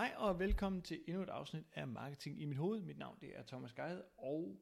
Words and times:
Hej 0.00 0.14
og 0.16 0.38
velkommen 0.38 0.82
til 0.82 1.02
endnu 1.06 1.22
et 1.22 1.28
afsnit 1.28 1.64
af 1.74 1.88
Marketing 1.88 2.40
i 2.40 2.44
mit 2.44 2.56
hoved. 2.56 2.80
Mit 2.80 2.98
navn 2.98 3.18
det 3.20 3.38
er 3.38 3.42
Thomas 3.42 3.72
Geide, 3.72 4.04
og 4.16 4.60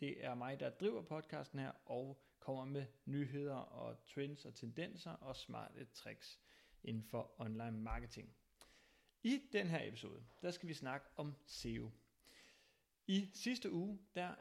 det 0.00 0.24
er 0.24 0.34
mig, 0.34 0.60
der 0.60 0.70
driver 0.70 1.02
podcasten 1.02 1.58
her 1.58 1.72
og 1.86 2.22
kommer 2.38 2.64
med 2.64 2.86
nyheder 3.04 3.54
og 3.54 4.04
trends 4.04 4.44
og 4.44 4.54
tendenser 4.54 5.10
og 5.10 5.36
smarte 5.36 5.84
tricks 5.84 6.40
inden 6.84 7.04
for 7.04 7.40
online 7.40 7.78
marketing. 7.78 8.36
I 9.22 9.40
den 9.52 9.66
her 9.66 9.88
episode, 9.88 10.24
der 10.42 10.50
skal 10.50 10.68
vi 10.68 10.74
snakke 10.74 11.06
om 11.16 11.34
SEO. 11.46 11.90
I 13.06 13.30
sidste 13.34 13.72
uge, 13.72 13.98
der 14.14 14.34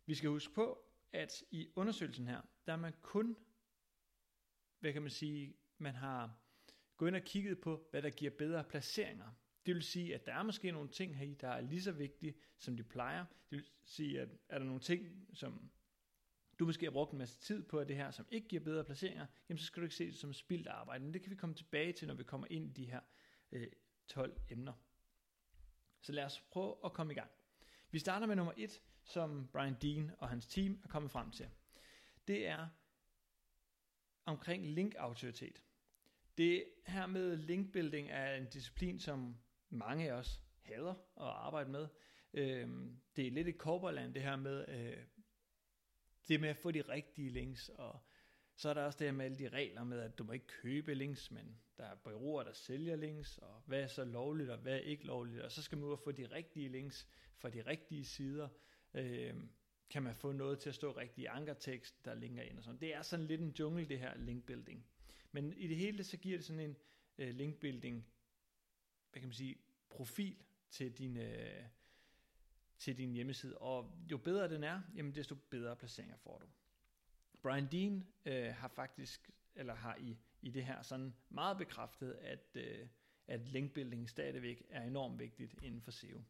Vi 0.07 0.15
skal 0.15 0.31
huske 0.31 0.55
på, 0.55 0.85
at 1.13 1.45
i 1.51 1.69
undersøgelsen 1.77 2.29
her, 2.29 2.41
der 2.67 2.73
er 2.73 2.77
man 2.77 2.95
kun, 3.03 3.37
hvad 4.81 4.93
kan 4.93 5.03
man 5.03 5.11
sige, 5.11 5.57
man 5.79 5.95
har 5.95 6.37
gået 6.97 7.09
ind 7.09 7.17
og 7.17 7.23
kigget 7.23 7.61
på, 7.61 7.89
hvad 7.91 8.03
der 8.03 8.11
giver 8.11 8.31
bedre 8.31 8.65
placeringer 8.65 9.31
det 9.67 9.75
vil 9.75 9.83
sige, 9.83 10.15
at 10.15 10.27
der 10.27 10.35
er 10.35 10.43
måske 10.43 10.73
nogle 10.73 10.89
ting 10.89 11.17
her, 11.17 11.25
i, 11.25 11.35
der 11.35 11.49
er 11.49 11.61
lige 11.61 11.83
så 11.83 11.93
vigtige, 11.93 12.35
som 12.59 12.77
de 12.77 12.83
plejer. 12.83 13.25
Det 13.51 13.57
vil 13.57 13.67
sige, 13.85 14.21
at 14.21 14.29
er 14.49 14.59
der 14.59 14.65
nogle 14.65 14.81
ting, 14.81 15.29
som 15.33 15.71
du 16.59 16.67
måske 16.67 16.87
har 16.87 16.91
brugt 16.91 17.13
en 17.13 17.19
masse 17.19 17.41
tid 17.41 17.63
på 17.63 17.85
det 17.85 17.97
her, 17.97 18.11
som 18.11 18.27
ikke 18.31 18.49
giver 18.49 18.63
bedre 18.63 18.85
placeringer, 18.85 19.27
jamen 19.49 19.59
så 19.59 19.65
skal 19.65 19.81
du 19.81 19.85
ikke 19.85 19.95
se 19.95 20.07
det 20.07 20.19
som 20.19 20.33
spildt 20.33 20.67
arbejde. 20.67 21.05
Men 21.05 21.15
det 21.15 21.23
kan 21.23 21.31
vi 21.31 21.37
komme 21.37 21.55
tilbage 21.55 21.93
til, 21.93 22.09
når 22.09 22.15
vi 22.15 22.25
kommer 22.25 22.47
ind 22.51 22.67
i 22.67 22.83
de 22.83 22.91
her 22.91 23.01
øh, 23.53 23.67
12 24.07 24.41
emner. 24.49 24.73
Så 26.01 26.13
lad 26.13 26.25
os 26.25 26.41
prøve 26.41 26.77
at 26.85 26.93
komme 26.93 27.13
i 27.13 27.17
gang. 27.17 27.31
Vi 27.91 27.99
starter 27.99 28.27
med 28.27 28.37
nummer 28.37 28.53
1, 28.57 28.83
som 29.05 29.49
Brian 29.53 29.77
Dean 29.83 30.11
og 30.19 30.29
hans 30.29 30.47
team 30.47 30.81
er 30.85 30.89
kommet 30.89 31.11
frem 31.11 31.31
til. 31.31 31.49
Det 32.29 32.47
er 32.47 32.69
omkring 34.25 34.67
link-autoritet. 34.67 35.65
Det 36.39 36.65
her 36.87 37.07
med 37.07 37.37
linkbuilding 37.37 38.11
er 38.11 38.35
en 38.35 38.47
disciplin, 38.51 38.99
som 38.99 39.37
mange 39.75 40.11
af 40.11 40.13
os 40.13 40.43
hader 40.63 40.91
at 40.91 40.97
arbejde 41.17 41.71
med. 41.71 41.89
Øh, 42.35 42.69
det 43.17 43.27
er 43.27 43.31
lidt 43.31 43.49
et 43.49 43.59
korporland, 43.59 44.15
det 44.15 44.23
her 44.23 44.37
med, 44.37 44.65
øh, 44.69 45.05
det 46.29 46.41
med 46.41 46.49
at 46.49 46.57
få 46.57 46.71
de 46.71 46.83
rigtige 46.83 47.31
links, 47.31 47.69
og 47.69 47.99
så 48.57 48.69
er 48.69 48.75
der 48.75 48.85
også 48.85 48.99
det 48.99 49.07
her 49.07 49.13
med 49.13 49.25
alle 49.25 49.39
de 49.39 49.49
regler 49.49 49.85
med, 49.85 50.01
at 50.01 50.19
du 50.19 50.25
må 50.25 50.33
ikke 50.33 50.47
købe 50.47 50.95
links, 50.95 51.31
men 51.31 51.59
der 51.77 51.85
er 51.85 51.95
bureauer, 51.95 52.43
der 52.43 52.53
sælger 52.53 52.97
links, 52.97 53.39
og 53.39 53.63
hvad 53.67 53.83
er 53.83 53.87
så 53.87 54.05
lovligt, 54.05 54.51
og 54.51 54.59
hvad 54.59 54.75
er 54.75 54.79
ikke 54.79 55.07
lovligt, 55.07 55.43
og 55.43 55.53
så 55.53 55.63
skal 55.63 55.79
man 55.79 55.87
ud 55.87 55.93
og 55.93 55.99
få 55.99 56.13
de 56.13 56.27
rigtige 56.27 56.69
links 56.69 57.09
fra 57.37 57.51
de 57.51 57.63
rigtige 57.63 58.05
sider. 58.05 58.49
Øh, 58.95 59.35
kan 59.91 60.03
man 60.03 60.15
få 60.15 60.33
noget 60.33 60.59
til 60.59 60.69
at 60.69 60.75
stå 60.75 60.93
rigtigt 60.93 61.19
i 61.19 61.25
ankertekst, 61.25 62.05
der 62.05 62.15
linker 62.15 62.43
ind 62.43 62.59
og 62.59 62.65
sådan. 62.65 62.81
Det 62.81 62.95
er 62.95 63.03
sådan 63.03 63.27
lidt 63.27 63.41
en 63.41 63.55
jungle, 63.59 63.85
det 63.85 63.99
her 63.99 64.17
linkbuilding. 64.17 64.87
Men 65.33 65.53
i 65.53 65.69
det 65.69 65.77
hele, 65.77 66.05
så 66.05 66.17
giver 66.17 66.39
det 66.39 66.47
sådan 66.47 66.61
en 66.61 66.77
øh, 67.19 67.35
linkbuilding 67.35 68.07
hvad 69.15 69.21
kan 69.21 69.29
man 69.29 69.35
sige, 69.35 69.57
profil 69.91 70.37
til 70.71 70.99
din, 70.99 71.17
øh, 71.17 71.65
til 72.79 72.99
din 72.99 73.13
hjemmeside. 73.13 73.59
Og 73.59 73.99
jo 74.11 74.19
bedre 74.19 74.49
den 74.49 74.65
er, 74.65 74.83
jamen 74.95 75.15
desto 75.15 75.35
bedre 75.35 75.77
placeringer 75.77 76.17
får 76.17 76.39
du. 76.39 76.47
Brian 77.43 77.69
Dean 77.73 78.07
øh, 78.25 78.55
har 78.55 78.69
faktisk, 78.69 79.31
eller 79.55 79.75
har 79.75 79.97
i, 79.97 80.17
i 80.41 80.51
det 80.51 80.65
her 80.65 80.83
sådan 80.83 81.15
meget 81.29 81.59
bekræftet, 81.59 82.13
at, 82.13 82.47
øh, 82.55 82.89
at 83.27 83.49
linkbuilding 83.49 84.11
stadigvæk 84.11 84.63
er 84.71 84.83
enormt 84.83 85.19
vigtigt 85.19 85.55
inden 85.63 85.83
for 85.83 85.91
SEO. 85.91 86.23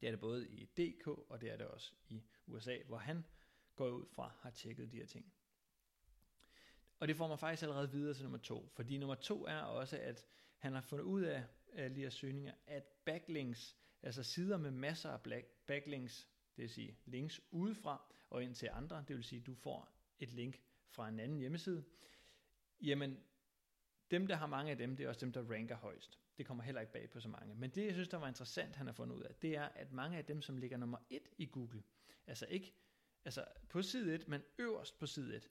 Det 0.00 0.06
er 0.06 0.10
det 0.10 0.20
både 0.20 0.48
i 0.48 0.64
DK, 0.64 1.06
og 1.06 1.40
det 1.40 1.52
er 1.52 1.56
det 1.56 1.66
også 1.66 1.92
i 2.08 2.22
USA, 2.46 2.78
hvor 2.86 2.98
han 2.98 3.24
går 3.74 3.88
ud 3.88 4.06
fra 4.06 4.32
har 4.40 4.50
tjekket 4.50 4.92
de 4.92 4.96
her 4.96 5.06
ting. 5.06 5.32
Og 6.98 7.08
det 7.08 7.16
får 7.16 7.28
mig 7.28 7.38
faktisk 7.38 7.62
allerede 7.62 7.90
videre 7.90 8.14
til 8.14 8.22
nummer 8.22 8.38
to, 8.38 8.68
fordi 8.72 8.98
nummer 8.98 9.14
to 9.14 9.46
er 9.46 9.60
også, 9.60 9.98
at 9.98 10.26
han 10.58 10.72
har 10.72 10.80
fundet 10.80 11.04
ud 11.04 11.22
af, 11.22 11.44
alle 11.74 11.96
de 11.96 12.00
her 12.00 12.10
søgninger, 12.10 12.54
at 12.66 12.84
backlinks, 13.04 13.76
altså 14.02 14.22
sider 14.22 14.58
med 14.58 14.70
masser 14.70 15.10
af 15.10 15.44
backlinks, 15.66 16.28
det 16.56 16.62
vil 16.62 16.70
sige 16.70 16.98
links 17.04 17.40
udefra 17.50 18.14
og 18.30 18.42
ind 18.42 18.54
til 18.54 18.68
andre, 18.72 19.04
det 19.08 19.16
vil 19.16 19.24
sige, 19.24 19.40
at 19.40 19.46
du 19.46 19.54
får 19.54 19.88
et 20.18 20.32
link 20.32 20.62
fra 20.88 21.08
en 21.08 21.20
anden 21.20 21.38
hjemmeside, 21.38 21.84
jamen 22.80 23.18
dem, 24.10 24.26
der 24.26 24.34
har 24.34 24.46
mange 24.46 24.70
af 24.70 24.78
dem, 24.78 24.96
det 24.96 25.04
er 25.04 25.08
også 25.08 25.20
dem, 25.20 25.32
der 25.32 25.50
ranker 25.50 25.76
højst. 25.76 26.18
Det 26.38 26.46
kommer 26.46 26.64
heller 26.64 26.80
ikke 26.80 26.92
bag 26.92 27.10
på 27.10 27.20
så 27.20 27.28
mange. 27.28 27.54
Men 27.54 27.70
det, 27.70 27.84
jeg 27.84 27.92
synes, 27.92 28.08
der 28.08 28.16
var 28.16 28.28
interessant, 28.28 28.76
han 28.76 28.86
har 28.86 28.92
fundet 28.92 29.16
ud 29.16 29.22
af, 29.22 29.34
det 29.34 29.56
er, 29.56 29.64
at 29.64 29.92
mange 29.92 30.18
af 30.18 30.24
dem, 30.24 30.42
som 30.42 30.56
ligger 30.56 30.76
nummer 30.76 30.98
et 31.10 31.28
i 31.38 31.46
Google, 31.46 31.82
altså 32.26 32.46
ikke 32.46 32.74
altså 33.24 33.44
på 33.68 33.82
side 33.82 34.14
1, 34.14 34.28
men 34.28 34.42
øverst 34.58 34.98
på 34.98 35.06
side 35.06 35.36
1, 35.36 35.50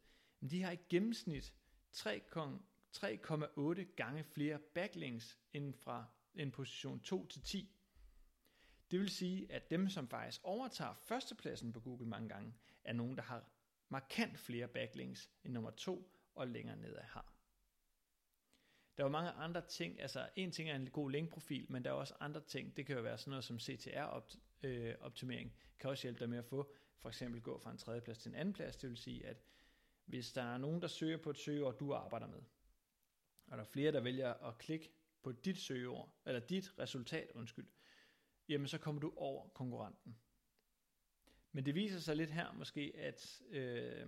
de 0.52 0.62
har 0.62 0.72
i 0.72 0.78
gennemsnit 0.90 1.54
3,8 1.96 2.73
3,8 2.98 3.96
gange 3.96 4.24
flere 4.24 4.60
backlinks 4.60 5.38
end 5.54 5.74
fra 5.74 6.06
en 6.36 6.52
position 6.52 7.00
2 7.00 7.28
til 7.28 7.42
10. 7.42 7.70
Det 8.92 9.00
vil 9.00 9.10
sige, 9.10 9.52
at 9.52 9.70
dem, 9.70 9.90
som 9.90 10.08
faktisk 10.08 10.42
overtager 10.44 10.94
førstepladsen 10.94 11.74
på 11.74 11.80
Google 11.80 12.08
mange 12.08 12.30
gange, 12.30 12.54
er 12.84 12.94
nogen, 12.94 13.16
der 13.16 13.24
har 13.24 13.50
markant 13.90 14.40
flere 14.40 14.68
backlinks 14.68 15.30
end 15.44 15.54
nummer 15.54 15.72
2 15.72 16.12
og 16.36 16.48
længere 16.48 16.78
nedad 16.78 17.04
har. 17.04 17.34
Der 18.98 19.04
er 19.04 19.08
jo 19.08 19.12
mange 19.12 19.32
andre 19.32 19.62
ting, 19.68 20.02
altså 20.02 20.30
en 20.36 20.52
ting 20.52 20.70
er 20.70 20.76
en 20.76 20.90
god 20.90 21.12
linkprofil, 21.12 21.66
men 21.70 21.84
der 21.84 21.90
er 21.90 21.94
også 21.94 22.14
andre 22.20 22.42
ting, 22.42 22.78
det 22.78 22.86
kan 22.86 22.96
jo 22.96 23.02
være 23.02 23.18
sådan 23.18 23.32
noget 23.32 23.44
som 23.44 23.60
CTR-optimering, 23.60 25.48
øh, 25.48 25.78
kan 25.80 25.90
også 25.90 26.04
hjælpe 26.04 26.20
dig 26.20 26.30
med 26.30 26.38
at 26.38 26.46
få, 26.46 26.74
for 26.98 27.10
eksempel 27.10 27.42
gå 27.42 27.58
fra 27.58 27.72
en 27.72 27.78
tredje 27.78 28.02
plads 28.02 28.18
til 28.18 28.30
en 28.30 28.36
anden 28.36 28.54
plads, 28.54 28.78
det 28.78 28.90
vil 28.90 28.98
sige, 28.98 29.26
at 29.26 29.44
hvis 30.06 30.34
der 30.34 30.44
er 30.44 30.58
nogen, 30.58 30.82
der 30.82 30.88
søger 30.88 31.18
på 31.18 31.30
et 31.30 31.38
søgeord, 31.38 31.78
du 31.78 31.94
arbejder 31.94 32.28
med, 32.28 32.42
og 33.54 33.58
der 33.58 33.64
er 33.64 33.68
flere, 33.68 33.92
der 33.92 34.00
vælger 34.00 34.34
at 34.34 34.58
klikke 34.58 34.92
på 35.24 35.32
dit 35.32 35.58
søgeord, 35.58 36.16
eller 36.26 36.40
dit 36.40 36.80
resultat, 36.80 37.32
undskyld, 37.36 37.68
jamen 38.50 38.68
så 38.68 38.78
kommer 38.78 39.02
du 39.02 39.14
over 39.16 39.48
konkurrenten. 39.48 40.18
Men 41.52 41.66
det 41.66 41.76
viser 41.76 42.00
sig 42.00 42.16
lidt 42.16 42.32
her 42.32 42.52
måske, 42.52 42.94
at, 42.96 43.42
øh, 43.50 44.08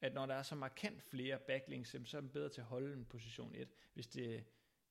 at 0.00 0.14
når 0.14 0.26
der 0.26 0.34
er 0.34 0.42
så 0.42 0.54
markant 0.54 1.02
flere 1.02 1.38
backlinks, 1.38 1.96
så 2.04 2.16
er 2.16 2.20
det 2.20 2.32
bedre 2.32 2.48
til 2.48 2.60
at 2.60 2.66
holde 2.66 2.92
en 2.92 3.04
position 3.04 3.54
1, 3.54 3.68
hvis 3.94 4.06
det 4.06 4.44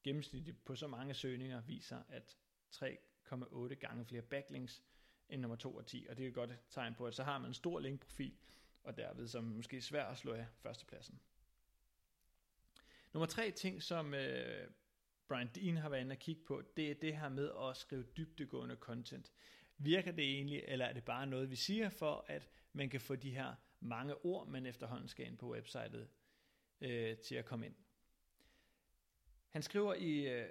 gennemsnitligt 0.04 0.66
på 0.66 0.76
så 0.76 0.88
mange 0.88 1.14
søgninger 1.14 1.62
viser, 1.62 2.04
at 2.10 2.38
3,8 2.76 3.74
gange 3.74 4.06
flere 4.06 4.22
backlinks 4.22 4.84
end 5.30 5.42
nummer 5.42 5.56
2 5.56 5.76
og 5.76 5.86
10, 5.86 6.06
og 6.10 6.18
det 6.18 6.24
er 6.24 6.28
et 6.28 6.34
godt 6.34 6.60
tegn 6.70 6.96
på, 6.96 7.08
at 7.08 7.16
så 7.16 7.24
har 7.24 7.38
man 7.38 7.50
en 7.50 7.54
stor 7.54 7.80
linkprofil, 7.80 8.38
og 8.84 8.98
derved 8.98 9.28
som 9.28 9.44
måske 9.44 9.82
svært 9.82 10.12
at 10.12 10.18
slå 10.18 10.34
af 10.34 10.48
førstepladsen. 10.58 11.22
Nummer 13.18 13.28
tre 13.28 13.52
ting, 13.52 13.84
som 13.84 14.14
øh, 14.14 14.70
Brian 15.28 15.50
Dean 15.56 15.78
har 15.78 15.90
været 15.90 16.02
inde 16.02 16.14
og 16.14 16.20
kigge 16.20 16.42
på, 16.48 16.62
det 16.78 16.92
er 16.92 16.96
det 16.96 17.18
her 17.18 17.30
med 17.30 17.52
at 17.70 17.78
skrive 17.78 18.04
dybdegående 18.18 18.76
content. 18.76 19.32
Virker 19.78 20.12
det 20.12 20.24
egentlig, 20.24 20.64
eller 20.68 20.86
er 20.86 20.94
det 20.94 21.04
bare 21.04 21.28
noget, 21.28 21.50
vi 21.50 21.56
siger 21.56 21.90
for, 21.90 22.26
at 22.28 22.50
man 22.74 22.90
kan 22.90 23.02
få 23.02 23.16
de 23.16 23.32
her 23.32 23.56
mange 23.80 24.26
ord, 24.26 24.48
man 24.48 24.66
efterhånden 24.66 25.08
skal 25.08 25.28
ind 25.28 25.38
på 25.38 25.52
websitet 25.52 26.10
øh, 26.82 27.18
til 27.18 27.36
at 27.36 27.46
komme 27.46 27.66
ind? 27.66 27.76
Han 29.50 29.62
skriver 29.62 29.94
i, 29.94 30.28
øh, 30.28 30.50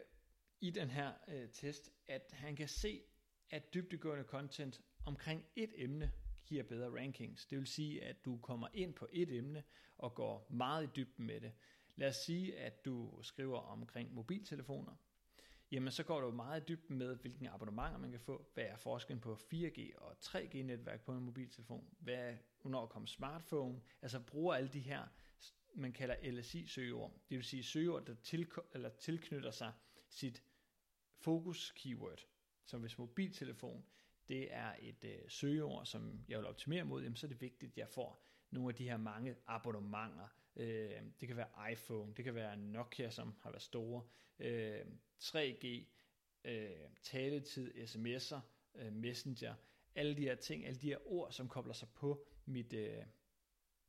i 0.61 0.71
den 0.71 0.91
her 0.91 1.13
øh, 1.29 1.49
test, 1.49 1.93
at 2.09 2.31
han 2.33 2.57
kan 2.57 2.69
se, 2.69 3.03
at 3.51 3.75
dybdegående 3.75 4.25
content 4.25 4.81
omkring 5.05 5.45
et 5.57 5.73
emne 5.75 6.13
giver 6.47 6.63
bedre 6.63 7.01
rankings. 7.01 7.47
Det 7.47 7.59
vil 7.59 7.67
sige, 7.67 8.05
at 8.05 8.25
du 8.25 8.39
kommer 8.39 8.69
ind 8.75 8.95
på 8.95 9.09
et 9.13 9.33
emne 9.33 9.65
og 9.99 10.15
går 10.15 10.47
meget 10.51 10.85
i 10.85 10.91
dybden 10.97 11.27
med 11.27 11.41
det. 11.41 11.53
Lad 11.97 12.09
os 12.09 12.17
sige, 12.17 12.59
at 12.59 12.85
du 12.85 13.23
skriver 13.23 13.59
omkring 13.59 14.15
mobiltelefoner. 14.15 14.97
Jamen, 15.71 15.93
så 15.93 16.03
går 16.03 16.21
du 16.21 16.31
meget 16.31 16.69
dybt 16.69 16.91
med, 16.91 17.17
hvilke 17.17 17.51
abonnementer 17.51 17.99
man 17.99 18.11
kan 18.11 18.21
få. 18.21 18.51
Hvad 18.55 18.65
er 18.65 18.77
forskellen 18.77 19.21
på 19.21 19.35
4G 19.35 19.99
og 19.99 20.17
3G-netværk 20.25 21.05
på 21.05 21.13
en 21.13 21.25
mobiltelefon? 21.25 21.95
Hvad 21.99 22.15
er, 22.15 22.37
hvornår 22.61 22.87
kommer 22.87 23.07
smartphone? 23.07 23.81
Altså 24.03 24.21
bruger 24.21 24.55
alle 24.55 24.69
de 24.69 24.81
her, 24.81 25.07
man 25.75 25.93
kalder 25.93 26.31
LSI-søgeord. 26.31 27.13
Det 27.31 27.37
vil 27.37 27.45
sige 27.45 27.63
søgeord, 27.63 28.07
der 28.07 28.15
til, 28.15 28.49
eller 28.75 28.89
tilknytter 28.89 29.51
sig 29.51 29.73
sit 30.09 30.43
fokus-keyword. 31.19 32.27
Så 32.65 32.79
hvis 32.79 32.99
mobiltelefon, 32.99 33.85
det 34.29 34.55
er 34.55 34.75
et 34.81 35.05
øh, 35.05 35.19
søgeord, 35.29 35.87
som 35.87 36.25
jeg 36.29 36.39
vil 36.39 36.47
optimere 36.47 36.85
mod, 36.85 37.03
jamen, 37.03 37.17
så 37.17 37.27
er 37.27 37.29
det 37.29 37.41
vigtigt, 37.41 37.73
at 37.73 37.79
jeg 37.79 37.89
får 37.89 38.27
nogle 38.51 38.69
af 38.69 38.75
de 38.75 38.85
her 38.85 38.97
mange 38.97 39.37
abonnementer. 39.47 40.29
Øh, 40.57 41.03
det 41.21 41.29
kan 41.29 41.37
være 41.37 41.73
iPhone, 41.73 42.15
det 42.15 42.25
kan 42.25 42.35
være 42.35 42.57
Nokia, 42.57 43.11
som 43.11 43.35
har 43.41 43.51
været 43.51 43.63
store, 43.63 44.03
øh, 44.39 44.81
3G, 45.19 45.85
øh, 46.45 46.71
taletid, 47.03 47.75
sms'er, 47.75 48.41
øh, 48.75 48.93
messenger, 48.93 49.55
alle 49.95 50.17
de 50.17 50.23
her 50.23 50.35
ting, 50.35 50.67
alle 50.67 50.81
de 50.81 50.87
her 50.87 51.13
ord, 51.13 51.33
som 51.33 51.49
kobler 51.49 51.75
sig 51.75 51.89
på 51.95 52.27
mit, 52.45 52.73
øh, 52.73 53.05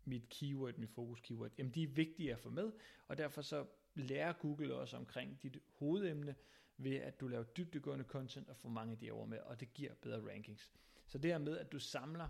mit 0.06 0.30
keyword, 0.30 0.78
mit 0.78 0.90
fokus 0.90 1.19
keyword, 1.19 1.52
jamen 1.58 1.74
de 1.74 1.84
er 1.84 1.88
vigtige 1.88 2.34
at 2.34 2.40
få 2.40 2.50
med, 2.50 2.72
og 3.08 3.18
derfor 3.18 3.42
så 3.42 3.66
lærer 3.96 4.34
Google 4.34 4.75
også 4.75 4.98
omkring 4.98 5.40
dit 5.44 5.58
hovedemne, 5.74 6.36
ved 6.78 6.96
at 6.96 7.19
du 7.19 7.28
laver 7.28 7.44
dybdegående 7.44 8.06
content 8.06 8.50
og 8.50 8.58
får 8.58 8.69
mange 8.69 8.92
af 8.92 8.98
de 9.00 9.12
ord 9.12 9.28
med, 9.28 9.40
og 9.40 9.60
det 9.60 9.74
giver 9.74 9.94
bedre 9.94 10.31
rankings. 10.31 10.74
Så 11.08 11.18
det 11.18 11.31
her 11.31 11.38
med, 11.38 11.58
at 11.58 11.72
du 11.72 11.80
samler 11.80 12.30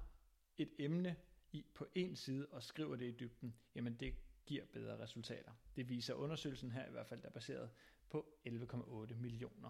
et 0.57 0.69
emne 0.79 1.15
i, 1.51 1.65
på 1.73 1.87
en 1.95 2.15
side 2.15 2.47
og 2.51 2.63
skriver 2.63 2.95
det 2.95 3.05
i 3.05 3.11
dybden, 3.11 3.55
jamen 3.75 3.95
det 3.95 4.13
giver 4.47 4.65
bedre 4.65 4.99
resultater. 4.99 5.51
Det 5.75 5.89
viser 5.89 6.13
undersøgelsen 6.13 6.71
her 6.71 6.87
i 6.87 6.91
hvert 6.91 7.07
fald, 7.07 7.21
der 7.21 7.27
er 7.27 7.33
baseret 7.33 7.69
på 8.09 8.39
11,8 8.47 9.15
millioner 9.15 9.69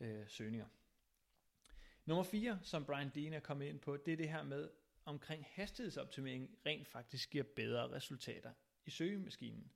øh, 0.00 0.28
søgninger. 0.28 0.66
Nummer 2.04 2.24
4, 2.24 2.58
som 2.62 2.84
Brian 2.84 3.10
Dean 3.14 3.32
er 3.32 3.40
kommet 3.40 3.66
ind 3.66 3.80
på, 3.80 3.96
det 3.96 4.12
er 4.12 4.16
det 4.16 4.28
her 4.28 4.42
med, 4.42 4.70
omkring 5.04 5.44
hastighedsoptimering 5.48 6.58
rent 6.66 6.88
faktisk 6.88 7.30
giver 7.30 7.44
bedre 7.56 7.90
resultater 7.90 8.52
i 8.86 8.90
søgemaskinen. 8.90 9.72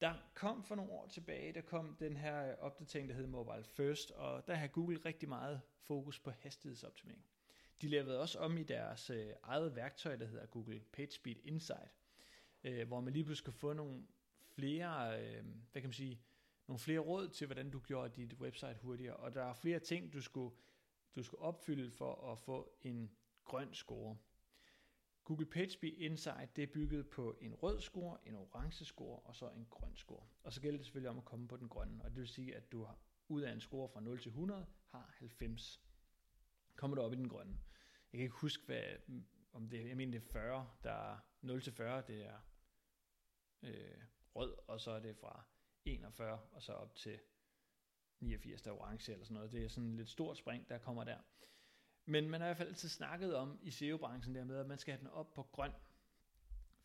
Der 0.00 0.14
kom 0.34 0.64
for 0.64 0.74
nogle 0.74 0.92
år 0.92 1.06
tilbage, 1.06 1.52
der 1.52 1.60
kom 1.60 1.96
den 2.00 2.16
her 2.16 2.56
opdatering, 2.56 3.08
der 3.08 3.14
hed 3.14 3.26
Mobile 3.26 3.64
First, 3.64 4.10
og 4.10 4.46
der 4.46 4.54
har 4.54 4.66
Google 4.66 5.00
rigtig 5.04 5.28
meget 5.28 5.60
fokus 5.80 6.18
på 6.18 6.30
hastighedsoptimering. 6.30 7.24
De 7.82 7.88
lavede 7.88 8.20
også 8.20 8.38
om 8.38 8.58
i 8.58 8.62
deres 8.62 9.10
øh, 9.10 9.32
eget 9.42 9.76
værktøj, 9.76 10.16
der 10.16 10.26
hedder 10.26 10.46
Google 10.46 10.80
PageSpeed 10.92 11.36
Insight, 11.44 11.90
øh, 12.64 12.86
hvor 12.86 13.00
man 13.00 13.12
lige 13.12 13.24
pludselig 13.24 13.44
kan 13.44 13.52
få 13.52 13.72
nogle 13.72 14.06
flere, 14.54 15.22
øh, 15.22 15.44
hvad 15.72 15.82
kan 15.82 15.88
man 15.88 15.92
sige, 15.92 16.20
nogle 16.66 16.78
flere 16.78 16.98
råd 16.98 17.28
til, 17.28 17.46
hvordan 17.46 17.70
du 17.70 17.80
gjorde 17.80 18.22
dit 18.22 18.34
website 18.34 18.78
hurtigere. 18.82 19.16
Og 19.16 19.34
der 19.34 19.44
er 19.44 19.54
flere 19.54 19.78
ting, 19.78 20.12
du 20.12 20.20
skulle, 20.20 20.56
du 21.16 21.22
skulle 21.22 21.42
opfylde 21.42 21.90
for 21.90 22.32
at 22.32 22.38
få 22.38 22.72
en 22.82 23.10
grøn 23.44 23.74
score. 23.74 24.16
Google 25.24 25.46
PageSpeed 25.46 25.92
Insight 25.96 26.56
det 26.56 26.62
er 26.62 26.66
bygget 26.66 27.10
på 27.10 27.36
en 27.40 27.54
rød 27.54 27.80
score, 27.80 28.18
en 28.24 28.34
orange 28.34 28.84
score 28.84 29.18
og 29.18 29.36
så 29.36 29.48
en 29.48 29.66
grøn 29.70 29.96
score. 29.96 30.26
Og 30.42 30.52
så 30.52 30.60
gælder 30.60 30.78
det 30.78 30.86
selvfølgelig 30.86 31.10
om 31.10 31.18
at 31.18 31.24
komme 31.24 31.48
på 31.48 31.56
den 31.56 31.68
grønne, 31.68 32.04
og 32.04 32.10
det 32.10 32.18
vil 32.18 32.28
sige, 32.28 32.56
at 32.56 32.72
du 32.72 32.84
har, 32.84 32.98
ud 33.28 33.42
af 33.42 33.52
en 33.52 33.60
score 33.60 33.88
fra 33.88 34.00
0 34.00 34.18
til 34.18 34.28
100 34.28 34.66
har 34.86 35.14
90. 35.18 35.82
Kommer 36.76 36.94
du 36.94 37.02
op 37.02 37.12
i 37.12 37.16
den 37.16 37.28
grønne. 37.28 37.58
Jeg 38.12 38.18
kan 38.18 38.22
ikke 38.22 38.36
huske, 38.36 38.66
hvad, 38.66 38.82
om 39.52 39.68
det, 39.68 39.88
jeg 39.88 39.96
mener 39.96 40.18
det 40.18 40.26
er 40.26 40.32
40, 40.32 40.70
der 40.82 41.12
er 41.12 41.18
0 41.42 41.62
til 41.62 41.72
40, 41.72 42.02
det 42.06 42.26
er 42.26 42.38
øh, 43.62 44.02
rød, 44.34 44.54
og 44.66 44.80
så 44.80 44.90
er 44.90 45.00
det 45.00 45.16
fra 45.16 45.44
41 45.84 46.40
og 46.52 46.62
så 46.62 46.72
op 46.72 46.94
til 46.94 47.18
89, 48.20 48.62
der 48.62 48.70
er 48.70 48.74
orange 48.74 49.12
eller 49.12 49.24
sådan 49.24 49.34
noget. 49.34 49.52
Det 49.52 49.64
er 49.64 49.68
sådan 49.68 49.90
et 49.90 49.96
lidt 49.96 50.10
stort 50.10 50.38
spring, 50.38 50.68
der 50.68 50.78
kommer 50.78 51.04
der. 51.04 51.18
Men 52.04 52.30
man 52.30 52.40
har 52.40 52.46
i 52.46 52.48
hvert 52.48 52.56
fald 52.56 52.68
altid 52.68 52.88
snakket 52.88 53.36
om 53.36 53.58
i 53.62 53.70
SEO-branchen 53.70 54.34
der 54.34 54.44
med, 54.44 54.56
at 54.56 54.66
man 54.66 54.78
skal 54.78 54.92
have 54.92 55.00
den 55.00 55.10
op 55.10 55.32
på 55.32 55.42
grøn, 55.42 55.72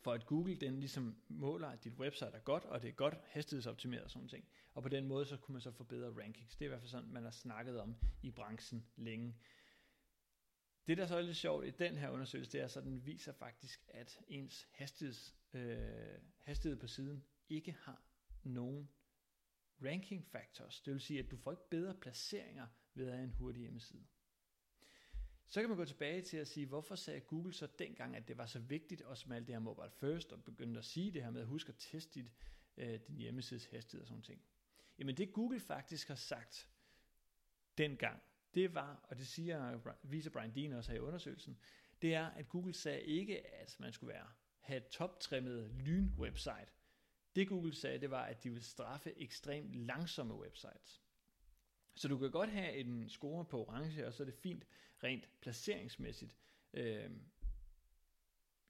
for 0.01 0.13
at 0.13 0.25
Google 0.25 0.55
den 0.55 0.79
ligesom 0.79 1.17
måler, 1.27 1.67
at 1.67 1.83
dit 1.83 1.93
website 1.93 2.31
er 2.31 2.39
godt, 2.39 2.65
og 2.65 2.81
det 2.81 2.87
er 2.87 2.93
godt 2.93 3.13
hastighedsoptimeret 3.23 4.03
og 4.03 4.11
sådan 4.11 4.27
ting. 4.27 4.45
Og 4.73 4.83
på 4.83 4.89
den 4.89 5.07
måde, 5.07 5.25
så 5.25 5.37
kunne 5.37 5.53
man 5.53 5.61
så 5.61 5.71
forbedre 5.71 6.23
rankings. 6.23 6.55
Det 6.55 6.61
er 6.61 6.65
i 6.65 6.69
hvert 6.69 6.81
fald 6.81 6.89
sådan, 6.89 7.09
man 7.09 7.23
har 7.23 7.31
snakket 7.31 7.79
om 7.79 7.95
i 8.21 8.31
branchen 8.31 8.85
længe. 8.95 9.35
Det, 10.87 10.97
der 10.97 11.07
så 11.07 11.17
er 11.17 11.21
lidt 11.21 11.37
sjovt 11.37 11.65
i 11.65 11.69
den 11.69 11.97
her 11.97 12.09
undersøgelse, 12.09 12.51
det 12.51 12.61
er, 12.61 12.67
så 12.67 12.81
den 12.81 13.05
viser 13.05 13.33
faktisk, 13.33 13.85
at 13.87 14.19
ens 14.27 14.67
hastigheds, 14.71 15.35
øh, 15.53 16.19
hastighed 16.39 16.79
på 16.79 16.87
siden 16.87 17.23
ikke 17.49 17.71
har 17.71 18.01
nogen 18.43 18.89
ranking 19.83 20.25
factors. 20.25 20.81
Det 20.81 20.93
vil 20.93 21.01
sige, 21.01 21.19
at 21.19 21.31
du 21.31 21.37
får 21.37 21.51
ikke 21.51 21.69
bedre 21.69 21.95
placeringer 21.95 22.67
ved 22.93 23.07
at 23.07 23.13
have 23.13 23.23
en 23.23 23.31
hurtig 23.31 23.61
hjemmeside. 23.61 24.05
Så 25.47 25.61
kan 25.61 25.69
man 25.69 25.77
gå 25.77 25.85
tilbage 25.85 26.21
til 26.21 26.37
at 26.37 26.47
sige, 26.47 26.65
hvorfor 26.65 26.95
sagde 26.95 27.19
Google 27.19 27.53
så 27.53 27.67
dengang, 27.79 28.15
at 28.15 28.27
det 28.27 28.37
var 28.37 28.45
så 28.45 28.59
vigtigt 28.59 29.01
at 29.01 29.17
smalte 29.17 29.47
det 29.47 29.55
her 29.55 29.59
mobile 29.59 29.91
first, 29.91 30.31
og 30.31 30.43
begyndte 30.43 30.77
at 30.77 30.85
sige 30.85 31.11
det 31.11 31.23
her 31.23 31.29
med 31.29 31.41
at 31.41 31.47
huske 31.47 31.69
at 31.69 31.75
teste 31.77 32.19
dit, 32.19 32.31
øh, 32.77 32.99
din 33.07 33.17
hjemmesides 33.17 33.65
hastighed 33.65 34.01
og 34.01 34.07
sådan 34.07 34.23
ting. 34.23 34.41
Jamen 34.99 35.17
det 35.17 35.33
Google 35.33 35.59
faktisk 35.59 36.07
har 36.07 36.15
sagt 36.15 36.69
dengang, 37.77 38.21
det 38.55 38.73
var, 38.73 39.05
og 39.09 39.17
det 39.17 39.27
siger, 39.27 39.79
viser 40.03 40.29
Brian 40.29 40.55
Dean 40.55 40.73
også 40.73 40.91
her 40.91 40.97
i 40.97 41.01
undersøgelsen, 41.01 41.57
det 42.01 42.13
er, 42.13 42.25
at 42.25 42.49
Google 42.49 42.73
sagde 42.73 43.01
ikke, 43.01 43.47
at 43.47 43.75
man 43.79 43.93
skulle 43.93 44.13
være, 44.13 44.27
have 44.59 44.77
et 44.77 44.87
toptrimmet 44.87 45.71
lyn-website. 45.71 46.71
Det 47.35 47.47
Google 47.47 47.75
sagde, 47.75 47.99
det 47.99 48.11
var, 48.11 48.23
at 48.23 48.43
de 48.43 48.49
ville 48.49 48.63
straffe 48.63 49.13
ekstremt 49.17 49.75
langsomme 49.75 50.33
websites. 50.33 51.03
Så 51.95 52.07
du 52.07 52.17
kan 52.17 52.31
godt 52.31 52.49
have 52.49 52.73
en 52.73 53.09
score 53.09 53.45
på 53.45 53.65
orange, 53.65 54.07
og 54.07 54.13
så 54.13 54.23
er 54.23 54.25
det 54.25 54.35
fint 54.35 54.65
rent 55.03 55.29
placeringsmæssigt 55.41 56.35
øh, 56.73 57.09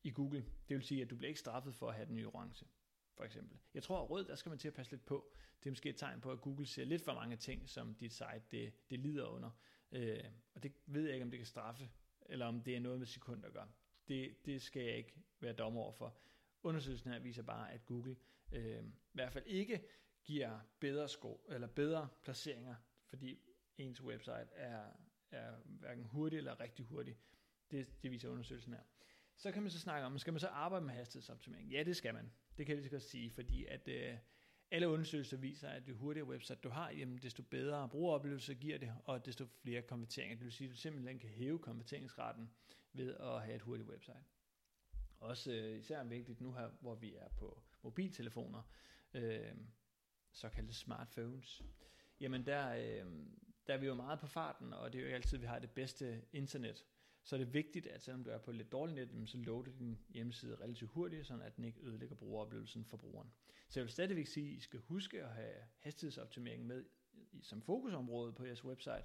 i 0.04 0.12
Google. 0.12 0.46
Det 0.70 0.77
vil 0.77 0.84
sige, 0.84 1.01
at 1.01 1.10
du 1.10 1.15
bliver 1.15 1.27
ikke 1.27 1.39
straffet 1.39 1.75
for 1.75 1.89
at 1.89 1.96
have 1.96 2.08
den 2.08 2.18
i 2.18 2.25
orange, 2.25 2.65
for 3.13 3.24
eksempel. 3.24 3.58
Jeg 3.74 3.84
tror, 3.84 4.04
at 4.04 4.10
rød, 4.10 4.25
der 4.25 4.36
skal 4.36 4.50
man 4.50 4.60
til 4.60 4.68
at 4.68 4.74
passe 4.74 4.92
lidt 4.92 5.06
på. 5.06 5.34
Det 5.60 5.70
er 5.70 5.72
måske 5.72 5.89
et 5.89 5.98
tegn 5.98 6.22
på, 6.22 6.32
at 6.32 6.42
Google 6.42 6.65
ser 6.65 6.86
lidt 6.86 7.01
for 7.01 7.13
mange 7.13 7.36
ting, 7.36 7.70
som 7.70 7.96
dit 7.96 8.13
site 8.13 8.44
det, 8.51 8.89
det 8.89 9.00
lider 9.00 9.25
under. 9.25 9.50
Øh, 9.96 10.24
og 10.56 10.64
det 10.64 10.74
ved 10.86 11.04
jeg 11.04 11.14
ikke, 11.14 11.24
om 11.24 11.32
det 11.32 11.40
kan 11.40 11.46
straffe, 11.46 11.90
eller 12.25 12.46
om 12.46 12.62
det 12.62 12.75
er 12.75 12.80
noget 12.80 13.00
med 13.00 13.08
sekunder 13.08 13.48
at 13.48 13.54
gøre. 13.54 13.70
Det, 14.08 14.46
det 14.46 14.62
skal 14.62 14.84
jeg 14.84 14.98
ikke 14.98 15.14
være 15.40 15.54
dommer 15.54 15.82
over 15.82 15.92
for. 15.92 16.18
Undersøgelsen 16.64 17.12
her 17.12 17.20
viser 17.20 17.44
bare, 17.44 17.74
at 17.74 17.86
Google 17.86 18.16
øh, 18.52 18.84
i 18.84 19.14
hvert 19.14 19.34
fald 19.34 19.46
ikke 19.48 19.84
giver 20.24 20.60
bedre, 20.80 21.10
sko, 21.10 21.46
eller 21.50 21.68
bedre 21.68 22.08
placeringer 22.24 22.75
fordi 23.06 23.40
ens 23.78 24.02
website 24.04 24.48
er, 24.56 24.86
er 25.32 25.56
hverken 25.66 26.04
hurtig 26.04 26.38
eller 26.38 26.60
rigtig 26.60 26.86
hurtig. 26.86 27.18
Det, 27.72 28.04
det 28.04 28.12
viser 28.12 28.30
undersøgelsen 28.30 28.74
her. 28.74 28.82
Så 29.36 29.52
kan 29.52 29.62
man 29.62 29.72
så 29.72 29.80
snakke 29.80 30.06
om, 30.06 30.18
skal 30.18 30.34
man 30.34 30.40
så 30.40 30.48
arbejde 30.48 30.86
med 30.86 30.94
hastighedsoptimering? 30.94 31.70
Ja, 31.70 31.84
det 31.84 31.96
skal 31.96 32.14
man. 32.14 32.32
Det 32.58 32.66
kan 32.66 32.75
jeg 32.75 32.78
lige 32.78 32.90
så 32.90 32.92
godt 32.92 33.04
sige, 33.04 33.32
fordi 33.32 33.66
at 33.66 33.88
øh, 33.88 34.18
alle 34.72 34.89
undersøgelser 34.89 35.38
viser, 35.38 35.69
at 35.69 35.89
jo 35.89 35.95
hurtigere 35.95 36.27
website 36.27 36.60
du 36.63 36.69
har, 36.69 36.91
jamen, 36.91 37.17
desto 37.17 37.43
bedre 37.43 37.89
brugeroplevelse 37.89 38.55
giver 38.55 38.77
det, 38.77 38.93
og 39.05 39.25
desto 39.25 39.45
flere 39.45 39.81
konverteringer. 39.81 40.36
Det 40.36 40.43
vil 40.43 40.53
sige, 40.53 40.67
at 40.67 40.72
du 40.72 40.77
simpelthen 40.77 41.19
kan 41.19 41.29
hæve 41.29 41.60
konverteringsraten 41.60 42.50
ved 42.93 43.15
at 43.15 43.41
have 43.41 43.55
et 43.55 43.62
hurtigt 43.62 43.89
website. 43.89 44.24
Også 45.19 45.51
øh, 45.51 45.79
især 45.79 46.03
vigtigt 46.03 46.41
nu 46.41 46.53
her, 46.53 46.69
hvor 46.81 46.95
vi 46.95 47.15
er 47.15 47.27
på 47.38 47.62
mobiltelefoner, 47.81 48.62
øh, 49.13 49.55
såkaldte 50.31 50.74
smartphones 50.74 51.63
jamen 52.19 52.45
der, 52.45 52.69
øh, 52.69 53.05
der 53.67 53.74
er 53.74 53.77
vi 53.77 53.86
jo 53.86 53.93
meget 53.93 54.19
på 54.19 54.27
farten, 54.27 54.74
og 54.74 54.93
det 54.93 55.00
er 55.00 55.01
jo 55.01 55.05
ikke 55.05 55.15
altid, 55.15 55.38
vi 55.38 55.45
har 55.45 55.60
det 55.60 55.72
bedste 55.72 56.22
internet. 56.34 56.86
Så 57.25 57.36
er 57.36 57.38
det 57.38 57.53
vigtigt, 57.53 57.88
at 57.88 58.03
selvom 58.03 58.24
du 58.24 58.29
er 58.29 58.38
på 58.38 58.51
et 58.51 58.58
lidt 58.58 58.72
dårligt 58.72 59.13
net, 59.13 59.29
så 59.29 59.38
loader 59.38 59.72
din 59.72 60.00
hjemmeside 60.10 60.55
relativt 60.55 60.91
hurtigt, 60.91 61.27
så 61.27 61.39
at 61.44 61.55
den 61.55 61.63
ikke 61.63 61.79
ødelægger 61.82 62.15
brugeroplevelsen 62.15 62.86
for 62.86 62.98
brugeren. 62.98 63.32
Så 63.70 63.79
jeg 63.79 63.86
vil 63.86 63.91
stadigvæk 63.91 64.27
sige, 64.27 64.51
at 64.51 64.58
I 64.58 64.60
skal 64.60 64.79
huske 64.79 65.24
at 65.24 65.29
have 65.29 65.55
hastighedsoptimering 65.79 66.65
med 66.65 66.86
som 67.41 67.62
fokusområde 67.62 68.34
på 68.34 68.46
jeres 68.46 68.65
website, 68.65 69.03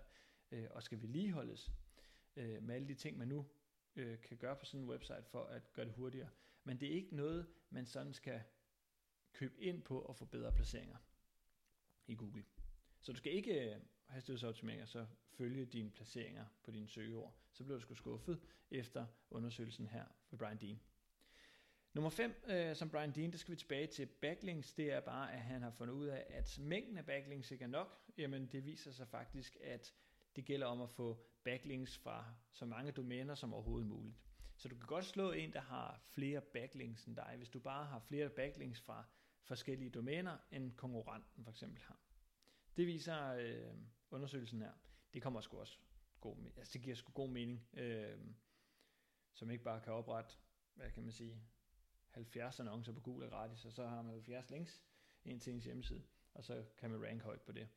øh, 0.50 0.66
og 0.70 0.82
skal 0.82 1.02
vedligeholdes 1.02 1.70
øh, 2.36 2.62
med 2.62 2.74
alle 2.74 2.88
de 2.88 2.94
ting, 2.94 3.18
man 3.18 3.28
nu 3.28 3.46
øh, 3.96 4.20
kan 4.20 4.36
gøre 4.36 4.56
på 4.56 4.64
sådan 4.64 4.80
en 4.80 4.88
website 4.88 5.24
for 5.24 5.44
at 5.44 5.72
gøre 5.72 5.86
det 5.86 5.94
hurtigere. 5.94 6.28
Men 6.64 6.80
det 6.80 6.88
er 6.88 6.94
ikke 6.94 7.16
noget, 7.16 7.46
man 7.70 7.86
sådan 7.86 8.14
skal 8.14 8.42
købe 9.32 9.60
ind 9.60 9.82
på 9.82 10.00
og 10.00 10.16
få 10.16 10.24
bedre 10.24 10.52
placeringer 10.52 10.96
i 12.06 12.14
Google. 12.14 12.44
Så 13.00 13.12
du 13.12 13.18
skal 13.18 13.32
ikke 13.32 13.80
øh, 14.10 14.14
hastighedsoptimering 14.14 14.82
og 14.82 14.88
så 14.88 15.06
følge 15.36 15.64
dine 15.64 15.90
placeringer 15.90 16.44
på 16.62 16.70
dine 16.70 16.88
søgeord. 16.88 17.34
Så 17.52 17.64
bliver 17.64 17.78
du 17.78 17.82
sgu 17.82 17.94
skuffet 17.94 18.40
efter 18.70 19.06
undersøgelsen 19.30 19.86
her 19.86 20.04
for 20.26 20.36
Brian 20.36 20.56
Dean. 20.56 20.80
Nummer 21.92 22.10
5, 22.10 22.34
øh, 22.48 22.76
som 22.76 22.90
Brian 22.90 23.12
Dean, 23.12 23.30
der 23.30 23.38
skal 23.38 23.52
vi 23.52 23.56
tilbage 23.56 23.86
til 23.86 24.06
backlinks, 24.06 24.72
det 24.72 24.92
er 24.92 25.00
bare, 25.00 25.32
at 25.32 25.40
han 25.40 25.62
har 25.62 25.70
fundet 25.70 25.94
ud 25.94 26.06
af, 26.06 26.26
at 26.28 26.58
mængden 26.60 26.98
af 26.98 27.06
backlinks 27.06 27.50
ikke 27.50 27.62
er 27.62 27.68
nok. 27.68 28.02
Jamen 28.18 28.46
det 28.46 28.64
viser 28.64 28.92
sig 28.92 29.08
faktisk, 29.08 29.56
at 29.60 29.94
det 30.36 30.44
gælder 30.44 30.66
om 30.66 30.80
at 30.80 30.90
få 30.90 31.26
backlinks 31.44 31.98
fra 31.98 32.34
så 32.52 32.66
mange 32.66 32.92
domæner 32.92 33.34
som 33.34 33.54
overhovedet 33.54 33.88
muligt. 33.88 34.16
Så 34.56 34.68
du 34.68 34.76
kan 34.76 34.86
godt 34.86 35.04
slå 35.04 35.32
en, 35.32 35.52
der 35.52 35.60
har 35.60 36.00
flere 36.04 36.40
backlinks 36.40 37.04
end 37.04 37.16
dig, 37.16 37.34
hvis 37.36 37.48
du 37.48 37.60
bare 37.60 37.86
har 37.86 37.98
flere 37.98 38.28
backlinks 38.28 38.80
fra 38.80 39.04
forskellige 39.42 39.90
domæner, 39.90 40.36
end 40.52 40.72
konkurrenten 40.72 41.44
for 41.44 41.50
eksempel 41.50 41.82
har. 41.82 42.00
Det 42.76 42.86
viser 42.86 43.32
øh, 43.32 43.74
undersøgelsen 44.10 44.62
her. 44.62 44.72
Det 45.14 45.22
kommer 45.22 45.40
sgu 45.40 45.58
også 45.58 45.78
god, 46.20 46.36
altså 46.56 46.72
det 46.72 46.82
giver 46.82 46.96
sgu 46.96 47.12
god 47.12 47.28
mening, 47.28 47.68
øh, 47.74 48.18
som 49.32 49.50
ikke 49.50 49.64
bare 49.64 49.80
kan 49.80 49.92
oprette, 49.92 50.34
hvad 50.74 50.90
kan 50.90 51.02
man 51.02 51.12
sige, 51.12 51.42
70 52.10 52.60
annoncer 52.60 52.92
på 52.92 53.00
Google 53.00 53.28
gratis, 53.28 53.64
og 53.64 53.72
så 53.72 53.86
har 53.86 54.02
man 54.02 54.12
70 54.12 54.50
links 54.50 54.82
ind 55.24 55.40
til 55.40 55.52
ens 55.52 55.64
hjemmeside, 55.64 56.02
og 56.34 56.44
så 56.44 56.64
kan 56.78 56.90
man 56.90 57.02
rank 57.02 57.22
højt 57.22 57.40
på 57.40 57.52
det. 57.52 57.68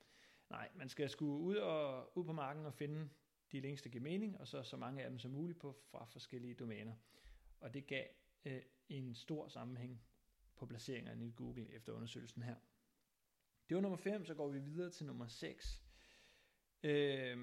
Nej, 0.50 0.70
man 0.76 0.90
skal 0.90 1.10
sgu 1.10 1.38
ud, 1.38 1.56
og, 1.56 2.18
ud 2.18 2.24
på 2.26 2.34
marken 2.34 2.66
og 2.66 2.74
finde 2.74 3.10
de 3.52 3.60
links, 3.60 3.82
der 3.82 3.90
giver 3.90 4.04
mening, 4.04 4.40
og 4.40 4.48
så 4.48 4.64
så 4.64 4.78
mange 4.78 5.04
af 5.04 5.10
dem 5.10 5.20
som 5.20 5.32
muligt 5.32 5.60
på, 5.60 5.78
fra 5.92 6.06
forskellige 6.06 6.54
domæner. 6.54 6.96
Og 7.60 7.74
det 7.74 7.88
gav 7.88 8.06
øh, 8.46 8.62
en 8.90 9.16
stor 9.16 9.48
sammenhæng 9.48 10.02
på 10.56 10.66
placeringerne 10.66 11.28
i 11.28 11.32
Google 11.32 11.72
efter 11.72 11.94
undersøgelsen 11.94 12.44
her. 12.44 12.56
Det 13.70 13.76
var 13.76 13.82
nummer 13.82 13.98
5, 13.98 14.26
så 14.26 14.34
går 14.34 14.50
vi 14.50 14.60
videre 14.60 14.90
til 14.90 15.06
nummer 15.06 15.28
6. 15.28 15.84
Øh, 16.84 17.38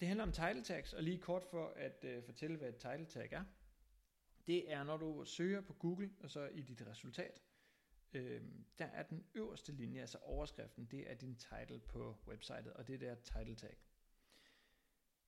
det 0.00 0.08
handler 0.08 0.24
om 0.24 0.32
title 0.32 0.64
tags, 0.64 0.92
og 0.92 1.02
lige 1.02 1.18
kort 1.18 1.44
for 1.50 1.72
at 1.76 2.04
øh, 2.04 2.22
fortælle, 2.22 2.56
hvad 2.56 2.68
et 2.68 2.76
title 2.76 3.06
tag 3.06 3.32
er. 3.32 3.44
Det 4.46 4.72
er, 4.72 4.84
når 4.84 4.96
du 4.96 5.24
søger 5.24 5.60
på 5.60 5.72
Google, 5.72 6.10
og 6.20 6.30
så 6.30 6.46
i 6.46 6.62
dit 6.62 6.86
resultat, 6.86 7.42
øh, 8.12 8.42
der 8.78 8.84
er 8.84 9.02
den 9.02 9.24
øverste 9.34 9.72
linje, 9.72 10.00
altså 10.00 10.18
overskriften, 10.18 10.84
det 10.84 11.10
er 11.10 11.14
din 11.14 11.36
title 11.36 11.78
på 11.78 12.16
websitet, 12.26 12.72
og 12.72 12.86
det 12.86 12.94
er 12.94 12.98
der 12.98 13.14
title 13.14 13.54
tag. 13.54 13.76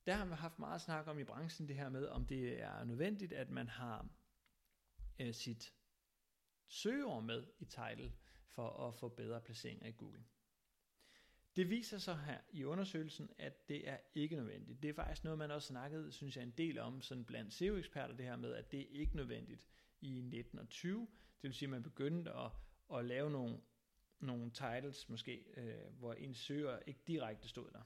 Der 0.06 0.12
har 0.12 0.24
vi 0.24 0.34
haft 0.34 0.58
meget 0.58 0.80
snak 0.80 1.06
om 1.06 1.18
i 1.18 1.24
branchen 1.24 1.68
det 1.68 1.76
her 1.76 1.88
med, 1.88 2.06
om 2.08 2.26
det 2.26 2.60
er 2.62 2.84
nødvendigt, 2.84 3.32
at 3.32 3.50
man 3.50 3.68
har 3.68 4.08
øh, 5.20 5.34
sit 5.34 5.74
søgeord 6.68 7.22
med 7.22 7.46
i 7.58 7.64
title 7.64 8.12
for 8.46 8.88
at 8.88 8.94
få 8.94 9.08
bedre 9.08 9.40
placeringer 9.40 9.86
i 9.86 9.92
Google. 9.92 10.24
Det 11.56 11.70
viser 11.70 11.98
sig 11.98 12.18
her 12.18 12.38
i 12.50 12.64
undersøgelsen, 12.64 13.30
at 13.38 13.68
det 13.68 13.88
er 13.88 13.98
ikke 14.14 14.36
nødvendigt. 14.36 14.82
Det 14.82 14.90
er 14.90 14.94
faktisk 14.94 15.24
noget, 15.24 15.38
man 15.38 15.50
også 15.50 15.68
snakkede, 15.68 16.12
synes 16.12 16.36
jeg, 16.36 16.42
en 16.42 16.50
del 16.50 16.78
om 16.78 17.02
sådan 17.02 17.24
blandt 17.24 17.52
SEO-eksperter, 17.52 18.16
det 18.16 18.26
her 18.26 18.36
med, 18.36 18.54
at 18.54 18.72
det 18.72 18.80
er 18.80 19.00
ikke 19.00 19.16
nødvendigt 19.16 19.68
i 20.00 20.20
19 20.20 20.58
og 20.58 20.68
20. 20.68 21.00
Det 21.00 21.48
vil 21.48 21.54
sige, 21.54 21.66
at 21.66 21.70
man 21.70 21.82
begyndte 21.82 22.30
at, 22.32 22.50
at 22.94 23.04
lave 23.04 23.30
nogle, 23.30 23.60
nogle 24.20 24.50
titles, 24.50 25.08
måske, 25.08 25.44
øh, 25.56 25.94
hvor 25.98 26.12
en 26.12 26.34
søger 26.34 26.78
ikke 26.86 27.00
direkte 27.06 27.48
stod 27.48 27.70
der. 27.70 27.82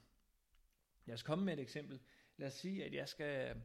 Jeg 1.07 1.19
skal 1.19 1.27
komme 1.27 1.45
med 1.45 1.53
et 1.53 1.61
eksempel. 1.61 2.01
Lad 2.37 2.49
os 2.49 2.55
sige, 2.55 2.85
at 2.85 2.95
jeg 2.95 3.09
skal, 3.09 3.63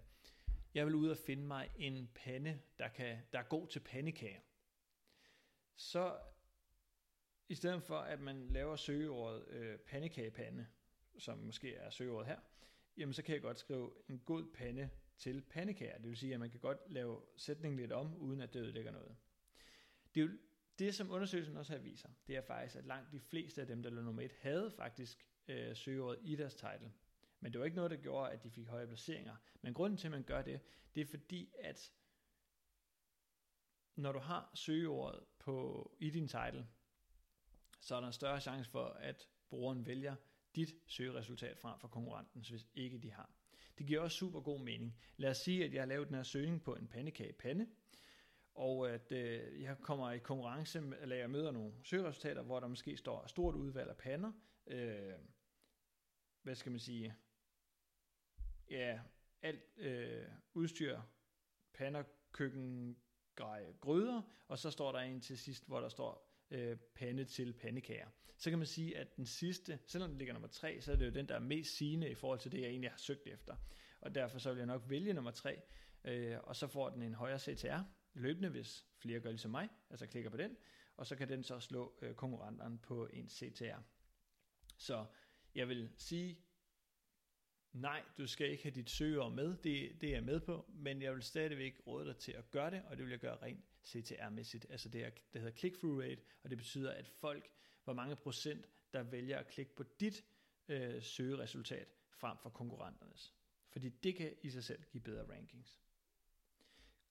jeg 0.74 0.86
vil 0.86 0.96
ud 0.96 1.10
og 1.10 1.17
finde 1.17 1.43
mig 1.43 1.70
en 1.75 2.10
pande, 2.15 2.60
der, 2.79 2.88
kan, 2.88 3.20
der 3.34 3.39
er 3.39 3.43
god 3.43 3.67
til 3.67 3.79
pandekager. 3.79 4.39
Så 5.75 6.17
i 7.51 7.55
stedet 7.55 7.84
for 7.84 7.98
at 7.98 8.20
man 8.20 8.48
laver 8.50 8.75
søgeordet 8.75 9.48
øh, 9.48 9.77
pandekagepande, 9.77 10.67
som 11.17 11.38
måske 11.38 11.75
er 11.75 11.89
søgeordet 11.89 12.27
her, 12.27 12.39
jamen 12.98 13.13
så 13.13 13.22
kan 13.22 13.34
jeg 13.34 13.41
godt 13.41 13.60
skrive 13.60 13.91
en 14.10 14.20
god 14.20 14.46
pande 14.53 14.89
til 15.17 15.41
pandekager. 15.41 15.98
Det 15.98 16.08
vil 16.10 16.17
sige, 16.17 16.34
at 16.34 16.39
man 16.39 16.50
kan 16.50 16.60
godt 16.60 16.77
lave 16.88 17.22
sætningen 17.38 17.79
lidt 17.79 17.91
om, 17.91 18.15
uden 18.15 18.41
at 18.41 18.53
det 18.53 18.60
ødelægger 18.60 18.91
noget. 18.91 19.15
Det, 20.15 20.22
er 20.22 20.25
jo, 20.25 20.31
det 20.79 20.96
som 20.96 21.12
undersøgelsen 21.12 21.58
også 21.58 21.74
her 21.74 21.79
viser, 21.79 22.10
det 22.27 22.38
er 22.38 22.41
faktisk, 22.41 22.75
at 22.75 22.86
langt 22.86 23.12
de 23.12 23.20
fleste 23.20 23.62
af 23.62 23.67
dem, 23.67 23.84
der 23.84 23.89
lå 23.89 24.01
nummer 24.01 24.22
et, 24.22 24.31
havde 24.39 24.72
faktisk 24.72 25.27
øh, 25.48 25.75
søgeordet 25.75 26.20
i 26.24 26.36
deres 26.36 26.55
title. 26.55 26.93
Men 27.39 27.53
det 27.53 27.60
var 27.60 27.65
ikke 27.65 27.75
noget, 27.75 27.91
der 27.91 27.98
gjorde, 27.98 28.31
at 28.31 28.43
de 28.43 28.50
fik 28.50 28.67
høje 28.67 28.88
placeringer. 28.88 29.36
Men 29.62 29.74
grunden 29.74 29.98
til, 29.98 30.08
at 30.08 30.12
man 30.12 30.24
gør 30.24 30.41
det, 30.41 30.60
det 30.96 31.01
er 31.01 31.05
fordi, 31.05 31.53
at 31.60 31.91
når 33.96 34.12
du 34.12 34.20
har 34.20 34.51
søgeordet 34.55 35.24
på, 35.39 35.91
i 36.00 36.10
din 36.10 36.27
title, 36.27 36.67
så 37.81 37.95
er 37.95 38.00
der 38.00 38.07
en 38.07 38.13
større 38.13 38.41
chance 38.41 38.69
for, 38.69 38.85
at 38.85 39.27
brugeren 39.50 39.85
vælger 39.85 40.15
dit 40.55 40.73
søgeresultat 40.88 41.57
frem 41.57 41.79
for 41.79 41.88
konkurrentens, 41.88 42.50
hvis 42.50 42.67
ikke 42.73 42.97
de 42.97 43.11
har. 43.11 43.33
Det 43.77 43.88
giver 43.88 44.01
også 44.01 44.17
super 44.17 44.41
god 44.41 44.59
mening. 44.59 44.97
Lad 45.17 45.29
os 45.29 45.38
sige, 45.38 45.65
at 45.65 45.73
jeg 45.73 45.81
har 45.81 45.88
lavet 45.88 46.07
den 46.07 46.15
her 46.15 46.23
søgning 46.23 46.63
på 46.63 46.75
en 46.75 46.88
pandekagepande, 46.88 47.67
og 48.53 48.89
at 48.89 49.11
øh, 49.11 49.61
jeg 49.61 49.77
kommer 49.81 50.11
i 50.11 50.19
konkurrence, 50.19 50.83
eller 51.01 51.15
jeg 51.15 51.29
møder 51.29 51.51
nogle 51.51 51.73
søgeresultater, 51.83 52.41
hvor 52.41 52.59
der 52.59 52.67
måske 52.67 52.97
står 52.97 53.27
stort 53.27 53.55
udvalg 53.55 53.89
af 53.89 53.97
pander, 53.97 54.31
øh, 54.67 55.13
hvad 56.41 56.55
skal 56.55 56.71
man 56.71 56.79
sige, 56.79 57.15
ja, 58.69 59.00
alt 59.41 59.63
øh, 59.77 60.25
udstyr, 60.53 61.01
pander, 61.73 62.03
køkken, 62.31 62.97
grej, 63.35 63.73
gryder, 63.81 64.21
og 64.47 64.59
så 64.59 64.71
står 64.71 64.91
der 64.91 65.00
en 65.00 65.21
til 65.21 65.38
sidst, 65.38 65.67
hvor 65.67 65.79
der 65.79 65.89
står 65.89 66.30
øh, 66.51 66.77
pande 66.96 67.25
til 67.25 67.53
pandekager. 67.53 68.08
Så 68.38 68.50
kan 68.50 68.60
man 68.60 68.67
sige, 68.67 68.98
at 68.98 69.15
den 69.17 69.25
sidste, 69.25 69.79
selvom 69.86 70.10
den 70.10 70.17
ligger 70.17 70.34
nummer 70.34 70.48
3, 70.48 70.81
så 70.81 70.91
er 70.91 70.96
det 70.96 71.05
jo 71.05 71.12
den, 71.12 71.29
der 71.29 71.36
er 71.36 71.39
mest 71.39 71.77
sigende 71.77 72.10
i 72.10 72.15
forhold 72.15 72.39
til 72.39 72.51
det, 72.51 72.62
jeg 72.62 72.70
egentlig 72.70 72.89
har 72.91 72.98
søgt 72.98 73.27
efter. 73.27 73.55
Og 74.01 74.15
derfor 74.15 74.39
så 74.39 74.50
vil 74.50 74.58
jeg 74.58 74.67
nok 74.67 74.84
vælge 74.88 75.13
nummer 75.13 75.31
3, 75.31 75.62
øh, 76.05 76.38
og 76.43 76.55
så 76.55 76.67
får 76.67 76.89
den 76.89 77.01
en 77.01 77.13
højere 77.13 77.39
CTR 77.39 77.84
løbende, 78.13 78.50
hvis 78.50 78.86
flere 78.98 79.20
gør 79.20 79.29
ligesom 79.29 79.51
mig, 79.51 79.70
altså 79.89 80.08
klikker 80.08 80.29
på 80.29 80.38
den, 80.38 80.58
og 80.98 81.08
så 81.08 81.15
kan 81.15 81.29
den 81.29 81.43
så 81.43 81.60
slå 81.60 82.00
øh, 82.01 82.15
konkurrenterne 82.15 82.79
på 82.79 83.08
en 83.13 83.29
CTR. 83.29 83.79
Så 84.77 85.05
jeg 85.55 85.67
vil 85.67 85.91
sige, 85.98 86.38
nej, 87.73 88.03
du 88.17 88.27
skal 88.27 88.51
ikke 88.51 88.63
have 88.63 88.75
dit 88.75 88.89
søgeord 88.89 89.31
med, 89.31 89.57
det, 89.57 90.01
det 90.01 90.09
er 90.09 90.13
jeg 90.13 90.23
med 90.23 90.39
på, 90.39 90.65
men 90.73 91.01
jeg 91.01 91.13
vil 91.13 91.23
stadigvæk 91.23 91.81
råde 91.87 92.05
dig 92.05 92.17
til 92.17 92.31
at 92.31 92.51
gøre 92.51 92.71
det, 92.71 92.83
og 92.85 92.97
det 92.97 93.05
vil 93.05 93.11
jeg 93.11 93.19
gøre 93.19 93.37
rent 93.41 93.63
CTR-mæssigt. 93.85 94.65
Altså 94.69 94.89
det, 94.89 95.05
er, 95.05 95.09
det 95.33 95.41
hedder 95.41 95.57
click-through 95.57 96.01
rate, 96.01 96.21
og 96.43 96.49
det 96.49 96.57
betyder, 96.57 96.91
at 96.91 97.07
folk, 97.07 97.51
hvor 97.83 97.93
mange 97.93 98.15
procent, 98.15 98.69
der 98.93 99.03
vælger 99.03 99.37
at 99.39 99.47
klikke 99.47 99.75
på 99.75 99.83
dit 99.99 100.25
øh, 100.67 101.03
søgeresultat 101.03 101.87
frem 102.09 102.37
for 102.37 102.49
konkurrenternes. 102.49 103.33
Fordi 103.69 103.89
det 103.89 104.15
kan 104.15 104.35
i 104.41 104.49
sig 104.49 104.63
selv 104.63 104.83
give 104.91 105.01
bedre 105.01 105.35
rankings. 105.35 105.79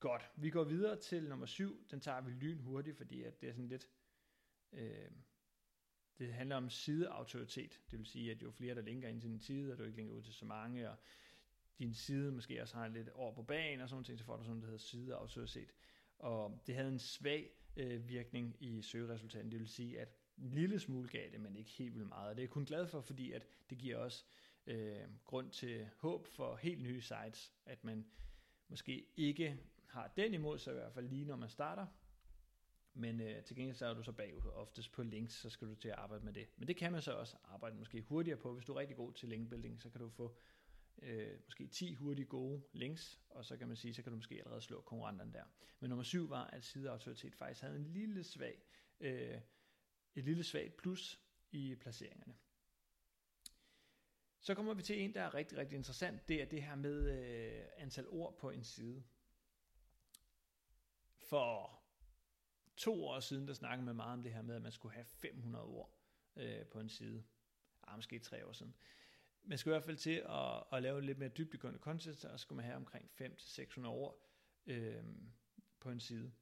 Godt, 0.00 0.30
vi 0.36 0.50
går 0.50 0.64
videre 0.64 0.96
til 0.96 1.28
nummer 1.28 1.46
7. 1.46 1.86
Den 1.90 2.00
tager 2.00 2.20
vi 2.20 2.30
lyn 2.30 2.58
hurtigt, 2.58 2.96
fordi 2.96 3.22
at 3.22 3.40
det 3.40 3.48
er 3.48 3.52
sådan 3.52 3.68
lidt... 3.68 3.88
Øh, 4.72 5.10
det 6.20 6.32
handler 6.32 6.56
om 6.56 6.70
sideautoritet. 6.70 7.80
Det 7.90 7.98
vil 7.98 8.06
sige, 8.06 8.30
at 8.30 8.42
jo 8.42 8.50
flere, 8.50 8.74
der 8.74 8.82
linker 8.82 9.08
ind 9.08 9.20
til 9.20 9.30
din 9.30 9.40
side, 9.40 9.72
og 9.72 9.78
du 9.78 9.84
ikke 9.84 9.96
linker 9.96 10.14
ud 10.14 10.22
til 10.22 10.34
så 10.34 10.44
mange, 10.44 10.90
og 10.90 10.96
din 11.78 11.94
side 11.94 12.32
måske 12.32 12.62
også 12.62 12.76
har 12.76 12.88
lidt 12.88 13.08
over 13.08 13.34
på 13.34 13.42
banen 13.42 13.80
og 13.80 13.88
sådan 13.88 14.04
noget, 14.08 14.18
så 14.18 14.24
får 14.24 14.36
du 14.36 14.42
sådan 14.42 14.56
noget, 14.56 14.62
der 14.62 14.68
hedder 14.68 14.84
sideautoritet 14.84 15.72
og 16.20 16.60
det 16.66 16.74
havde 16.74 16.88
en 16.88 16.98
svag 16.98 17.50
øh, 17.76 18.08
virkning 18.08 18.56
i 18.60 18.82
søgeresultaten. 18.82 19.50
Det 19.50 19.60
vil 19.60 19.68
sige, 19.68 20.00
at 20.00 20.08
en 20.38 20.50
lille 20.50 20.80
smule 20.80 21.08
gav 21.08 21.30
det, 21.32 21.40
men 21.40 21.56
ikke 21.56 21.70
helt 21.70 21.94
vildt 21.94 22.08
meget. 22.08 22.28
Og 22.28 22.36
det 22.36 22.42
er 22.42 22.44
jeg 22.44 22.50
kun 22.50 22.64
glad 22.64 22.86
for, 22.86 23.00
fordi 23.00 23.32
at 23.32 23.46
det 23.70 23.78
giver 23.78 23.96
os 23.96 24.26
øh, 24.66 25.00
grund 25.24 25.50
til 25.50 25.88
håb 25.96 26.26
for 26.26 26.56
helt 26.56 26.82
nye 26.82 27.00
sites, 27.00 27.52
at 27.66 27.84
man 27.84 28.06
måske 28.68 29.06
ikke 29.16 29.60
har 29.86 30.12
den 30.16 30.34
imod 30.34 30.58
sig 30.58 30.70
i 30.70 30.74
hvert 30.74 30.92
fald 30.92 31.08
lige 31.08 31.24
når 31.24 31.36
man 31.36 31.48
starter, 31.48 31.86
men 32.94 33.20
øh, 33.20 33.44
til 33.44 33.56
gengæld 33.56 33.76
så 33.76 33.86
er 33.86 33.94
du 33.94 34.02
så 34.02 34.12
bagud 34.12 34.50
oftest 34.54 34.92
på 34.92 35.02
links, 35.02 35.34
så 35.34 35.50
skal 35.50 35.68
du 35.68 35.74
til 35.74 35.88
at 35.88 35.94
arbejde 35.94 36.24
med 36.24 36.32
det. 36.32 36.48
Men 36.56 36.68
det 36.68 36.76
kan 36.76 36.92
man 36.92 37.02
så 37.02 37.12
også 37.12 37.36
arbejde 37.44 37.76
måske 37.76 38.00
hurtigere 38.00 38.38
på. 38.38 38.54
Hvis 38.54 38.64
du 38.64 38.72
er 38.72 38.78
rigtig 38.78 38.96
god 38.96 39.12
til 39.12 39.28
linkbuilding, 39.28 39.80
så 39.80 39.90
kan 39.90 40.00
du 40.00 40.08
få 40.08 40.36
øh, 41.02 41.38
måske 41.44 41.66
10 41.66 41.94
hurtige 41.94 42.26
gode 42.26 42.62
links, 42.72 43.20
og 43.30 43.44
så 43.44 43.56
kan 43.56 43.68
man 43.68 43.76
sige, 43.76 43.94
så 43.94 44.02
kan 44.02 44.12
du 44.12 44.16
måske 44.16 44.34
allerede 44.34 44.60
slå 44.60 44.80
konkurrenterne 44.80 45.32
der. 45.32 45.44
Men 45.80 45.88
nummer 45.88 46.02
syv 46.02 46.30
var, 46.30 46.44
at 46.44 46.64
sideautoritet 46.64 47.34
faktisk 47.34 47.60
havde 47.60 47.76
en 47.76 47.84
lille 47.84 48.24
svag, 48.24 48.62
øh, 49.00 49.40
et 50.14 50.24
lille 50.24 50.44
svagt 50.44 50.76
plus 50.76 51.20
i 51.50 51.74
placeringerne. 51.74 52.34
Så 54.40 54.54
kommer 54.54 54.74
vi 54.74 54.82
til 54.82 55.00
en, 55.02 55.14
der 55.14 55.22
er 55.22 55.34
rigtig, 55.34 55.58
rigtig 55.58 55.76
interessant. 55.76 56.28
Det 56.28 56.42
er 56.42 56.46
det 56.46 56.62
her 56.62 56.74
med 56.74 57.10
øh, 57.10 57.64
antal 57.76 58.08
ord 58.08 58.38
på 58.38 58.50
en 58.50 58.64
side. 58.64 59.02
For 61.16 61.79
to 62.80 63.04
år 63.04 63.20
siden, 63.20 63.48
der 63.48 63.54
snakkede 63.54 63.86
man 63.86 63.96
meget 63.96 64.12
om 64.12 64.22
det 64.22 64.32
her 64.32 64.42
med, 64.42 64.56
at 64.56 64.62
man 64.62 64.72
skulle 64.72 64.94
have 64.94 65.04
500 65.04 65.64
ord 65.64 65.94
øh, 66.36 66.66
på 66.66 66.80
en 66.80 66.88
side. 66.88 67.24
Ah, 67.86 67.96
måske 67.96 68.18
tre 68.18 68.46
år 68.46 68.52
siden 68.52 68.74
man 69.42 69.58
skulle 69.58 69.72
i 69.72 69.76
hvert 69.76 69.84
fald 69.84 69.96
til 69.96 70.22
at, 70.28 70.64
at 70.72 70.82
lave 70.82 71.02
lidt 71.02 71.18
mere 71.18 71.28
dybdegående 71.28 71.78
content, 71.78 72.24
og 72.24 72.30
så 72.30 72.38
skulle 72.38 72.56
man 72.56 72.64
have 72.64 72.76
omkring 72.76 73.10
500-600 73.20 73.86
ord 73.86 74.26
øh, 74.66 75.04
på 75.80 75.90
en 75.90 76.00
side. 76.00 76.32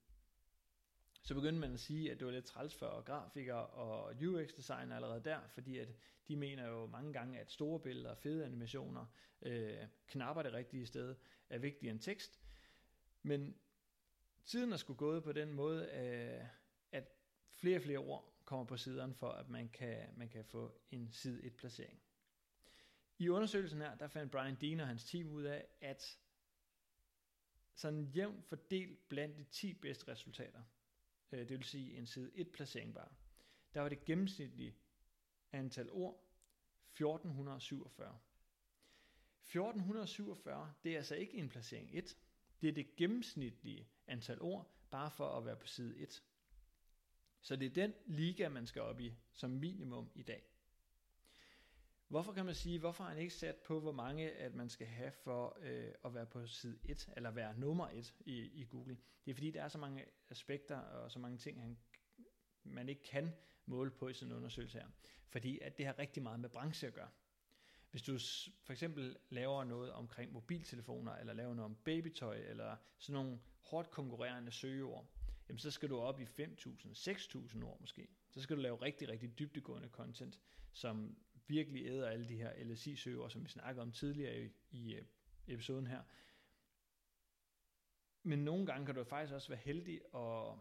så 1.23 1.35
begyndte 1.35 1.61
man 1.61 1.73
at 1.73 1.81
sige, 1.81 2.13
at 2.13 2.19
det 2.19 2.27
var 2.27 2.33
lidt 2.33 2.45
træls 2.45 2.75
for 2.75 3.03
grafikere 3.03 3.67
og 3.67 4.15
UX-design 4.23 4.93
allerede 4.93 5.25
der, 5.25 5.49
fordi 5.49 5.79
at 5.79 5.89
de 6.29 6.37
mener 6.37 6.69
jo 6.69 6.87
mange 6.87 7.13
gange, 7.13 7.39
at 7.39 7.51
store 7.51 7.81
billeder, 7.81 8.15
fede 8.15 8.45
animationer, 8.45 9.07
øh, 9.43 9.79
knapper 10.07 10.43
det 10.43 10.53
rigtige 10.53 10.87
sted, 10.87 11.17
er 11.51 11.59
vigtigere 11.59 11.93
end 11.93 12.01
tekst. 12.01 12.41
Men 13.23 13.57
tiden 14.49 14.73
er 14.73 14.77
skulle 14.77 14.97
gået 14.97 15.23
på 15.25 15.33
den 15.33 15.53
måde, 15.53 15.87
øh, 15.87 16.47
at 16.93 17.09
flere 17.55 17.77
og 17.77 17.83
flere 17.83 17.99
ord 17.99 18.35
kommer 18.45 18.65
på 18.65 18.77
siderne 18.77 19.15
for, 19.15 19.31
at 19.31 19.49
man 19.49 19.69
kan, 19.69 20.09
man 20.17 20.29
kan 20.29 20.45
få 20.45 20.81
en 20.91 21.13
side 21.13 21.45
1 21.45 21.57
placering. 21.57 22.03
I 23.19 23.29
undersøgelsen 23.29 23.81
her, 23.81 23.95
der 23.95 24.09
fandt 24.09 24.33
Brian 24.33 24.55
Dean 24.55 24.81
og 24.81 24.87
hans 24.87 25.05
team 25.05 25.31
ud 25.31 25.43
af, 25.43 25.67
at 25.81 26.19
sådan 27.75 28.05
jævnt 28.05 28.45
fordelt 28.45 29.09
blandt 29.09 29.39
de 29.39 29.45
10 29.45 29.75
bedste 29.75 30.13
resultater, 30.13 30.63
øh, 31.33 31.39
det 31.39 31.51
vil 31.51 31.65
sige 31.65 31.97
en 31.97 32.07
side 32.07 32.31
1 32.35 32.53
placering 32.53 32.95
bare, 32.95 33.09
der 33.75 33.81
var 33.81 33.89
det 33.89 34.05
gennemsnitlige 34.05 34.77
antal 35.53 35.91
ord 35.91 36.25
1447. 36.93 38.19
1447, 39.43 40.75
det 40.85 40.93
er 40.93 40.97
altså 40.97 41.15
ikke 41.15 41.35
en 41.35 41.49
placering 41.49 41.91
1, 41.93 42.17
det 42.61 42.69
er 42.69 42.73
det 42.73 42.97
gennemsnitlige 42.97 43.89
antal 44.07 44.41
ord, 44.41 44.71
bare 44.91 45.11
for 45.11 45.29
at 45.29 45.45
være 45.45 45.57
på 45.57 45.67
side 45.67 45.99
1. 45.99 46.23
Så 47.41 47.57
det 47.57 47.67
er 47.67 47.71
den 47.71 47.95
liga, 48.07 48.49
man 48.49 48.67
skal 48.67 48.83
op 48.83 49.01
i 49.01 49.15
som 49.33 49.51
minimum 49.51 50.11
i 50.15 50.23
dag. 50.23 50.43
Hvorfor 52.09 52.33
kan 52.33 52.45
man 52.45 52.55
sige, 52.55 52.79
hvorfor 52.79 53.05
har 53.05 53.11
han 53.11 53.21
ikke 53.21 53.35
sat 53.35 53.57
på, 53.57 53.81
hvor 53.81 53.93
mange 53.93 54.31
at 54.31 54.55
man 54.55 54.69
skal 54.69 54.87
have 54.87 55.13
for 55.13 55.59
øh, 55.61 55.93
at 56.05 56.15
være 56.15 56.27
på 56.27 56.47
side 56.47 56.79
1, 56.85 57.09
eller 57.17 57.31
være 57.31 57.59
nummer 57.59 57.89
1 57.89 58.15
i, 58.21 58.39
i 58.39 58.65
Google? 58.65 58.99
Det 59.25 59.31
er 59.31 59.35
fordi, 59.35 59.51
der 59.51 59.63
er 59.63 59.69
så 59.69 59.79
mange 59.79 60.05
aspekter 60.31 60.77
og 60.77 61.11
så 61.11 61.19
mange 61.19 61.39
ting, 61.39 61.61
han, 61.61 61.79
man 62.65 62.89
ikke 62.89 63.03
kan 63.03 63.33
måle 63.67 63.91
på 63.91 64.09
i 64.09 64.15
sådan 64.15 64.33
en 64.33 64.37
undersøgelse 64.37 64.79
her. 64.79 64.89
Fordi 65.29 65.59
at 65.59 65.79
det 65.79 65.87
har 65.87 65.99
rigtig 65.99 66.23
meget 66.23 66.41
med 66.41 66.49
branche 66.49 66.87
at 66.89 66.95
gøre. 66.95 67.11
Hvis 67.91 68.03
du 68.03 68.19
for 68.63 68.73
eksempel 68.73 69.17
laver 69.29 69.65
noget 69.65 69.93
omkring 69.93 70.33
mobiltelefoner, 70.33 71.13
eller 71.13 71.33
laver 71.33 71.55
noget 71.55 71.71
om 71.71 71.77
babytøj, 71.85 72.37
eller 72.37 72.77
sådan 72.99 73.23
nogle 73.23 73.41
hårdt 73.61 73.91
konkurrerende 73.91 74.53
søgeord, 74.53 75.07
jamen 75.49 75.59
så 75.59 75.71
skal 75.71 75.89
du 75.89 75.99
op 75.99 76.21
i 76.21 76.25
5.000, 76.25 76.29
6.000 77.11 77.65
ord 77.65 77.81
måske. 77.81 78.09
Så 78.31 78.41
skal 78.41 78.57
du 78.57 78.63
lave 78.63 78.83
rigtig, 78.83 79.09
rigtig 79.09 79.39
dybdegående 79.39 79.89
content, 79.89 80.41
som 80.73 81.17
virkelig 81.47 81.87
æder 81.87 82.09
alle 82.09 82.29
de 82.29 82.37
her 82.37 82.65
LSI-søgeord, 82.65 83.31
som 83.31 83.45
vi 83.45 83.49
snakkede 83.49 83.83
om 83.83 83.93
tidligere 83.93 84.45
i, 84.45 84.51
i 84.71 84.95
øh, 84.95 85.05
episoden 85.47 85.87
her. 85.87 86.03
Men 88.23 88.39
nogle 88.39 88.67
gange 88.67 88.87
kan 88.87 88.95
du 88.95 89.05
faktisk 89.05 89.35
også 89.35 89.49
være 89.49 89.59
heldig 89.59 90.01
at, 90.15 90.53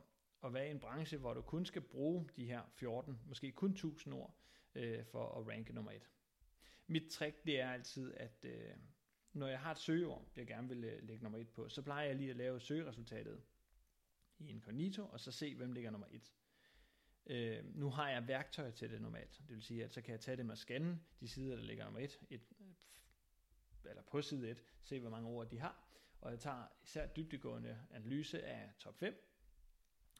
at 0.43 0.53
være 0.53 0.67
i 0.67 0.71
en 0.71 0.79
branche, 0.79 1.17
hvor 1.17 1.33
du 1.33 1.41
kun 1.41 1.65
skal 1.65 1.81
bruge 1.81 2.29
de 2.35 2.45
her 2.45 2.61
14, 2.73 3.19
måske 3.25 3.51
kun 3.51 3.71
1000 3.71 4.13
ord, 4.13 4.35
øh, 4.75 5.05
for 5.05 5.39
at 5.39 5.47
ranke 5.47 5.73
nummer 5.73 5.91
1. 5.91 6.09
Mit 6.87 7.11
trick, 7.11 7.45
det 7.45 7.59
er 7.59 7.71
altid, 7.71 8.13
at 8.13 8.45
øh, 8.45 8.73
når 9.33 9.47
jeg 9.47 9.59
har 9.59 9.71
et 9.71 9.77
søgeord, 9.77 10.31
jeg 10.35 10.47
gerne 10.47 10.67
vil 10.69 10.83
øh, 10.83 11.03
lægge 11.03 11.23
nummer 11.23 11.39
1 11.39 11.49
på, 11.49 11.69
så 11.69 11.81
plejer 11.81 12.07
jeg 12.07 12.15
lige 12.15 12.29
at 12.29 12.35
lave 12.35 12.59
søgeresultatet 12.59 13.43
i 14.37 14.47
incognito, 14.49 15.05
og 15.05 15.19
så 15.19 15.31
se, 15.31 15.55
hvem 15.55 15.71
ligger 15.71 15.91
nummer 15.91 16.07
1. 16.11 16.33
Øh, 17.25 17.75
nu 17.75 17.89
har 17.89 18.09
jeg 18.09 18.27
værktøj 18.27 18.71
til 18.71 18.91
det 18.91 19.01
normalt. 19.01 19.41
Det 19.47 19.55
vil 19.55 19.63
sige, 19.63 19.83
at 19.83 19.93
så 19.93 20.01
kan 20.01 20.11
jeg 20.11 20.19
tage 20.19 20.37
det 20.37 20.45
med 20.45 20.55
scanne 20.55 20.99
de 21.19 21.27
sider, 21.27 21.55
der 21.55 21.63
ligger 21.63 21.83
nummer 21.83 21.99
1, 21.99 22.19
et, 22.29 22.41
øh, 22.59 22.67
eller 23.85 24.03
på 24.03 24.21
side 24.21 24.49
1, 24.49 24.63
se 24.83 24.99
hvor 24.99 25.09
mange 25.09 25.29
ord 25.29 25.49
de 25.49 25.59
har. 25.59 25.83
Og 26.21 26.31
jeg 26.31 26.39
tager 26.39 26.67
især 26.83 27.07
dybdegående 27.07 27.79
analyse 27.91 28.43
af 28.43 28.73
top 28.79 28.99
5, 28.99 29.27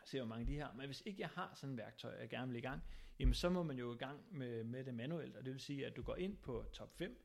se 0.06 0.20
hvor 0.20 0.28
mange 0.28 0.48
de 0.48 0.60
har. 0.60 0.74
Men 0.74 0.86
hvis 0.86 1.04
ikke 1.06 1.22
jeg 1.22 1.30
har 1.30 1.54
sådan 1.56 1.74
et 1.74 1.78
værktøj, 1.78 2.20
jeg 2.20 2.30
gerne 2.30 2.52
vil 2.52 2.58
i 2.58 2.62
gang, 2.62 2.82
jamen 3.20 3.34
så 3.34 3.50
må 3.50 3.64
man 3.64 3.78
jo 3.78 3.94
i 3.94 3.98
gang 3.98 4.38
med, 4.38 4.64
med 4.64 4.84
det 4.84 4.94
manuelt. 4.94 5.36
Og 5.36 5.46
det 5.46 5.54
vil 5.54 5.62
sige, 5.62 5.86
at 5.86 5.96
du 5.96 6.04
går 6.04 6.16
ind 6.16 6.38
på 6.38 6.66
top 6.74 6.98
5, 6.98 7.24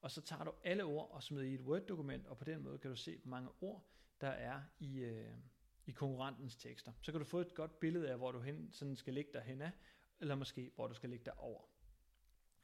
og 0.00 0.10
så 0.10 0.20
tager 0.22 0.44
du 0.44 0.52
alle 0.64 0.84
ord 0.84 1.10
og 1.10 1.22
smider 1.22 1.44
i 1.44 1.54
et 1.54 1.60
Word-dokument, 1.60 2.26
og 2.26 2.38
på 2.38 2.44
den 2.44 2.62
måde 2.62 2.78
kan 2.78 2.90
du 2.90 2.96
se, 2.96 3.18
hvor 3.18 3.30
mange 3.30 3.50
ord 3.60 3.86
der 4.20 4.28
er 4.28 4.62
i, 4.78 4.98
øh, 4.98 5.34
i 5.86 5.92
konkurrentens 5.92 6.56
tekster. 6.56 6.92
Så 7.02 7.12
kan 7.12 7.18
du 7.18 7.24
få 7.24 7.40
et 7.40 7.54
godt 7.54 7.80
billede 7.80 8.10
af, 8.10 8.16
hvor 8.16 8.32
du 8.32 8.40
hen, 8.40 8.72
sådan 8.72 8.96
skal 8.96 9.14
ligge 9.14 9.30
dig 9.32 9.42
hen 9.42 9.62
af, 9.62 9.70
eller 10.20 10.34
måske 10.34 10.70
hvor 10.74 10.86
du 10.86 10.94
skal 10.94 11.10
ligge 11.10 11.24
dig 11.24 11.38
over, 11.38 11.62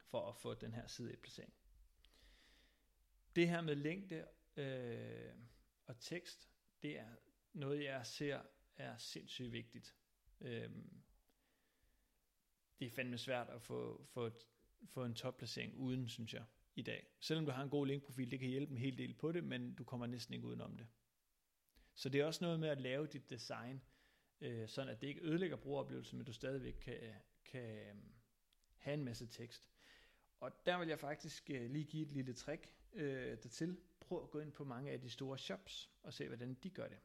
for 0.04 0.28
at 0.28 0.36
få 0.36 0.54
den 0.54 0.74
her 0.74 0.86
side 0.86 1.16
placering. 1.16 1.54
Det 3.36 3.48
her 3.48 3.60
med 3.60 3.74
længde 3.74 4.24
øh, 4.56 5.34
og 5.86 6.00
tekst, 6.00 6.50
det 6.82 6.98
er 6.98 7.08
noget, 7.52 7.84
jeg 7.84 8.06
ser 8.06 8.40
er 8.76 8.96
sindssygt 8.96 9.52
vigtigt. 9.52 9.94
Øh, 10.40 10.70
det 12.80 12.86
er 12.86 12.90
fandme 12.90 13.18
svært 13.18 13.48
at 13.48 13.62
få, 13.62 14.04
få, 14.04 14.30
få 14.86 15.04
en 15.04 15.14
topplacering 15.14 15.74
uden, 15.76 16.08
synes 16.08 16.34
jeg, 16.34 16.44
i 16.74 16.82
dag. 16.82 17.06
Selvom 17.20 17.46
du 17.46 17.52
har 17.52 17.62
en 17.62 17.70
god 17.70 17.86
linkprofil, 17.86 18.30
det 18.30 18.40
kan 18.40 18.48
hjælpe 18.48 18.72
en 18.72 18.78
hel 18.78 18.98
del 18.98 19.14
på 19.14 19.32
det, 19.32 19.44
men 19.44 19.74
du 19.74 19.84
kommer 19.84 20.06
næsten 20.06 20.34
ikke 20.34 20.46
udenom 20.46 20.76
det. 20.76 20.86
Så 21.94 22.08
det 22.08 22.20
er 22.20 22.24
også 22.24 22.44
noget 22.44 22.60
med 22.60 22.68
at 22.68 22.80
lave 22.80 23.06
dit 23.06 23.30
design, 23.30 23.82
øh, 24.40 24.68
sådan 24.68 24.92
at 24.92 25.00
det 25.00 25.06
ikke 25.06 25.20
ødelægger 25.20 25.56
brugeroplevelsen, 25.56 26.18
men 26.18 26.26
du 26.26 26.32
stadigvæk 26.32 26.74
kan, 26.74 26.98
kan 27.44 27.78
øh, 27.78 27.94
have 28.76 28.94
en 28.94 29.04
masse 29.04 29.26
tekst. 29.26 29.70
Og 30.40 30.66
der 30.66 30.78
vil 30.78 30.88
jeg 30.88 30.98
faktisk 30.98 31.50
øh, 31.50 31.70
lige 31.70 31.84
give 31.84 32.02
et 32.02 32.12
lille 32.12 32.32
trick 32.32 32.72
øh, 32.92 33.42
dertil. 33.42 33.80
Prøv 34.00 34.22
at 34.22 34.30
gå 34.30 34.38
ind 34.38 34.52
på 34.52 34.64
mange 34.64 34.90
af 34.90 35.00
de 35.00 35.10
store 35.10 35.38
shops 35.38 35.90
og 36.02 36.12
se, 36.12 36.26
hvordan 36.26 36.54
de 36.54 36.70
gør 36.70 36.88
det. 36.88 36.98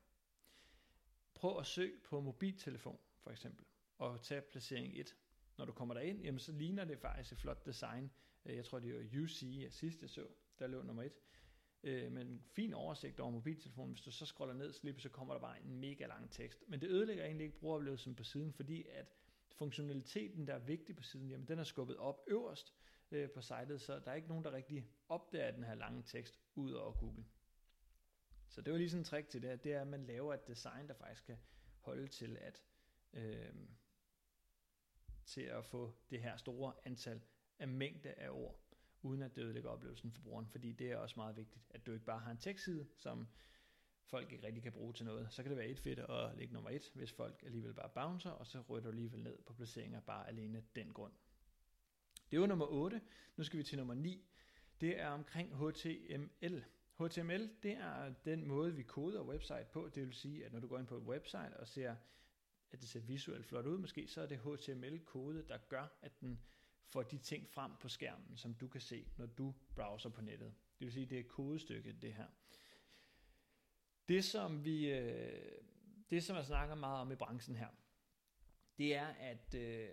Prøv 1.33 1.59
at 1.59 1.65
søge 1.65 1.99
på 2.03 2.21
mobiltelefon, 2.21 2.99
for 3.19 3.31
eksempel, 3.31 3.65
og 3.97 4.21
tag 4.21 4.43
placering 4.43 4.99
1. 4.99 5.15
Når 5.57 5.65
du 5.65 5.71
kommer 5.71 5.93
derind, 5.93 6.21
jamen, 6.21 6.39
så 6.39 6.51
ligner 6.51 6.85
det 6.85 6.99
faktisk 6.99 7.31
et 7.31 7.37
flot 7.37 7.65
design. 7.65 8.11
Øh, 8.45 8.55
jeg 8.55 8.65
tror, 8.65 8.79
det 8.79 8.95
var 8.95 9.21
UC 9.23 9.67
sidste 9.69 10.07
så, 10.07 10.27
der 10.59 10.67
lå 10.67 10.81
nummer 10.81 11.03
1 11.03 11.11
øh, 11.83 12.11
Men 12.11 12.27
en 12.27 12.43
fin 12.45 12.73
oversigt 12.73 13.19
over 13.19 13.31
mobiltelefonen. 13.31 13.91
Hvis 13.91 14.01
du 14.01 14.11
så 14.11 14.25
scroller 14.25 14.55
ned, 14.55 14.73
så, 14.73 14.93
så 14.97 15.09
kommer 15.09 15.33
der 15.33 15.41
bare 15.41 15.61
en 15.61 15.79
mega 15.79 16.05
lang 16.05 16.31
tekst. 16.31 16.63
Men 16.67 16.81
det 16.81 16.87
ødelægger 16.87 17.25
egentlig 17.25 17.45
ikke 17.45 17.59
brugeroplevelsen 17.59 18.15
på 18.15 18.23
siden, 18.23 18.53
fordi 18.53 18.85
at 18.89 19.13
funktionaliteten, 19.51 20.47
der 20.47 20.53
er 20.53 20.59
vigtig 20.59 20.95
på 20.95 21.03
siden, 21.03 21.29
jamen 21.29 21.47
den 21.47 21.59
er 21.59 21.63
skubbet 21.63 21.97
op 21.97 22.23
øverst 22.27 22.73
øh, 23.11 23.29
på 23.29 23.41
sitet, 23.41 23.81
så 23.81 23.99
der 23.99 24.11
er 24.11 24.15
ikke 24.15 24.27
nogen, 24.27 24.43
der 24.43 24.51
rigtig 24.51 24.87
opdager 25.09 25.51
den 25.51 25.63
her 25.63 25.75
lange 25.75 26.03
tekst 26.05 26.39
ud 26.55 26.71
over 26.71 26.93
Google. 26.93 27.25
Så 28.47 28.61
det 28.61 28.73
var 28.73 28.77
lige 28.77 28.89
sådan 28.89 29.01
en 29.01 29.05
trick 29.05 29.29
til 29.29 29.41
det, 29.41 29.63
det 29.63 29.73
er, 29.73 29.81
at 29.81 29.87
man 29.87 30.05
laver 30.05 30.33
et 30.33 30.47
design, 30.47 30.87
der 30.87 30.93
faktisk 30.93 31.25
kan 31.25 31.37
holde 31.79 32.07
til 32.07 32.37
at 32.37 32.63
øh, 33.13 33.53
til 35.25 35.41
at 35.41 35.65
få 35.65 35.93
det 36.09 36.21
her 36.21 36.37
store 36.37 36.73
antal 36.85 37.21
af 37.59 37.67
mængde 37.67 38.09
af 38.09 38.29
ord 38.29 38.59
uden 39.03 39.21
at 39.21 39.35
det 39.35 39.43
ødelægger 39.43 39.69
oplevelsen 39.69 40.11
for 40.11 40.21
brugeren, 40.21 40.47
fordi 40.47 40.71
det 40.71 40.91
er 40.91 40.97
også 40.97 41.13
meget 41.17 41.37
vigtigt, 41.37 41.65
at 41.69 41.85
du 41.85 41.93
ikke 41.93 42.05
bare 42.05 42.19
har 42.19 42.31
en 42.31 42.37
tekstside, 42.37 42.87
som 42.97 43.27
folk 44.05 44.31
ikke 44.31 44.45
rigtig 44.47 44.63
kan 44.63 44.71
bruge 44.71 44.93
til 44.93 45.05
noget. 45.05 45.27
Så 45.33 45.43
kan 45.43 45.49
det 45.49 45.57
være 45.57 45.67
et 45.67 45.79
fedt 45.79 45.99
at 45.99 46.37
ligge 46.37 46.53
nummer 46.53 46.69
et, 46.69 46.91
hvis 46.93 47.11
folk 47.11 47.43
alligevel 47.45 47.73
bare 47.73 47.89
bouncer, 47.89 48.29
og 48.29 48.47
så 48.47 48.61
ryger 48.69 48.83
du 48.83 48.89
alligevel 48.89 49.23
ned 49.23 49.37
på 49.45 49.53
placeringer 49.53 49.99
bare 49.99 50.27
alene 50.27 50.63
den 50.75 50.93
grund. 50.93 51.13
Det 52.31 52.39
var 52.39 52.47
nummer 52.47 52.65
8. 52.65 53.01
Nu 53.37 53.43
skal 53.43 53.59
vi 53.59 53.63
til 53.63 53.77
nummer 53.77 53.93
9. 53.93 54.25
Det 54.81 54.99
er 54.99 55.07
omkring 55.07 55.55
HTML. 55.55 56.63
HTML, 56.99 57.49
det 57.63 57.71
er 57.71 58.13
den 58.25 58.47
måde, 58.47 58.75
vi 58.75 58.83
koder 58.83 59.23
website 59.23 59.65
på. 59.71 59.89
Det 59.95 60.05
vil 60.05 60.13
sige, 60.13 60.45
at 60.45 60.53
når 60.53 60.59
du 60.59 60.67
går 60.67 60.79
ind 60.79 60.87
på 60.87 60.97
et 60.97 61.03
website 61.03 61.57
og 61.57 61.67
ser, 61.67 61.95
at 62.71 62.81
det 62.81 62.89
ser 62.89 62.99
visuelt 62.99 63.45
flot 63.45 63.65
ud 63.65 63.77
måske, 63.77 64.07
så 64.07 64.21
er 64.21 64.25
det 64.25 64.39
HTML-kode, 64.39 65.47
der 65.47 65.57
gør, 65.57 65.87
at 66.01 66.21
den 66.21 66.39
får 66.87 67.03
de 67.03 67.17
ting 67.17 67.49
frem 67.49 67.71
på 67.81 67.89
skærmen, 67.89 68.37
som 68.37 68.53
du 68.53 68.67
kan 68.67 68.81
se, 68.81 69.07
når 69.17 69.25
du 69.25 69.53
browser 69.75 70.09
på 70.09 70.21
nettet. 70.21 70.53
Det 70.79 70.85
vil 70.85 70.93
sige, 70.93 71.05
det 71.05 71.19
er 71.19 71.23
kodestykket, 71.23 72.01
det 72.01 72.13
her. 72.13 72.27
Det, 74.07 74.23
som 74.23 74.65
vi, 74.65 74.91
øh, 74.91 75.61
det, 76.09 76.23
som 76.23 76.35
jeg 76.35 76.45
snakker 76.45 76.75
meget 76.75 77.01
om 77.01 77.11
i 77.11 77.15
branchen 77.15 77.55
her, 77.55 77.67
det 78.77 78.95
er, 78.95 79.07
at 79.07 79.53
øh, 79.53 79.89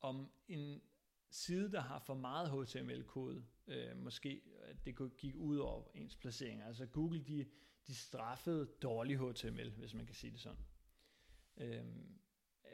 om 0.00 0.32
en 0.48 0.82
side, 1.30 1.72
der 1.72 1.80
har 1.80 1.98
for 1.98 2.14
meget 2.14 2.50
HTML-kode, 2.50 3.44
øh, 3.66 3.96
måske 3.96 4.42
at 4.62 4.84
det 4.84 4.96
kunne 4.96 5.10
gik 5.10 5.36
ud 5.36 5.58
over 5.58 5.84
ens 5.94 6.16
placering. 6.16 6.62
Altså 6.62 6.86
Google, 6.86 7.24
de, 7.24 7.46
de 7.86 7.94
straffede 7.94 8.66
dårlig 8.82 9.18
HTML, 9.18 9.70
hvis 9.70 9.94
man 9.94 10.06
kan 10.06 10.14
sige 10.14 10.30
det 10.30 10.40
sådan. 10.40 10.64
Øh, 11.60 11.84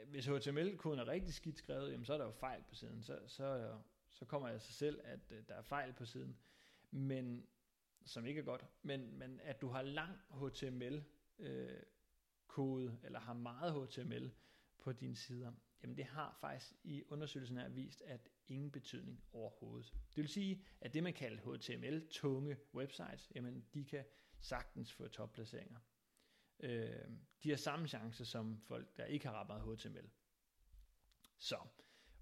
hvis 0.05 0.25
HTML-koden 0.25 0.99
er 0.99 1.07
rigtig 1.07 1.33
skidt 1.33 1.57
skrevet, 1.57 1.91
jamen, 1.91 2.05
så 2.05 2.13
er 2.13 2.17
der 2.17 2.25
jo 2.25 2.31
fejl 2.31 2.63
på 2.63 2.75
siden. 2.75 3.03
Så, 3.03 3.19
så, 3.27 3.77
så 4.09 4.25
kommer 4.25 4.47
jeg 4.47 4.61
sig 4.61 4.75
selv, 4.75 4.99
at 5.03 5.31
øh, 5.31 5.43
der 5.47 5.53
er 5.53 5.61
fejl 5.61 5.93
på 5.93 6.05
siden. 6.05 6.37
Men, 6.91 7.47
som 8.05 8.25
ikke 8.25 8.39
er 8.39 8.45
godt. 8.45 8.65
Men, 8.81 9.17
men 9.17 9.39
at 9.43 9.61
du 9.61 9.67
har 9.67 9.81
lang 9.81 10.19
HTML 10.29 11.03
øh, 11.39 11.79
kode, 12.47 12.99
eller 13.03 13.19
har 13.19 13.33
meget 13.33 13.87
HTML 13.87 14.31
på 14.77 14.91
dine 14.91 15.15
sider, 15.15 15.51
jamen 15.83 15.97
det 15.97 16.05
har 16.05 16.37
faktisk 16.41 16.73
i 16.83 17.03
undersøgelsen 17.09 17.57
her 17.57 17.69
vist, 17.69 18.01
at 18.01 18.29
ingen 18.47 18.71
betydning 18.71 19.23
overhovedet. 19.33 19.93
Det 20.15 20.21
vil 20.21 20.27
sige, 20.27 20.63
at 20.81 20.93
det 20.93 21.03
man 21.03 21.13
kalder 21.13 21.41
HTML-tunge 21.41 22.57
websites, 22.73 23.31
jamen 23.35 23.65
de 23.73 23.85
kan 23.85 24.05
sagtens 24.39 24.93
få 24.93 25.07
topplaceringer 25.07 25.79
øh, 26.59 27.07
de 27.43 27.49
har 27.49 27.57
samme 27.57 27.87
chance 27.87 28.25
som 28.25 28.61
folk, 28.61 28.97
der 28.97 29.05
ikke 29.05 29.27
har 29.27 29.39
ret 29.39 29.47
meget 29.47 29.77
HTML. 29.77 30.09
Så 31.37 31.57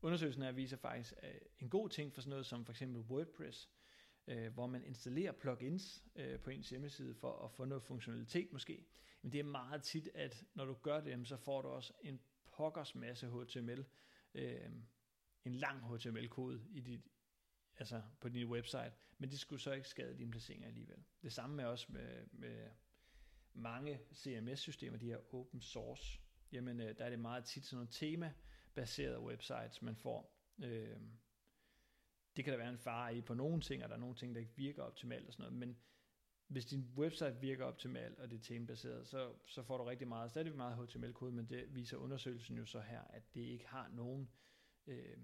undersøgelsen 0.02 0.44
her 0.44 0.52
viser 0.52 0.78
faktisk 0.78 1.14
øh, 1.24 1.34
en 1.60 1.70
god 1.70 1.90
ting 1.90 2.14
for 2.14 2.22
sådan 2.22 2.30
noget 2.30 2.46
som 2.46 2.66
for 2.66 2.74
eksempel 2.74 3.02
WordPress, 3.02 3.70
øh, 4.28 4.54
hvor 4.54 4.68
man 4.68 4.84
installerer 4.84 5.32
plugins 5.32 6.04
øh, 6.16 6.40
på 6.40 6.50
ens 6.50 6.70
hjemmeside 6.70 7.16
for 7.16 7.46
at 7.46 7.52
få 7.52 7.66
noget 7.66 7.84
funktionalitet 7.84 8.54
måske. 8.54 8.86
Men 9.22 9.32
det 9.32 9.40
er 9.40 9.44
meget 9.44 9.84
tit, 9.84 10.10
at 10.14 10.44
når 10.54 10.66
du 10.66 10.74
gør 10.74 11.02
det, 11.02 11.28
så 11.28 11.38
får 11.38 11.62
du 11.62 11.68
også 11.68 11.94
en 12.02 12.20
pokkers 12.52 12.96
masse 12.96 13.28
HTML, 13.28 13.86
øh, 14.34 14.70
en 15.46 15.56
lang 15.56 15.96
HTML-kode 15.96 16.66
i 16.70 16.80
dit, 16.80 17.08
altså 17.78 18.02
på 18.20 18.30
din 18.30 18.48
website, 18.48 18.92
men 19.18 19.30
det 19.30 19.40
skulle 19.40 19.62
så 19.62 19.72
ikke 19.72 19.88
skade 19.88 20.18
dine 20.18 20.32
placeringer 20.32 20.68
alligevel. 20.68 21.04
Det 21.22 21.34
samme 21.34 21.62
er 21.62 21.66
også 21.66 21.92
med, 21.92 22.26
med 22.32 22.70
mange 23.56 24.00
CMS-systemer, 24.14 24.98
de 24.98 25.06
her 25.06 25.34
open 25.34 25.62
source. 25.62 26.20
Jamen, 26.52 26.82
øh, 26.82 26.98
der 26.98 27.06
er 27.06 27.10
det 27.10 27.20
meget 27.20 27.46
tit 27.46 27.66
sådan 27.66 27.76
nogle 27.76 27.92
tema-baserede 27.92 29.20
websites, 29.20 29.82
man 29.82 29.96
får. 29.96 30.36
Øh, 30.64 30.98
det 32.36 32.44
kan 32.46 32.52
der 32.52 32.58
være 32.58 32.70
en 32.70 32.78
fare 32.78 33.18
i 33.18 33.22
på 33.22 33.34
nogle 33.34 33.62
ting, 33.62 33.84
og 33.84 33.90
der 33.90 33.96
er 33.96 34.00
nogle 34.00 34.16
ting, 34.16 34.36
der 34.36 34.42
ikke 34.42 34.56
virker 34.56 34.84
optimalt 34.84 35.28
og 35.28 35.34
sådan 35.34 35.44
noget, 35.44 35.60
men 35.60 35.78
hvis 36.48 36.66
din 36.66 36.94
website 36.98 37.38
virker 37.42 37.66
optimalt, 37.66 38.20
og 38.20 38.30
det 38.32 38.40
er 38.40 38.44
temabaseret, 38.44 39.08
så, 39.08 39.34
så 39.46 39.64
får 39.64 39.78
du 39.78 39.84
rigtig 39.84 40.08
meget, 40.08 40.32
stadig 40.32 40.56
meget 40.56 40.88
HTML-kode, 40.88 41.32
men 41.32 41.50
det 41.50 41.76
viser 41.76 41.98
undersøgelsen 41.98 42.58
jo 42.58 42.66
så 42.66 42.82
her, 42.82 43.02
at 43.02 43.34
det 43.34 43.42
ikke 43.42 43.68
har 43.68 43.88
nogen, 43.88 44.30
øh, 44.88 45.18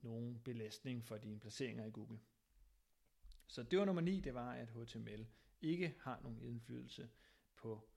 nogen 0.00 0.40
belastning 0.40 1.04
for 1.04 1.16
dine 1.16 1.40
placeringer 1.40 1.84
i 1.84 1.90
Google. 1.90 2.18
Så 3.46 3.62
det 3.62 3.78
var 3.78 3.84
nummer 3.84 4.02
9, 4.02 4.20
det 4.20 4.34
var, 4.34 4.52
at 4.52 4.70
HTML 4.70 5.26
ikke 5.60 5.96
har 6.00 6.20
nogen 6.22 6.42
indflydelse 6.42 7.10
på, 7.56 7.88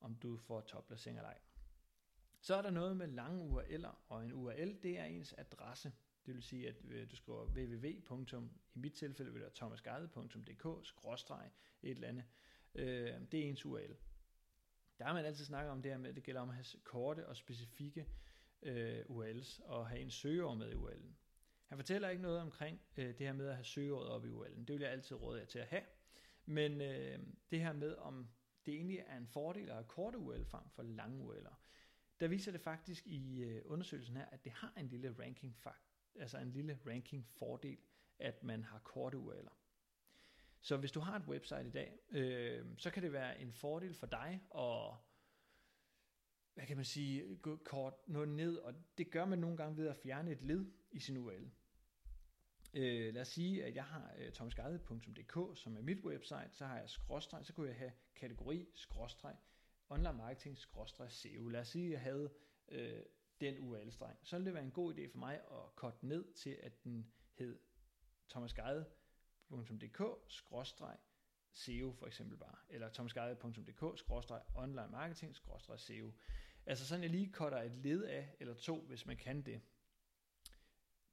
om 0.00 0.14
du 0.16 0.36
får 0.36 0.60
topplacering 0.60 1.18
eller 1.18 1.28
ej. 1.28 1.38
Så 2.40 2.54
er 2.54 2.62
der 2.62 2.70
noget 2.70 2.96
med 2.96 3.06
lange 3.06 3.60
URL'er, 3.60 3.94
og 4.08 4.24
en 4.24 4.32
URL, 4.32 4.82
det 4.82 4.98
er 4.98 5.04
ens 5.04 5.34
adresse. 5.38 5.92
Det 6.26 6.34
vil 6.34 6.42
sige, 6.42 6.68
at 6.68 6.76
øh, 6.84 7.10
du 7.10 7.16
skriver 7.16 7.44
www. 7.44 7.86
I 8.74 8.80
mit 8.80 8.94
tilfælde 8.94 9.32
vil 9.32 9.40
det 9.40 9.46
være 9.46 9.54
thomasgade.dk, 9.54 10.86
skråstreg, 10.86 11.50
et 11.82 11.90
eller 11.90 12.08
andet. 12.08 12.24
Øh, 12.74 13.20
det 13.32 13.40
er 13.40 13.48
ens 13.48 13.64
URL. 13.64 13.96
Der 14.98 15.04
har 15.04 15.12
man 15.12 15.24
altid 15.24 15.44
snakket 15.44 15.70
om 15.70 15.82
det 15.82 15.90
her 15.90 15.98
med, 15.98 16.10
at 16.10 16.16
det 16.16 16.24
gælder 16.24 16.40
om 16.40 16.48
at 16.48 16.54
have 16.54 16.64
korte 16.84 17.26
og 17.28 17.36
specifikke 17.36 18.06
øh, 18.62 19.04
URLs, 19.06 19.60
og 19.64 19.88
have 19.88 20.00
en 20.00 20.10
søgeord 20.10 20.56
med 20.56 20.72
i 20.72 20.74
URL'en. 20.74 21.14
Han 21.66 21.78
fortæller 21.78 22.08
ikke 22.08 22.22
noget 22.22 22.40
omkring 22.40 22.80
øh, 22.96 23.06
det 23.06 23.26
her 23.26 23.32
med 23.32 23.48
at 23.48 23.54
have 23.54 23.64
søgeordet 23.64 24.10
op 24.10 24.24
i 24.24 24.28
URL'en. 24.28 24.64
Det 24.64 24.68
vil 24.68 24.80
jeg 24.80 24.90
altid 24.90 25.16
råde 25.16 25.40
jer 25.40 25.46
til 25.46 25.58
at 25.58 25.66
have. 25.66 25.82
Men 26.46 26.80
øh, 26.80 27.18
det 27.50 27.60
her 27.60 27.72
med, 27.72 27.96
om 27.96 28.28
det 28.66 28.74
egentlig 28.74 29.04
er 29.06 29.16
en 29.16 29.26
fordel 29.26 29.68
at 29.68 29.74
have 29.74 29.84
korte 29.84 30.18
URL 30.18 30.44
frem 30.44 30.68
for 30.68 30.82
lange 30.82 31.24
URL'er, 31.24 31.54
der 32.20 32.28
viser 32.28 32.52
det 32.52 32.60
faktisk 32.60 33.06
i 33.06 33.42
øh, 33.42 33.62
undersøgelsen 33.64 34.16
her, 34.16 34.26
at 34.26 34.44
det 34.44 34.52
har 34.52 34.72
en 34.76 34.88
lille 34.88 35.16
ranking 35.18 35.56
altså 36.14 36.38
en 36.38 36.50
lille 36.50 36.78
ranking 36.86 37.26
fordel, 37.26 37.78
at 38.18 38.42
man 38.42 38.64
har 38.64 38.78
korte 38.78 39.16
URL'er. 39.16 39.54
Så 40.60 40.76
hvis 40.76 40.92
du 40.92 41.00
har 41.00 41.16
et 41.16 41.26
website 41.26 41.66
i 41.66 41.70
dag, 41.70 41.98
øh, 42.10 42.66
så 42.78 42.90
kan 42.90 43.02
det 43.02 43.12
være 43.12 43.40
en 43.40 43.52
fordel 43.52 43.94
for 43.94 44.06
dig 44.06 44.40
at 44.54 44.94
hvad 46.54 46.66
kan 46.66 46.76
man 46.76 46.84
sige, 46.84 47.36
gå 47.36 47.56
kort 47.56 47.94
noget 48.06 48.28
ned, 48.28 48.56
og 48.56 48.74
det 48.98 49.10
gør 49.10 49.24
man 49.24 49.38
nogle 49.38 49.56
gange 49.56 49.76
ved 49.76 49.88
at 49.88 49.96
fjerne 49.96 50.30
et 50.30 50.42
led 50.42 50.66
i 50.90 51.00
sin 51.00 51.16
URL. 51.16 51.50
Øh, 52.76 53.14
lad 53.14 53.22
os 53.22 53.28
sige, 53.28 53.64
at 53.64 53.74
jeg 53.74 53.84
har 53.84 54.14
øh, 54.18 54.32
thomasgade.dk, 54.32 55.58
som 55.58 55.76
er 55.76 55.82
mit 55.82 56.04
website, 56.04 56.50
så 56.52 56.66
har 56.66 56.78
jeg 56.78 56.90
skråstreg, 56.90 57.46
så 57.46 57.52
kunne 57.52 57.68
jeg 57.68 57.76
have 57.76 57.92
kategori, 58.14 58.68
skråstreg, 58.74 59.36
online 59.88 60.12
marketing, 60.12 60.58
skråstreg, 60.58 61.12
SEO. 61.12 61.48
Lad 61.48 61.60
os 61.60 61.68
sige, 61.68 61.86
at 61.86 61.92
jeg 61.92 62.00
havde 62.00 62.30
øh, 62.68 63.02
den 63.40 63.58
URL-streng. 63.60 64.18
Så 64.22 64.36
ville 64.36 64.46
det 64.46 64.54
være 64.54 64.64
en 64.64 64.70
god 64.70 64.94
idé 64.94 65.12
for 65.12 65.18
mig 65.18 65.34
at 65.34 65.76
korte 65.76 66.06
ned 66.06 66.32
til, 66.34 66.58
at 66.62 66.84
den 66.84 67.12
hed 67.38 67.58
thomasgade.dk, 68.28 70.02
skråstreg, 70.28 70.96
SEO 71.52 71.92
for 71.92 72.06
eksempel 72.06 72.38
bare, 72.38 72.56
eller 72.68 72.92
thomasgade.dk, 72.92 73.98
skråstreg, 73.98 74.42
online 74.54 74.88
marketing, 74.90 75.36
skråstreg, 75.36 75.80
SEO. 75.80 76.12
Altså 76.66 76.86
sådan, 76.86 77.02
jeg 77.02 77.10
lige 77.10 77.32
cutter 77.32 77.62
et 77.62 77.72
led 77.72 78.04
af, 78.04 78.36
eller 78.40 78.54
to, 78.54 78.80
hvis 78.86 79.06
man 79.06 79.16
kan 79.16 79.42
det. 79.42 79.60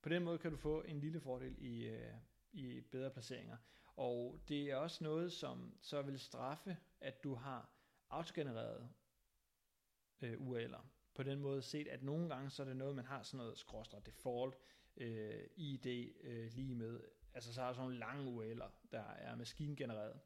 På 0.04 0.10
den 0.10 0.24
måde 0.24 0.38
kan 0.38 0.52
du 0.52 0.58
få 0.58 0.82
en 0.82 1.00
lille 1.00 1.22
fordel 1.22 1.56
i, 1.60 1.86
øh, 1.88 2.14
i 2.52 2.82
bedre 2.82 3.10
placeringer. 3.12 3.58
Og 3.96 4.40
det 4.48 4.72
er 4.72 4.76
også 4.76 5.04
noget, 5.04 5.32
som 5.34 5.78
så 5.82 6.02
vil 6.02 6.20
straffe, 6.20 6.78
at 7.02 7.24
du 7.24 7.36
har 7.36 7.70
autogenereret 8.10 8.90
øh, 10.22 10.34
URL'er. 10.34 10.82
På 11.16 11.24
den 11.24 11.40
måde 11.40 11.62
set, 11.62 11.88
at 11.88 12.04
nogle 12.04 12.30
gange 12.30 12.50
så 12.50 12.64
er 12.64 12.68
det 12.68 12.78
noget, 12.78 12.96
man 12.96 13.06
har 13.06 13.24
sådan 13.24 13.38
noget 13.38 13.58
skråstre 13.58 14.02
default, 14.06 14.56
øh, 14.98 15.44
ID 15.56 16.14
øh, 16.22 16.52
lige 16.54 16.76
med. 16.76 17.04
Altså 17.34 17.54
så 17.54 17.62
har 17.62 17.68
du 17.70 17.76
sådan 17.76 17.84
nogle 17.84 18.00
lange 18.00 18.32
URL'er, 18.32 18.72
der 18.92 19.04
er 19.04 19.36
maskingenereret. 19.36 20.20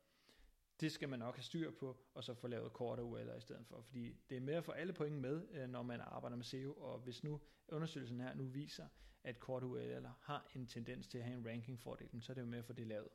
Det 0.80 0.92
skal 0.92 1.10
man 1.10 1.20
nok 1.20 1.36
have 1.36 1.44
styr 1.44 1.72
på, 1.72 1.98
og 2.14 2.24
så 2.24 2.34
få 2.34 2.48
lavet 2.48 2.74
korte 2.74 3.02
URL'er 3.02 3.38
i 3.38 3.42
stedet 3.42 3.66
for, 3.68 3.82
fordi 3.82 4.18
det 4.30 4.38
er 4.38 4.42
med 4.42 4.54
at 4.54 4.64
få 4.64 4.72
alle 4.72 4.94
pointen 4.94 5.22
med, 5.22 5.48
øh, 5.52 5.70
når 5.70 5.84
man 5.84 6.02
arbejder 6.02 6.36
med 6.36 6.46
SEO, 6.46 6.74
og 6.74 7.00
hvis 7.00 7.24
nu 7.24 7.42
undersøgelsen 7.68 8.20
her 8.20 8.34
nu 8.34 8.44
viser, 8.44 8.88
at 9.24 9.40
korte 9.40 9.66
URL'er 9.66 10.10
har 10.22 10.52
en 10.56 10.68
tendens 10.68 11.08
til 11.08 11.18
at 11.18 11.24
have 11.24 11.38
en 11.38 11.48
ranking-fordel, 11.48 12.22
så 12.22 12.32
er 12.32 12.34
det 12.34 12.42
jo 12.42 12.46
med 12.46 12.60
at 12.60 12.66
få 12.66 12.74
det 12.74 12.88
lavet. 12.88 13.10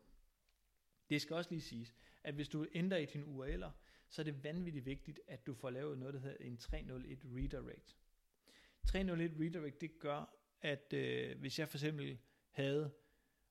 Det 1.11 1.23
skal 1.23 1.37
også 1.37 1.51
lige 1.51 1.61
siges, 1.61 1.95
at 2.25 2.35
hvis 2.35 2.49
du 2.49 2.67
ændrer 2.75 2.99
i 2.99 3.05
dine 3.05 3.25
URL'er, 3.25 3.71
så 4.09 4.23
er 4.23 4.25
det 4.25 4.45
vanvittigt 4.45 4.87
vigtigt, 4.87 5.21
at 5.27 5.47
du 5.47 5.55
får 5.55 5.71
lavet 5.71 5.99
noget, 5.99 6.15
der 6.15 6.21
hedder 6.21 6.37
en 6.41 6.57
301 6.57 7.25
redirect. 7.25 7.97
301 8.87 9.33
redirect, 9.41 9.81
det 9.81 9.99
gør, 9.99 10.37
at 10.61 10.93
øh, 10.93 11.39
hvis 11.41 11.59
jeg 11.59 11.69
for 11.69 11.77
eksempel 11.77 12.19
havde 12.51 12.93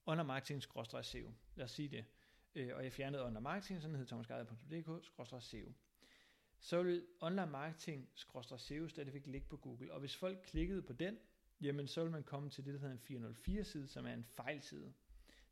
undermarketing-SEO, 0.05 1.31
lad 1.55 1.65
os 1.65 1.71
sige 1.71 1.89
det, 1.89 2.05
øh, 2.55 2.75
og 2.75 2.83
jeg 2.83 2.93
fjernede 2.93 3.25
online 3.25 3.41
marketing, 3.41 3.81
sådan 3.81 3.95
hed 3.95 4.05
thomasgade.dk 4.05 5.43
SEO, 5.43 5.73
så 6.59 6.83
vil 6.83 7.05
online 7.21 7.51
marketing 7.51 8.09
SEO 8.57 8.87
stadigvæk 8.87 9.27
ligge 9.27 9.47
på 9.47 9.57
Google, 9.57 9.93
og 9.93 9.99
hvis 9.99 10.15
folk 10.15 10.39
klikkede 10.43 10.81
på 10.81 10.93
den, 10.93 11.17
jamen 11.61 11.87
så 11.87 12.03
vil 12.03 12.11
man 12.11 12.23
komme 12.23 12.49
til 12.49 12.65
det, 12.65 12.73
der 12.73 12.79
hedder 12.79 12.93
en 12.93 12.99
404 12.99 13.63
side, 13.63 13.87
som 13.87 14.05
er 14.05 14.13
en 14.13 14.23
fejlside 14.23 14.93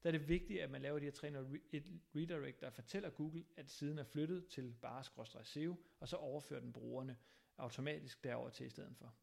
der 0.03 0.09
er 0.09 0.11
det 0.11 0.29
vigtigt, 0.29 0.61
at 0.61 0.71
man 0.71 0.81
laver 0.81 0.99
de 0.99 1.05
her 1.05 1.11
301 1.11 1.99
redirect, 2.15 2.61
der 2.61 2.69
fortæller 2.69 3.09
Google, 3.09 3.43
at 3.57 3.69
siden 3.69 3.99
er 3.99 4.03
flyttet 4.03 4.47
til 4.47 4.75
bare 4.81 5.03
SEO, 5.43 5.75
og 5.99 6.07
så 6.07 6.15
overfører 6.15 6.59
den 6.59 6.73
brugerne 6.73 7.17
automatisk 7.57 8.23
derover 8.23 8.49
til 8.49 8.65
i 8.65 8.69
stedet 8.69 8.95
for. 8.97 9.13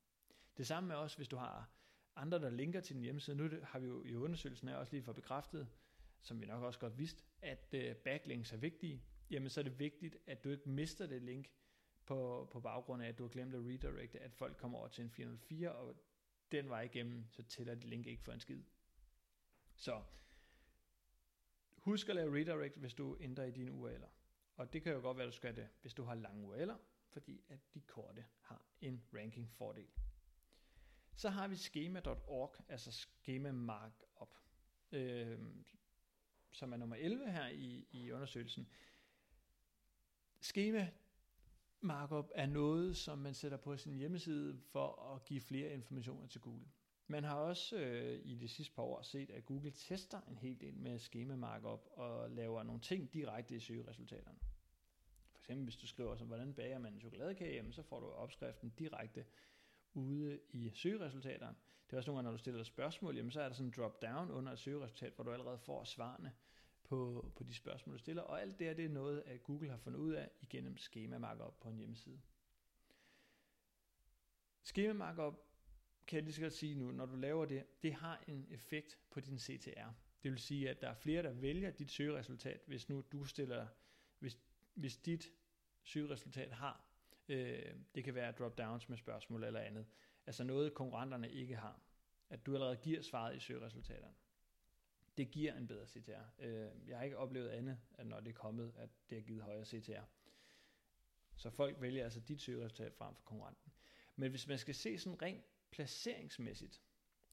Det 0.57 0.67
samme 0.67 0.95
er 0.95 0.99
også, 0.99 1.17
hvis 1.17 1.29
du 1.29 1.37
har 1.37 1.71
andre, 2.17 2.39
der 2.39 2.51
linker 2.51 2.81
til 2.81 2.97
din 2.97 3.03
hjemmeside. 3.03 3.37
Nu 3.37 3.51
har 3.63 3.79
vi 3.79 3.87
jo 3.87 4.05
i 4.05 4.15
undersøgelsen 4.15 4.69
her 4.69 4.77
også 4.77 4.93
lige 4.93 5.03
for 5.03 5.13
bekræftet, 5.13 5.69
som 6.21 6.41
vi 6.41 6.47
nok 6.47 6.63
også 6.63 6.79
godt 6.79 6.99
vidste, 6.99 7.25
at 7.43 7.75
øh, 7.75 7.97
backlinks 7.97 8.53
er 8.53 8.57
vigtige. 8.57 9.03
Jamen 9.31 9.51
så 9.51 9.61
er 9.61 9.65
det 9.65 9.79
vigtigt, 9.79 10.17
at 10.27 10.45
du 10.45 10.51
ikke 10.51 10.69
mister 10.69 11.07
det 11.07 11.23
link 11.23 11.51
på, 12.07 12.49
på 12.53 12.61
baggrund 12.61 13.03
af, 13.03 13.09
at 13.09 13.19
du 13.19 13.25
har 13.25 13.29
glemt 13.29 13.55
at 13.55 13.61
redirecte, 13.61 14.21
at 14.21 14.35
folk 14.35 14.57
kommer 14.57 14.79
over 14.79 14.89
til 14.89 15.05
en 15.05 15.11
404, 15.11 15.73
og 15.73 15.97
den 16.53 16.69
vej 16.69 16.83
igennem, 16.83 17.25
så 17.31 17.43
tæller 17.43 17.75
det 17.75 17.85
link 17.85 18.07
ikke 18.07 18.23
for 18.23 18.33
en 18.33 18.41
skid. 18.41 18.63
Så 19.75 20.03
Husk 21.87 22.09
at 22.09 22.15
lave 22.15 22.35
redirect, 22.35 22.77
hvis 22.77 22.95
du 22.95 23.17
ændrer 23.21 23.45
i 23.45 23.51
dine 23.51 23.71
URL'er. 23.71 24.09
Og 24.57 24.73
det 24.73 24.83
kan 24.83 24.93
jo 24.93 25.01
godt 25.01 25.17
være, 25.17 25.27
at 25.27 25.33
du 25.33 25.37
skal 25.37 25.57
det, 25.57 25.69
hvis 25.81 25.95
du 25.95 26.05
har 26.05 26.15
lange 26.15 26.47
URL'er, 26.49 26.77
fordi 27.09 27.45
at 27.49 27.59
de 27.75 27.81
korte 27.81 28.25
har 28.41 28.63
en 28.81 29.03
ranking 29.15 29.51
fordel. 29.51 29.89
Så 31.15 31.29
har 31.29 31.49
vi 31.49 31.57
schema.org, 31.57 32.57
altså 32.69 32.93
schema 32.93 33.53
markup, 33.53 34.35
øh, 34.93 35.39
som 36.53 36.73
er 36.73 36.77
nummer 36.77 36.97
11 36.97 37.31
her 37.31 37.49
i, 37.49 37.87
i 37.93 38.13
undersøgelsen. 38.13 38.69
Schema 40.41 40.91
markup 41.81 42.31
er 42.35 42.47
noget, 42.47 42.97
som 42.97 43.19
man 43.19 43.35
sætter 43.35 43.59
på 43.59 43.77
sin 43.77 43.95
hjemmeside 43.95 44.61
for 44.73 45.15
at 45.15 45.25
give 45.25 45.41
flere 45.41 45.73
informationer 45.73 46.27
til 46.27 46.41
Google. 46.41 46.67
Man 47.09 47.25
har 47.25 47.35
også 47.35 47.77
øh, 47.77 48.21
i 48.25 48.35
de 48.35 48.49
sidste 48.49 48.75
par 48.75 48.83
år 48.83 49.03
set, 49.03 49.31
at 49.31 49.45
Google 49.45 49.71
tester 49.71 50.21
en 50.21 50.39
hel 50.39 50.61
del 50.61 50.77
med 50.77 50.99
schema 50.99 51.37
markup 51.37 51.87
og 51.93 52.31
laver 52.31 52.63
nogle 52.63 52.81
ting 52.81 53.13
direkte 53.13 53.57
i 53.57 53.61
søgeresultaterne. 53.61 54.39
For 55.33 55.39
eksempel 55.41 55.65
hvis 55.65 55.77
du 55.77 55.87
skriver, 55.87 56.17
som, 56.17 56.27
hvordan 56.27 56.55
bager 56.55 56.79
man 56.79 56.93
en 56.93 57.01
chokoladekage, 57.01 57.55
jamen, 57.55 57.73
så 57.73 57.83
får 57.83 58.01
du 58.01 58.07
opskriften 58.07 58.71
direkte 58.79 59.25
ude 59.97 60.41
i 60.51 60.71
søgeresultaterne. 60.75 61.57
Det 61.87 61.93
er 61.93 61.97
også 61.97 62.11
nogle 62.11 62.19
gange, 62.19 62.25
når 62.25 62.33
du 62.33 62.39
stiller 62.39 62.63
spørgsmål, 62.63 63.17
jamen, 63.17 63.31
så 63.31 63.41
er 63.41 63.49
der 63.49 63.55
sådan 63.55 63.67
en 63.67 63.75
drop-down 63.77 64.31
under 64.31 64.53
et 64.53 64.59
søgeresultat, 64.59 65.13
hvor 65.15 65.25
du 65.25 65.33
allerede 65.33 65.59
får 65.59 65.85
svarene 65.85 66.33
på, 66.85 67.31
på 67.37 67.45
de 67.45 67.55
spørgsmål, 67.55 67.93
du 67.95 67.99
stiller. 67.99 68.23
Og 68.23 68.43
alt 68.43 68.59
det 68.59 68.67
her, 68.67 68.75
det 68.75 68.85
er 68.85 68.89
noget, 68.89 69.23
at 69.27 69.43
Google 69.43 69.71
har 69.71 69.77
fundet 69.77 69.99
ud 69.99 70.13
af 70.13 70.31
igennem 70.41 70.77
schema 70.77 71.19
markup 71.19 71.61
på 71.61 71.69
en 71.69 71.77
hjemmeside. 71.77 72.21
Schema 74.63 74.93
markup 74.93 75.35
kan 76.07 76.17
jeg 76.17 76.25
lige 76.25 76.35
så 76.35 76.41
godt 76.41 76.53
sige 76.53 76.75
nu, 76.75 76.91
når 76.91 77.07
du 77.07 77.17
laver 77.17 77.45
det, 77.45 77.83
det 77.83 77.95
har 77.95 78.25
en 78.29 78.47
effekt 78.51 78.99
på 79.11 79.21
din 79.21 79.39
CTR. 79.39 79.91
Det 80.23 80.31
vil 80.31 80.39
sige, 80.39 80.71
at 80.71 80.81
der 80.81 80.89
er 80.89 80.95
flere, 80.95 81.23
der 81.23 81.33
vælger 81.33 81.71
dit 81.71 81.91
søgeresultat, 81.91 82.63
hvis 82.67 82.89
nu 82.89 83.05
du 83.13 83.25
stiller, 83.25 83.67
hvis, 84.19 84.39
hvis 84.75 84.97
dit 84.97 85.33
søgeresultat 85.83 86.53
har. 86.53 86.86
Øh, 87.29 87.75
det 87.95 88.05
kan 88.05 88.15
være 88.15 88.33
drop-downs 88.33 88.89
med 88.89 88.97
spørgsmål 88.97 89.45
eller 89.45 89.61
andet. 89.61 89.87
Altså 90.27 90.45
noget, 90.45 90.75
konkurrenterne 90.75 91.31
ikke 91.31 91.57
har. 91.57 91.81
At 92.31 92.47
du 92.47 92.55
allerede 92.55 92.77
giver 92.77 93.03
svaret 93.03 93.37
i 93.37 93.41
søgeresultaterne. 93.41 94.15
Det 95.17 95.31
giver 95.31 95.55
en 95.55 95.67
bedre 95.67 95.87
CTR. 95.87 96.23
Øh, 96.39 96.71
jeg 96.89 96.97
har 96.97 97.05
ikke 97.05 97.19
oplevet 97.19 97.49
andet, 97.49 97.79
at 97.95 98.07
når 98.07 98.21
det 98.21 98.29
er 98.29 98.35
kommet, 98.35 98.73
at 98.77 98.91
det 99.11 99.19
har 99.19 99.23
givet 99.23 99.43
højere 99.43 99.65
CTR. 99.65 100.05
Så 101.37 101.51
folk 101.51 101.81
vælger 101.81 102.05
altså 102.05 102.21
dit 102.21 102.43
søgeresultat 102.43 102.95
frem 102.95 103.15
for 103.15 103.23
konkurrenten. 103.23 103.73
Men 104.17 104.31
hvis 104.31 104.49
man 104.49 104.59
skal 104.59 104.75
se 104.75 104.99
sådan 104.99 105.23
rent 105.23 105.45
placeringsmæssigt, 105.71 106.83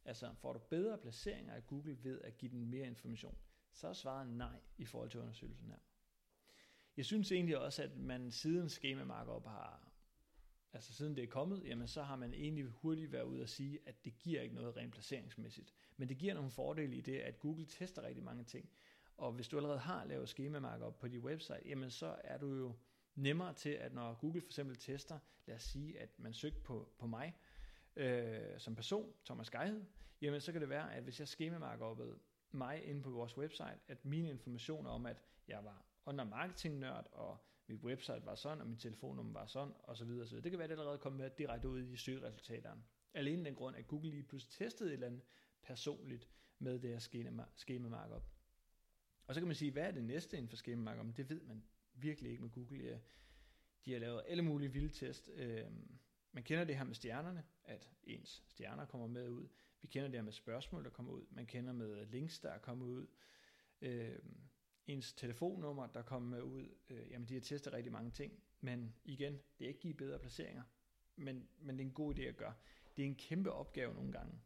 altså 0.06 0.34
får 0.34 0.54
du 0.54 0.60
bedre 0.60 0.98
placeringer 0.98 1.54
af 1.54 1.68
Google 1.68 2.04
ved 2.04 2.22
at 2.22 2.38
give 2.38 2.52
den 2.52 2.66
mere 2.66 2.88
information, 2.88 3.38
så 3.72 3.88
er 3.88 3.94
svaret 3.94 4.28
nej 4.28 4.60
i 4.78 4.86
forhold 4.86 5.10
til 5.10 5.20
undersøgelsen 5.20 5.68
her. 5.68 5.80
Jeg 6.98 7.06
synes 7.06 7.32
egentlig 7.32 7.58
også, 7.58 7.84
at 7.84 7.98
man 7.98 8.32
siden 8.32 8.70
schema 8.70 9.04
markup 9.04 9.46
har, 9.46 9.92
altså 10.74 10.94
siden 10.94 11.16
det 11.16 11.24
er 11.24 11.28
kommet, 11.28 11.64
jamen 11.66 11.88
så 11.88 12.04
har 12.04 12.16
man 12.16 12.34
egentlig 12.34 12.66
hurtigt 12.66 13.12
været 13.12 13.24
ude 13.24 13.44
at 13.44 13.50
sige, 13.50 13.80
at 13.86 14.06
det 14.06 14.18
giver 14.20 14.42
ikke 14.42 14.56
noget 14.56 14.78
rent 14.78 14.94
placeringsmæssigt. 14.94 15.74
Men 15.98 16.10
det 16.10 16.18
giver 16.18 16.34
nogle 16.34 16.52
fordele 16.52 16.96
i 16.96 17.02
det, 17.02 17.20
at 17.20 17.40
Google 17.40 17.66
tester 17.66 18.02
rigtig 18.02 18.24
mange 18.24 18.44
ting. 18.44 18.70
Og 19.18 19.32
hvis 19.32 19.48
du 19.48 19.58
allerede 19.58 19.80
har 19.80 20.06
lavet 20.06 20.30
schema 20.30 20.60
markup 20.60 21.00
på 21.00 21.08
dit 21.08 21.22
website, 21.22 21.62
jamen 21.66 21.92
så 21.92 22.16
er 22.24 22.38
du 22.38 22.56
jo 22.56 22.76
nemmere 23.16 23.54
til, 23.54 23.70
at 23.70 23.94
når 23.94 24.14
Google 24.14 24.42
for 24.42 24.48
eksempel 24.48 24.76
tester, 24.76 25.20
lad 25.46 25.56
os 25.56 25.64
sige, 25.64 26.00
at 26.00 26.20
man 26.20 26.34
søgte 26.34 26.60
på, 26.60 26.94
på 27.00 27.08
mig 27.08 27.34
øh, 27.96 28.60
som 28.60 28.76
person, 28.76 29.14
Thomas 29.26 29.50
Geihed, 29.50 29.86
jamen 30.22 30.42
så 30.42 30.52
kan 30.52 30.62
det 30.62 30.70
være, 30.70 30.94
at 30.94 31.04
hvis 31.04 31.20
jeg 31.20 31.28
schema 31.28 31.76
mig 32.52 32.86
inde 32.86 33.02
på 33.02 33.10
vores 33.10 33.38
website, 33.38 33.80
at 33.88 34.06
mine 34.06 34.30
informationer 34.30 34.90
om, 34.90 35.06
at 35.06 35.18
jeg 35.48 35.64
var 35.64 35.86
og 36.06 36.28
marketing 36.28 36.80
nørd, 36.80 37.08
og 37.12 37.38
mit 37.68 37.84
website 37.84 38.26
var 38.26 38.36
sådan, 38.36 38.62
og 38.62 38.68
min 38.68 38.78
telefonnummer 38.78 39.40
var 39.40 39.46
sådan, 39.46 39.74
og 39.84 39.98
så 39.98 40.06
videre, 40.06 40.28
så 40.28 40.32
videre. 40.32 40.44
Det 40.44 40.52
kan 40.52 40.60
være, 40.60 40.64
at 40.64 40.70
det 40.70 40.80
allerede 40.80 40.98
kommer 40.98 41.20
med 41.20 41.30
direkte 41.38 41.70
ud 41.70 41.82
i 41.82 41.96
søgeresultaterne. 41.96 42.84
Alene 43.14 43.46
den 43.46 43.56
grund, 43.56 43.76
at 43.76 43.88
Google 43.88 44.12
lige 44.12 44.24
pludselig 44.24 44.54
testede 44.54 44.90
et 44.90 44.94
eller 44.94 45.08
andet 45.08 45.22
personligt 45.64 46.30
med 46.60 46.80
det 46.80 46.90
her 46.90 47.00
schema, 47.00 47.46
schema 47.56 47.90
markup. 47.90 48.24
Og 49.28 49.34
så 49.34 49.42
kan 49.42 49.48
man 49.48 49.56
sige, 49.56 49.72
hvad 49.72 49.84
er 49.84 49.92
det 49.92 50.04
næste 50.04 50.38
inden 50.38 50.50
for 50.50 50.56
schema 50.56 50.82
markup? 50.82 51.18
Det 51.18 51.30
ved 51.30 51.42
man 51.42 51.64
virkelig 51.94 52.32
ikke 52.32 52.44
med 52.44 52.52
Google. 52.52 52.84
Ja. 52.84 52.98
De 53.86 53.94
har 53.94 54.00
lavet 54.00 54.24
alle 54.28 54.44
mulige 54.44 54.74
vilde 54.74 54.90
test. 54.90 55.30
Øhm, 55.34 56.00
man 56.32 56.44
kender 56.44 56.64
det 56.64 56.78
her 56.78 56.84
med 56.84 56.96
stjernerne, 56.96 57.44
at 57.64 57.92
ens 58.04 58.44
stjerner 58.48 58.86
kommer 58.86 59.08
med 59.08 59.30
ud. 59.30 59.48
Vi 59.82 59.88
kender 59.88 60.08
det 60.08 60.16
her 60.18 60.24
med 60.24 60.32
spørgsmål, 60.32 60.84
der 60.84 60.90
kommer 60.90 61.12
ud. 61.12 61.26
Man 61.30 61.46
kender 61.46 61.74
med 61.74 62.06
links, 62.06 62.40
der 62.40 62.58
kommer 62.58 62.86
ud. 62.86 63.08
Øhm, 63.82 64.50
Ens 64.88 65.14
telefonnummer, 65.14 65.88
der 65.88 66.02
kommer 66.02 66.42
ud. 66.42 66.76
Øh, 66.90 67.12
jamen, 67.12 67.28
de 67.28 67.34
har 67.34 67.42
testet 67.42 67.74
rigtig 67.74 67.92
mange 67.92 68.12
ting. 68.12 68.44
Men 68.62 68.96
igen, 69.04 69.34
det 69.34 69.66
er 69.66 69.68
ikke 69.68 69.80
give 69.80 69.94
bedre 69.94 70.20
placeringer. 70.20 70.64
Men, 71.16 71.50
men 71.60 71.78
det 71.78 71.84
er 71.84 71.88
en 71.88 71.94
god 71.94 72.16
idé 72.16 72.22
at 72.22 72.38
gøre. 72.38 72.54
Det 72.98 73.04
er 73.04 73.08
en 73.08 73.16
kæmpe 73.16 73.52
opgave 73.52 73.94
nogle 73.94 74.12
gange 74.12 74.42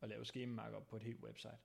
at 0.00 0.08
lave 0.08 0.24
schema 0.24 0.80
på 0.80 0.96
et 0.96 1.02
helt 1.02 1.20
website. 1.20 1.58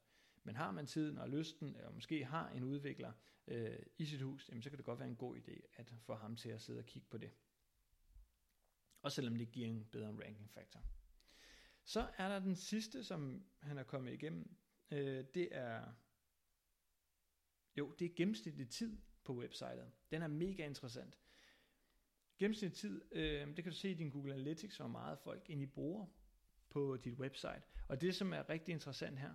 Men 0.43 0.55
har 0.55 0.71
man 0.71 0.87
tiden 0.87 1.17
og 1.17 1.29
lysten, 1.29 1.75
og 1.75 1.93
måske 1.93 2.25
har 2.25 2.49
en 2.49 2.63
udvikler 2.63 3.11
øh, 3.47 3.79
i 3.97 4.05
sit 4.05 4.21
hus, 4.21 4.49
jamen 4.49 4.61
så 4.61 4.69
kan 4.69 4.77
det 4.77 4.85
godt 4.85 4.99
være 4.99 5.07
en 5.07 5.15
god 5.15 5.37
idé 5.37 5.61
at 5.75 5.93
få 5.99 6.15
ham 6.15 6.35
til 6.35 6.49
at 6.49 6.61
sidde 6.61 6.79
og 6.79 6.85
kigge 6.85 7.07
på 7.09 7.17
det. 7.17 7.31
Og 9.01 9.11
selvom 9.11 9.35
det 9.35 9.51
giver 9.51 9.67
en 9.67 9.85
bedre 9.85 10.07
ranking 10.07 10.49
factor. 10.49 10.79
Så 11.83 12.09
er 12.17 12.29
der 12.29 12.39
den 12.39 12.55
sidste, 12.55 13.03
som 13.03 13.45
han 13.59 13.77
er 13.77 13.83
kommet 13.83 14.13
igennem. 14.13 14.57
Øh, 14.91 15.25
det 15.33 15.49
er 15.51 15.93
jo, 17.77 17.93
det 17.99 18.05
er 18.05 18.15
gennemsnitlig 18.15 18.69
tid 18.69 18.97
på 19.23 19.33
websitet. 19.33 19.91
Den 20.11 20.21
er 20.21 20.27
mega 20.27 20.65
interessant. 20.65 21.17
Gennemsnitlig 22.37 22.77
tid, 22.77 23.01
øh, 23.11 23.47
det 23.47 23.55
kan 23.55 23.71
du 23.71 23.77
se 23.77 23.91
i 23.91 23.93
din 23.93 24.09
Google 24.09 24.33
Analytics, 24.33 24.77
hvor 24.77 24.87
meget 24.87 25.19
folk 25.19 25.45
egentlig 25.49 25.71
bruger 25.71 26.05
på 26.69 26.97
dit 26.97 27.13
website. 27.13 27.61
Og 27.87 28.01
det, 28.01 28.15
som 28.15 28.33
er 28.33 28.49
rigtig 28.49 28.73
interessant 28.73 29.19
her, 29.19 29.33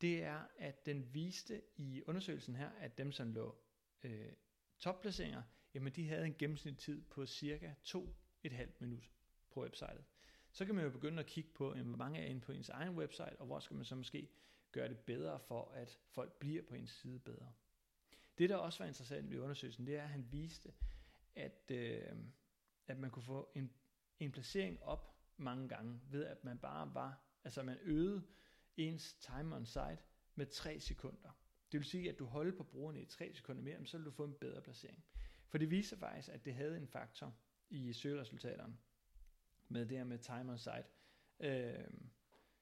det 0.00 0.22
er, 0.22 0.40
at 0.58 0.86
den 0.86 1.14
viste 1.14 1.62
i 1.76 2.02
undersøgelsen 2.06 2.56
her, 2.56 2.70
at 2.70 2.98
dem, 2.98 3.12
som 3.12 3.32
lå 3.32 3.56
øh, 4.02 4.32
topplaceringer, 4.78 5.42
jamen 5.74 5.92
de 5.92 6.08
havde 6.08 6.26
en 6.26 6.34
gennemsnitlig 6.38 6.78
tid 6.78 7.02
på 7.02 7.26
cirka 7.26 7.74
2,5 7.84 8.66
minut 8.80 9.10
på 9.50 9.62
websitet. 9.62 10.04
Så 10.52 10.64
kan 10.64 10.74
man 10.74 10.84
jo 10.84 10.90
begynde 10.90 11.20
at 11.20 11.26
kigge 11.26 11.50
på, 11.54 11.74
jamen, 11.74 11.88
hvor 11.88 11.98
mange 11.98 12.20
er 12.20 12.26
inde 12.26 12.40
på 12.40 12.52
ens 12.52 12.68
egen 12.68 12.96
website, 12.96 13.36
og 13.40 13.46
hvor 13.46 13.60
skal 13.60 13.76
man 13.76 13.84
så 13.84 13.94
måske 13.94 14.28
gøre 14.72 14.88
det 14.88 14.98
bedre 14.98 15.40
for, 15.40 15.70
at 15.70 15.98
folk 16.08 16.32
bliver 16.38 16.62
på 16.62 16.74
ens 16.74 16.90
side 16.90 17.18
bedre. 17.18 17.52
Det, 18.38 18.50
der 18.50 18.56
også 18.56 18.78
var 18.78 18.86
interessant 18.86 19.30
ved 19.30 19.38
undersøgelsen, 19.38 19.86
det 19.86 19.96
er, 19.96 20.02
at 20.02 20.08
han 20.08 20.32
viste, 20.32 20.72
at, 21.34 21.70
øh, 21.70 22.16
at 22.86 22.98
man 22.98 23.10
kunne 23.10 23.22
få 23.22 23.52
en, 23.54 23.72
en 24.18 24.32
placering 24.32 24.82
op 24.82 25.16
mange 25.36 25.68
gange, 25.68 26.00
ved 26.10 26.24
at 26.24 26.44
man 26.44 26.58
bare 26.58 26.94
var, 26.94 27.20
altså 27.44 27.62
man 27.62 27.78
øgede 27.82 28.26
ens 28.76 29.14
time 29.14 29.56
on 29.56 29.66
site 29.66 29.98
med 30.34 30.46
3 30.46 30.80
sekunder. 30.80 31.30
Det 31.72 31.78
vil 31.78 31.84
sige, 31.84 32.08
at 32.08 32.18
du 32.18 32.24
holder 32.24 32.56
på 32.56 32.62
brugerne 32.64 33.02
i 33.02 33.04
3 33.04 33.34
sekunder 33.34 33.62
mere, 33.62 33.86
så 33.86 33.96
vil 33.96 34.06
du 34.06 34.10
få 34.10 34.24
en 34.24 34.34
bedre 34.34 34.62
placering. 34.62 35.04
For 35.48 35.58
det 35.58 35.70
viser 35.70 35.96
faktisk, 35.96 36.28
at 36.28 36.44
det 36.44 36.54
havde 36.54 36.76
en 36.76 36.88
faktor 36.88 37.34
i 37.70 37.92
søgeresultaterne 37.92 38.76
med 39.68 39.86
det 39.86 39.96
her 39.96 40.04
med 40.04 40.18
time 40.18 40.52
on 40.52 40.58
site. 40.58 40.84
Øh, 41.40 41.84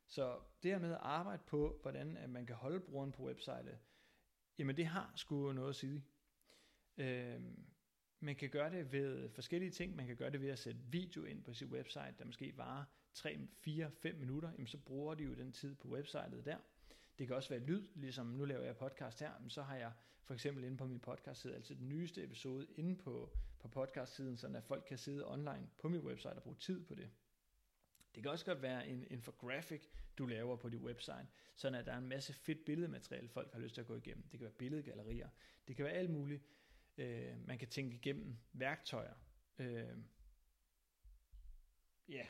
så 0.06 0.40
det 0.62 0.70
her 0.70 0.78
med 0.78 0.92
at 0.92 0.98
arbejde 1.00 1.42
på, 1.46 1.78
hvordan 1.82 2.16
at 2.16 2.30
man 2.30 2.46
kan 2.46 2.56
holde 2.56 2.80
brugeren 2.80 3.12
på 3.12 3.22
websitet, 3.22 3.78
jamen 4.58 4.76
det 4.76 4.86
har 4.86 5.12
sgu 5.16 5.52
noget 5.52 5.68
at 5.68 5.76
sige. 5.76 6.04
Øh, 6.96 7.40
man 8.20 8.36
kan 8.36 8.50
gøre 8.50 8.70
det 8.70 8.92
ved 8.92 9.28
forskellige 9.28 9.70
ting. 9.70 9.96
Man 9.96 10.06
kan 10.06 10.16
gøre 10.16 10.30
det 10.30 10.40
ved 10.40 10.48
at 10.48 10.58
sætte 10.58 10.80
video 10.90 11.24
ind 11.24 11.42
på 11.42 11.54
sit 11.54 11.68
website, 11.68 12.14
der 12.18 12.24
måske 12.24 12.56
varer 12.56 12.84
3, 13.14 13.48
4, 13.60 13.90
5 13.90 14.14
minutter. 14.16 14.52
Jamen 14.52 14.66
så 14.66 14.78
bruger 14.78 15.14
de 15.14 15.24
jo 15.24 15.34
den 15.34 15.52
tid 15.52 15.74
på 15.74 15.88
websitet 15.88 16.44
der. 16.44 16.56
Det 17.18 17.26
kan 17.26 17.36
også 17.36 17.48
være 17.48 17.60
lyd, 17.60 17.88
ligesom 17.94 18.26
nu 18.26 18.44
laver 18.44 18.64
jeg 18.64 18.76
podcast 18.76 19.20
her, 19.20 19.32
men 19.40 19.50
så 19.50 19.62
har 19.62 19.76
jeg 19.76 19.92
for 20.24 20.34
eksempel 20.34 20.64
inde 20.64 20.76
på 20.76 20.86
min 20.86 21.00
podcast 21.00 21.40
side 21.40 21.54
altid 21.54 21.76
den 21.76 21.88
nyeste 21.88 22.24
episode 22.24 22.66
inde 22.76 22.96
på, 22.96 23.30
på 23.58 23.68
podcast-siden, 23.68 24.36
så 24.36 24.46
at 24.46 24.64
folk 24.64 24.84
kan 24.88 24.98
sidde 24.98 25.32
online 25.32 25.68
på 25.78 25.88
min 25.88 26.00
website 26.00 26.32
og 26.32 26.42
bruge 26.42 26.56
tid 26.56 26.84
på 26.84 26.94
det. 26.94 27.10
Det 28.14 28.22
kan 28.22 28.32
også 28.32 28.44
godt 28.44 28.62
være 28.62 28.88
en 28.88 29.06
infographic, 29.10 29.82
du 30.18 30.26
laver 30.26 30.56
på 30.56 30.68
dit 30.68 30.80
website, 30.80 31.26
sådan 31.54 31.78
at 31.78 31.86
der 31.86 31.92
er 31.92 31.98
en 31.98 32.08
masse 32.08 32.32
fedt 32.32 32.64
billedmateriale, 32.64 33.28
folk 33.28 33.52
har 33.52 33.60
lyst 33.60 33.74
til 33.74 33.80
at 33.80 33.86
gå 33.86 33.96
igennem. 33.96 34.22
Det 34.22 34.38
kan 34.38 34.44
være 34.44 34.52
billedgallerier, 34.52 35.28
det 35.68 35.76
kan 35.76 35.84
være 35.84 35.94
alt 35.94 36.10
muligt. 36.10 36.42
Øh, 36.98 37.46
man 37.46 37.58
kan 37.58 37.68
tænke 37.68 37.96
igennem 37.96 38.36
værktøjer. 38.52 39.14
Øh, 39.58 39.98
ja, 42.08 42.26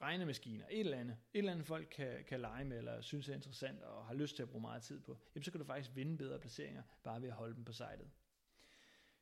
regnemaskiner, 0.00 0.66
et 0.70 0.80
eller 0.80 0.98
andet, 0.98 1.18
et 1.32 1.38
eller 1.38 1.52
andet 1.52 1.66
folk 1.66 1.88
kan, 1.90 2.24
kan 2.24 2.40
lege 2.40 2.64
med, 2.64 2.78
eller 2.78 3.00
synes 3.00 3.28
er 3.28 3.34
interessant, 3.34 3.82
og 3.82 4.06
har 4.06 4.14
lyst 4.14 4.36
til 4.36 4.42
at 4.42 4.48
bruge 4.48 4.62
meget 4.62 4.82
tid 4.82 5.00
på, 5.00 5.18
jamen 5.34 5.44
så 5.44 5.50
kan 5.50 5.60
du 5.60 5.66
faktisk 5.66 5.96
vinde 5.96 6.18
bedre 6.18 6.38
placeringer, 6.38 6.82
bare 7.02 7.22
ved 7.22 7.28
at 7.28 7.34
holde 7.34 7.54
dem 7.54 7.64
på 7.64 7.72
sitet. 7.72 8.10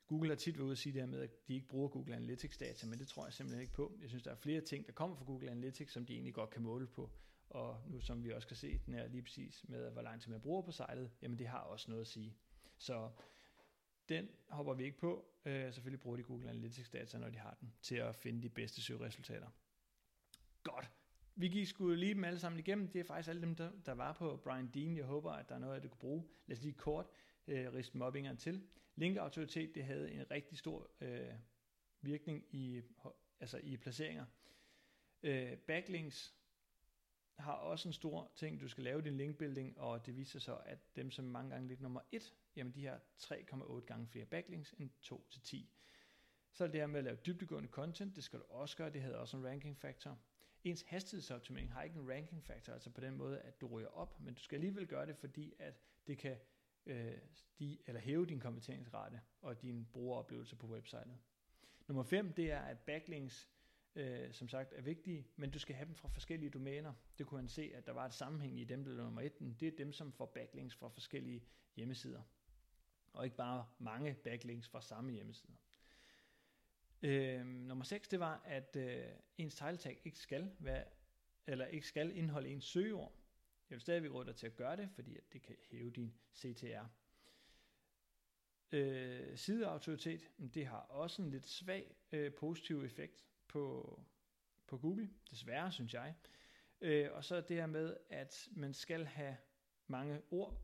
Google 0.09 0.29
har 0.29 0.35
tit 0.35 0.57
været 0.57 0.65
ude 0.65 0.71
at 0.71 0.77
sige 0.77 0.93
det 0.93 1.01
her 1.01 1.07
med, 1.07 1.21
at 1.21 1.47
de 1.47 1.53
ikke 1.53 1.67
bruger 1.67 1.89
Google 1.89 2.15
Analytics 2.15 2.57
data, 2.57 2.87
men 2.87 2.99
det 2.99 3.07
tror 3.07 3.25
jeg 3.25 3.33
simpelthen 3.33 3.61
ikke 3.61 3.73
på. 3.73 3.97
Jeg 4.01 4.09
synes, 4.09 4.23
der 4.23 4.31
er 4.31 4.35
flere 4.35 4.61
ting, 4.61 4.87
der 4.87 4.93
kommer 4.93 5.15
fra 5.15 5.25
Google 5.25 5.49
Analytics, 5.51 5.93
som 5.93 6.05
de 6.05 6.13
egentlig 6.13 6.33
godt 6.33 6.49
kan 6.49 6.61
måle 6.61 6.87
på. 6.87 7.11
Og 7.49 7.81
nu 7.87 7.99
som 7.99 8.23
vi 8.23 8.31
også 8.31 8.47
kan 8.47 8.57
se, 8.57 8.79
den 8.85 8.93
er 8.93 9.07
lige 9.07 9.21
præcis 9.21 9.65
med, 9.67 9.91
hvor 9.91 10.01
lang 10.01 10.21
tid 10.21 10.31
man 10.31 10.41
bruger 10.41 10.61
på 10.61 10.71
sejlet, 10.71 11.11
jamen 11.21 11.39
det 11.39 11.47
har 11.47 11.59
også 11.59 11.89
noget 11.89 12.01
at 12.01 12.07
sige. 12.07 12.35
Så 12.77 13.09
den 14.09 14.29
hopper 14.47 14.73
vi 14.73 14.83
ikke 14.83 14.97
på. 14.97 15.25
Øh, 15.45 15.73
selvfølgelig 15.73 15.99
bruger 15.99 16.17
de 16.17 16.23
Google 16.23 16.49
Analytics 16.49 16.89
data, 16.89 17.17
når 17.17 17.29
de 17.29 17.37
har 17.37 17.57
den, 17.61 17.73
til 17.81 17.95
at 17.95 18.15
finde 18.15 18.43
de 18.43 18.49
bedste 18.49 18.81
søgeresultater. 18.81 19.47
Godt. 20.63 20.91
Vi 21.35 21.47
gik 21.47 21.67
sgu 21.67 21.89
lige 21.89 22.13
dem 22.13 22.23
alle 22.23 22.39
sammen 22.39 22.59
igennem. 22.59 22.87
Det 22.87 22.99
er 22.99 23.03
faktisk 23.03 23.29
alle 23.29 23.41
dem, 23.41 23.55
der, 23.55 23.71
der 23.85 23.91
var 23.91 24.13
på 24.13 24.37
Brian 24.43 24.67
Dean. 24.67 24.97
Jeg 24.97 25.05
håber, 25.05 25.31
at 25.31 25.49
der 25.49 25.55
er 25.55 25.59
noget, 25.59 25.75
af 25.75 25.81
det 25.81 25.91
kunne 25.91 25.99
bruge. 25.99 26.23
Lad 26.47 26.57
os 26.57 26.63
lige 26.63 26.73
kort 26.73 27.05
øh, 27.49 27.73
riste 27.73 27.93
dem 27.93 28.01
op 28.01 28.15
en 28.15 28.23
gang 28.23 28.39
til. 28.39 28.67
Linkautoritet, 28.95 29.75
det 29.75 29.83
havde 29.83 30.11
en 30.11 30.31
rigtig 30.31 30.57
stor 30.57 30.91
øh, 31.01 31.33
virkning 32.01 32.45
i, 32.55 32.81
altså 33.39 33.57
i 33.63 33.77
placeringer. 33.77 34.25
Øh, 35.23 35.57
backlinks 35.57 36.35
har 37.39 37.53
også 37.53 37.89
en 37.89 37.93
stor 37.93 38.31
ting. 38.35 38.61
Du 38.61 38.67
skal 38.67 38.83
lave 38.83 39.01
din 39.01 39.17
linkbuilding, 39.17 39.79
og 39.79 40.05
det 40.05 40.17
viser 40.17 40.39
sig, 40.39 40.57
at 40.65 40.79
dem, 40.95 41.11
som 41.11 41.25
mange 41.25 41.51
gange 41.51 41.67
ligger 41.67 41.83
nummer 41.83 42.01
1, 42.11 42.35
jamen 42.55 42.73
de 42.73 42.85
har 42.85 43.01
3,8 43.17 43.79
gange 43.79 44.07
flere 44.07 44.25
backlinks 44.25 44.75
end 44.77 44.89
2 45.01 45.27
til 45.29 45.41
10. 45.41 45.69
Så 46.51 46.63
er 46.63 46.67
det 46.67 46.79
her 46.79 46.87
med 46.87 46.97
at 46.97 47.03
lave 47.03 47.17
dybdegående 47.25 47.69
content, 47.69 48.15
det 48.15 48.23
skal 48.23 48.39
du 48.39 48.45
også 48.49 48.77
gøre, 48.77 48.89
det 48.89 49.01
havde 49.01 49.19
også 49.19 49.37
en 49.37 49.45
ranking 49.47 49.77
factor. 49.77 50.19
Ens 50.63 50.81
hastighedsoptimering 50.81 51.73
har 51.73 51.83
ikke 51.83 51.99
en 51.99 52.09
ranking 52.09 52.43
factor, 52.43 52.73
altså 52.73 52.89
på 52.89 53.01
den 53.01 53.15
måde, 53.15 53.39
at 53.39 53.61
du 53.61 53.67
ryger 53.67 53.87
op, 53.87 54.19
men 54.19 54.33
du 54.33 54.41
skal 54.41 54.55
alligevel 54.55 54.87
gøre 54.87 55.05
det, 55.05 55.17
fordi 55.17 55.53
at 55.59 55.73
det 56.07 56.17
kan 56.17 56.37
øh, 56.85 57.17
stige, 57.33 57.79
eller 57.85 58.01
hæve 58.01 58.25
din 58.25 58.39
konverteringsrate 58.39 59.21
og 59.41 59.61
din 59.61 59.87
brugeroplevelse 59.93 60.55
på 60.55 60.67
websitet. 60.67 61.17
Nummer 61.87 62.03
5, 62.03 62.33
det 62.33 62.51
er, 62.51 62.59
at 62.59 62.79
backlinks 62.79 63.49
øh, 63.95 64.33
som 64.33 64.47
sagt 64.47 64.73
er 64.73 64.81
vigtige, 64.81 65.27
men 65.35 65.51
du 65.51 65.59
skal 65.59 65.75
have 65.75 65.85
dem 65.85 65.95
fra 65.95 66.09
forskellige 66.09 66.49
domæner. 66.49 66.93
Det 67.17 67.27
kunne 67.27 67.39
han 67.39 67.47
se, 67.47 67.71
at 67.75 67.85
der 67.85 67.91
var 67.91 68.05
et 68.05 68.13
sammenhæng 68.13 68.59
i 68.59 68.63
dem, 68.63 68.83
der 68.83 68.91
nummer 69.03 69.21
1. 69.21 69.39
Det 69.59 69.67
er 69.67 69.77
dem, 69.77 69.93
som 69.93 70.11
får 70.11 70.25
backlinks 70.25 70.75
fra 70.75 70.87
forskellige 70.87 71.43
hjemmesider. 71.75 72.21
Og 73.13 73.25
ikke 73.25 73.37
bare 73.37 73.67
mange 73.79 74.13
backlinks 74.13 74.67
fra 74.67 74.81
samme 74.81 75.11
hjemmeside. 75.11 75.53
Øh, 77.01 77.45
nummer 77.45 77.83
6, 77.83 78.07
det 78.07 78.19
var, 78.19 78.41
at 78.45 78.75
øh, 78.75 79.05
ens 79.37 79.55
title 79.55 79.77
tag 79.77 80.01
ikke 80.05 80.19
skal 80.19 80.51
være, 80.59 80.85
eller 81.47 81.65
ikke 81.65 81.87
skal 81.87 82.17
indeholde 82.17 82.49
ens 82.49 82.65
søgeord. 82.65 83.18
Jeg 83.69 83.75
vil 83.75 83.81
stadigvæk 83.81 84.11
råde 84.11 84.25
dig 84.25 84.35
til 84.35 84.47
at 84.47 84.55
gøre 84.55 84.75
det, 84.75 84.89
fordi 84.91 85.17
at 85.17 85.33
det 85.33 85.41
kan 85.41 85.55
hæve 85.71 85.91
din 85.91 86.13
CTR. 86.35 86.85
Øh, 88.71 89.37
sideautoritet, 89.37 90.29
det 90.53 90.65
har 90.65 90.79
også 90.79 91.21
en 91.21 91.29
lidt 91.29 91.47
svag 91.47 91.95
øh, 92.11 92.33
positiv 92.33 92.83
effekt 92.83 93.25
på, 93.47 93.99
på 94.67 94.77
Google, 94.77 95.09
desværre 95.31 95.71
synes 95.71 95.93
jeg. 95.93 96.15
Øh, 96.81 97.09
og 97.11 97.23
så 97.23 97.41
det 97.41 97.57
her 97.57 97.65
med, 97.65 97.97
at 98.09 98.49
man 98.51 98.73
skal 98.73 99.05
have 99.05 99.37
mange 99.87 100.21
ord. 100.31 100.61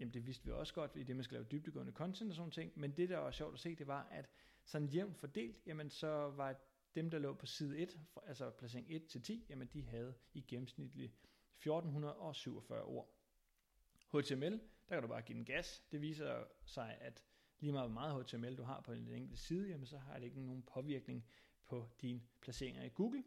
Jamen 0.00 0.14
det 0.14 0.26
vidste 0.26 0.44
vi 0.44 0.50
også 0.52 0.74
godt, 0.74 0.96
i 0.96 1.02
det 1.02 1.16
man 1.16 1.24
skal 1.24 1.34
lave 1.34 1.46
dybdegående 1.50 1.92
content 1.92 2.30
og 2.30 2.36
sådan 2.36 2.50
ting. 2.50 2.72
Men 2.74 2.96
det, 2.96 3.08
der 3.08 3.18
var 3.18 3.30
sjovt 3.30 3.54
at 3.54 3.60
se, 3.60 3.74
det 3.74 3.86
var, 3.86 4.02
at 4.10 4.30
sådan 4.64 4.88
jævnt 4.88 5.16
fordelt, 5.16 5.66
jamen 5.66 5.90
så 5.90 6.08
var 6.30 6.60
dem, 6.94 7.10
der 7.10 7.18
lå 7.18 7.34
på 7.34 7.46
side 7.46 7.78
1, 7.78 7.98
altså 8.26 8.50
placering 8.50 8.86
1 8.90 9.06
til 9.06 9.22
10, 9.22 9.46
jamen 9.48 9.68
de 9.72 9.82
havde 9.82 10.14
i 10.32 10.40
gennemsnitligt 10.48 11.12
1447 11.58 12.82
ord. 12.82 13.08
HTML, 14.12 14.60
der 14.88 14.94
kan 14.94 15.02
du 15.02 15.08
bare 15.08 15.22
give 15.22 15.38
den 15.38 15.44
gas. 15.44 15.82
Det 15.92 16.00
viser 16.00 16.44
sig, 16.64 16.98
at 17.00 17.24
lige 17.60 17.72
meget 17.72 17.90
hvor 17.90 18.00
meget 18.00 18.24
HTML 18.24 18.56
du 18.56 18.62
har 18.62 18.80
på 18.80 18.92
en 18.92 19.08
enkelt 19.08 19.38
side, 19.38 19.68
jamen 19.68 19.86
så 19.86 19.98
har 19.98 20.18
det 20.18 20.24
ikke 20.26 20.40
nogen 20.40 20.62
påvirkning 20.62 21.24
på 21.66 21.88
dine 22.00 22.22
placeringer 22.40 22.82
i 22.82 22.88
Google. 22.88 23.24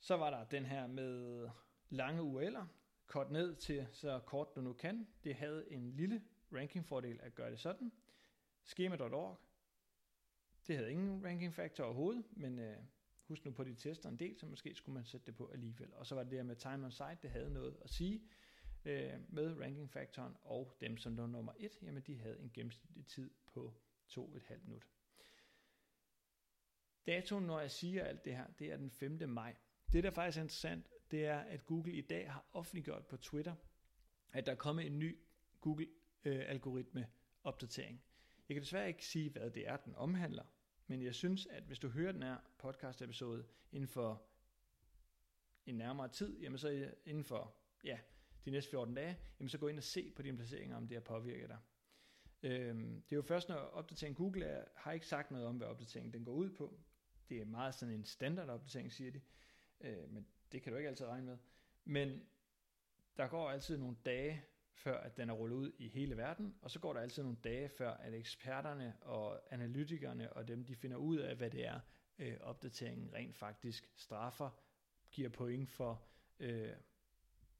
Så 0.00 0.16
var 0.16 0.30
der 0.30 0.44
den 0.44 0.64
her 0.64 0.86
med 0.86 1.48
lange 1.88 2.22
URL'er, 2.22 2.64
kort 3.06 3.30
ned 3.30 3.56
til 3.56 3.86
så 3.92 4.20
kort 4.26 4.54
du 4.56 4.60
nu 4.60 4.72
kan. 4.72 5.08
Det 5.24 5.34
havde 5.34 5.72
en 5.72 5.90
lille 5.92 6.22
rankingfordel 6.52 7.20
at 7.22 7.34
gøre 7.34 7.50
det 7.50 7.60
sådan. 7.60 7.92
Schema.org, 8.64 9.40
det 10.66 10.76
havde 10.76 10.90
ingen 10.90 11.24
ranking 11.24 11.54
factor 11.54 11.84
overhovedet, 11.84 12.24
men 12.30 12.58
øh, 12.58 12.76
husk 13.28 13.44
nu 13.44 13.50
på 13.50 13.64
de 13.64 13.74
tester 13.74 14.08
en 14.08 14.18
del, 14.18 14.38
så 14.38 14.46
måske 14.46 14.74
skulle 14.74 14.94
man 14.94 15.04
sætte 15.04 15.26
det 15.26 15.36
på 15.36 15.50
alligevel. 15.52 15.94
Og 15.94 16.06
så 16.06 16.14
var 16.14 16.22
det 16.22 16.32
der 16.32 16.42
med 16.42 16.56
time 16.56 16.84
on 16.84 16.92
site, 16.92 17.18
det 17.22 17.30
havde 17.30 17.52
noget 17.52 17.76
at 17.84 17.90
sige 17.90 18.22
øh, 18.84 19.12
med 19.28 19.60
ranking 19.60 19.90
faktoren, 19.90 20.36
og 20.42 20.76
dem 20.80 20.96
som 20.96 21.16
lå 21.16 21.26
nummer 21.26 21.52
1, 21.58 21.78
jamen 21.82 22.02
de 22.02 22.18
havde 22.18 22.40
en 22.40 22.50
gennemsnitlig 22.54 23.06
tid 23.06 23.30
på 23.46 23.74
2,5 24.08 24.54
minut. 24.64 24.86
Datoen, 27.06 27.44
når 27.44 27.60
jeg 27.60 27.70
siger 27.70 28.04
alt 28.04 28.24
det 28.24 28.36
her, 28.36 28.46
det 28.58 28.72
er 28.72 28.76
den 28.76 28.90
5. 28.90 29.28
maj. 29.28 29.56
Det, 29.92 30.04
der 30.04 30.10
faktisk 30.10 30.38
er 30.38 30.42
interessant, 30.42 30.88
det 31.10 31.26
er, 31.26 31.38
at 31.38 31.66
Google 31.66 31.92
i 31.92 32.00
dag 32.00 32.32
har 32.32 32.44
offentliggjort 32.52 33.06
på 33.06 33.16
Twitter, 33.16 33.54
at 34.32 34.46
der 34.46 34.52
er 34.52 34.56
kommet 34.56 34.86
en 34.86 34.98
ny 34.98 35.18
Google-algoritme-opdatering. 35.60 37.94
Øh, 37.94 38.00
jeg 38.48 38.54
kan 38.54 38.62
desværre 38.62 38.88
ikke 38.88 39.06
sige, 39.06 39.30
hvad 39.30 39.50
det 39.50 39.68
er, 39.68 39.76
den 39.76 39.94
omhandler, 39.94 40.44
men 40.86 41.02
jeg 41.02 41.14
synes, 41.14 41.46
at 41.46 41.62
hvis 41.62 41.78
du 41.78 41.88
hører 41.88 42.12
den 42.12 42.22
her 42.22 42.36
podcast-episode 42.58 43.44
inden 43.72 43.88
for 43.88 44.22
en 45.66 45.74
nærmere 45.74 46.08
tid, 46.08 46.38
jamen 46.40 46.58
så 46.58 46.92
inden 47.04 47.24
for 47.24 47.54
ja, 47.84 47.98
de 48.44 48.50
næste 48.50 48.70
14 48.70 48.94
dage, 48.94 49.18
jamen 49.40 49.48
så 49.48 49.58
gå 49.58 49.68
ind 49.68 49.78
og 49.78 49.84
se 49.84 50.10
på 50.16 50.22
dine 50.22 50.36
placeringer, 50.36 50.76
om 50.76 50.88
det 50.88 50.96
har 50.96 51.02
påvirket 51.02 51.48
dig. 51.48 51.58
Øhm, 52.42 53.02
det 53.02 53.12
er 53.12 53.16
jo 53.16 53.22
først, 53.22 53.48
når 53.48 53.56
opdateringen 53.56 54.16
Google 54.16 54.44
er, 54.44 54.64
har 54.74 54.92
ikke 54.92 55.06
sagt 55.06 55.30
noget 55.30 55.46
om, 55.46 55.56
hvad 55.56 55.66
opdateringen 55.66 56.12
den 56.12 56.24
går 56.24 56.32
ud 56.32 56.50
på. 56.50 56.80
Det 57.28 57.40
er 57.40 57.44
meget 57.44 57.74
sådan 57.74 57.94
en 57.94 58.04
standard 58.04 58.48
opdatering, 58.48 58.92
siger 58.92 59.10
de. 59.10 59.20
Øh, 59.80 60.10
men 60.10 60.26
det 60.52 60.62
kan 60.62 60.72
du 60.72 60.78
ikke 60.78 60.88
altid 60.88 61.06
regne 61.06 61.26
med. 61.26 61.38
Men 61.84 62.26
der 63.16 63.26
går 63.26 63.50
altid 63.50 63.78
nogle 63.78 63.96
dage, 64.04 64.44
før 64.76 65.00
at 65.00 65.16
den 65.16 65.30
er 65.30 65.34
rullet 65.34 65.56
ud 65.56 65.72
i 65.78 65.88
hele 65.88 66.16
verden, 66.16 66.54
og 66.62 66.70
så 66.70 66.80
går 66.80 66.92
der 66.92 67.00
altid 67.00 67.22
nogle 67.22 67.38
dage, 67.44 67.68
før 67.68 67.90
at 67.90 68.14
eksperterne 68.14 68.96
og 69.00 69.40
analytikerne 69.50 70.32
og 70.32 70.48
dem, 70.48 70.64
de 70.64 70.74
finder 70.74 70.96
ud 70.96 71.16
af, 71.16 71.36
hvad 71.36 71.50
det 71.50 71.66
er, 71.66 71.80
øh, 72.18 72.36
opdateringen 72.40 73.14
rent 73.14 73.36
faktisk 73.36 73.92
straffer, 73.96 74.50
giver 75.10 75.28
point 75.28 75.70
for, 75.70 76.02
øh, 76.40 76.72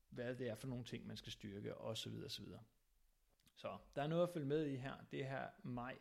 hvad 0.09 0.37
det 0.37 0.49
er 0.49 0.55
for 0.55 0.69
nogle 0.69 0.85
ting, 0.85 1.07
man 1.07 1.17
skal 1.17 1.33
styrke, 1.33 1.79
osv. 1.79 2.13
osv. 2.25 2.47
Så 3.57 3.79
der 3.95 4.03
er 4.03 4.07
noget 4.07 4.23
at 4.23 4.31
følge 4.31 4.47
med 4.47 4.67
i 4.67 4.77
her. 4.77 4.95
Det 5.13 5.27
her 5.27 5.49
maj, 5.63 5.99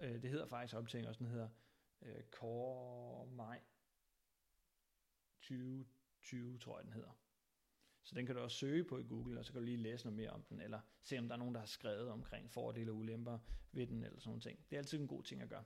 øh, 0.00 0.22
det 0.22 0.30
hedder 0.30 0.46
faktisk 0.46 0.76
opdatering 0.76 1.08
også, 1.08 1.18
den 1.18 1.26
hedder 1.26 1.48
øh, 2.02 2.22
Core 2.30 3.26
Maj 3.26 3.60
2020, 5.40 6.58
tror 6.58 6.78
jeg 6.78 6.84
den 6.84 6.92
hedder. 6.92 7.21
Så 8.02 8.14
den 8.14 8.26
kan 8.26 8.34
du 8.34 8.40
også 8.40 8.56
søge 8.56 8.84
på 8.84 8.98
i 8.98 9.02
Google, 9.02 9.38
og 9.38 9.44
så 9.44 9.52
kan 9.52 9.60
du 9.60 9.64
lige 9.64 9.76
læse 9.76 10.04
noget 10.04 10.16
mere 10.16 10.30
om 10.30 10.42
den, 10.42 10.60
eller 10.60 10.80
se 11.02 11.18
om 11.18 11.28
der 11.28 11.34
er 11.34 11.38
nogen, 11.38 11.54
der 11.54 11.60
har 11.60 11.66
skrevet 11.66 12.08
omkring 12.08 12.50
fordele 12.50 12.90
og 12.90 12.96
ulemper 12.96 13.38
ved 13.72 13.86
den, 13.86 14.04
eller 14.04 14.20
sådan 14.20 14.30
noget 14.30 14.42
ting. 14.42 14.58
Det 14.70 14.76
er 14.76 14.80
altid 14.80 15.00
en 15.00 15.08
god 15.08 15.22
ting 15.22 15.42
at 15.42 15.48
gøre. 15.48 15.64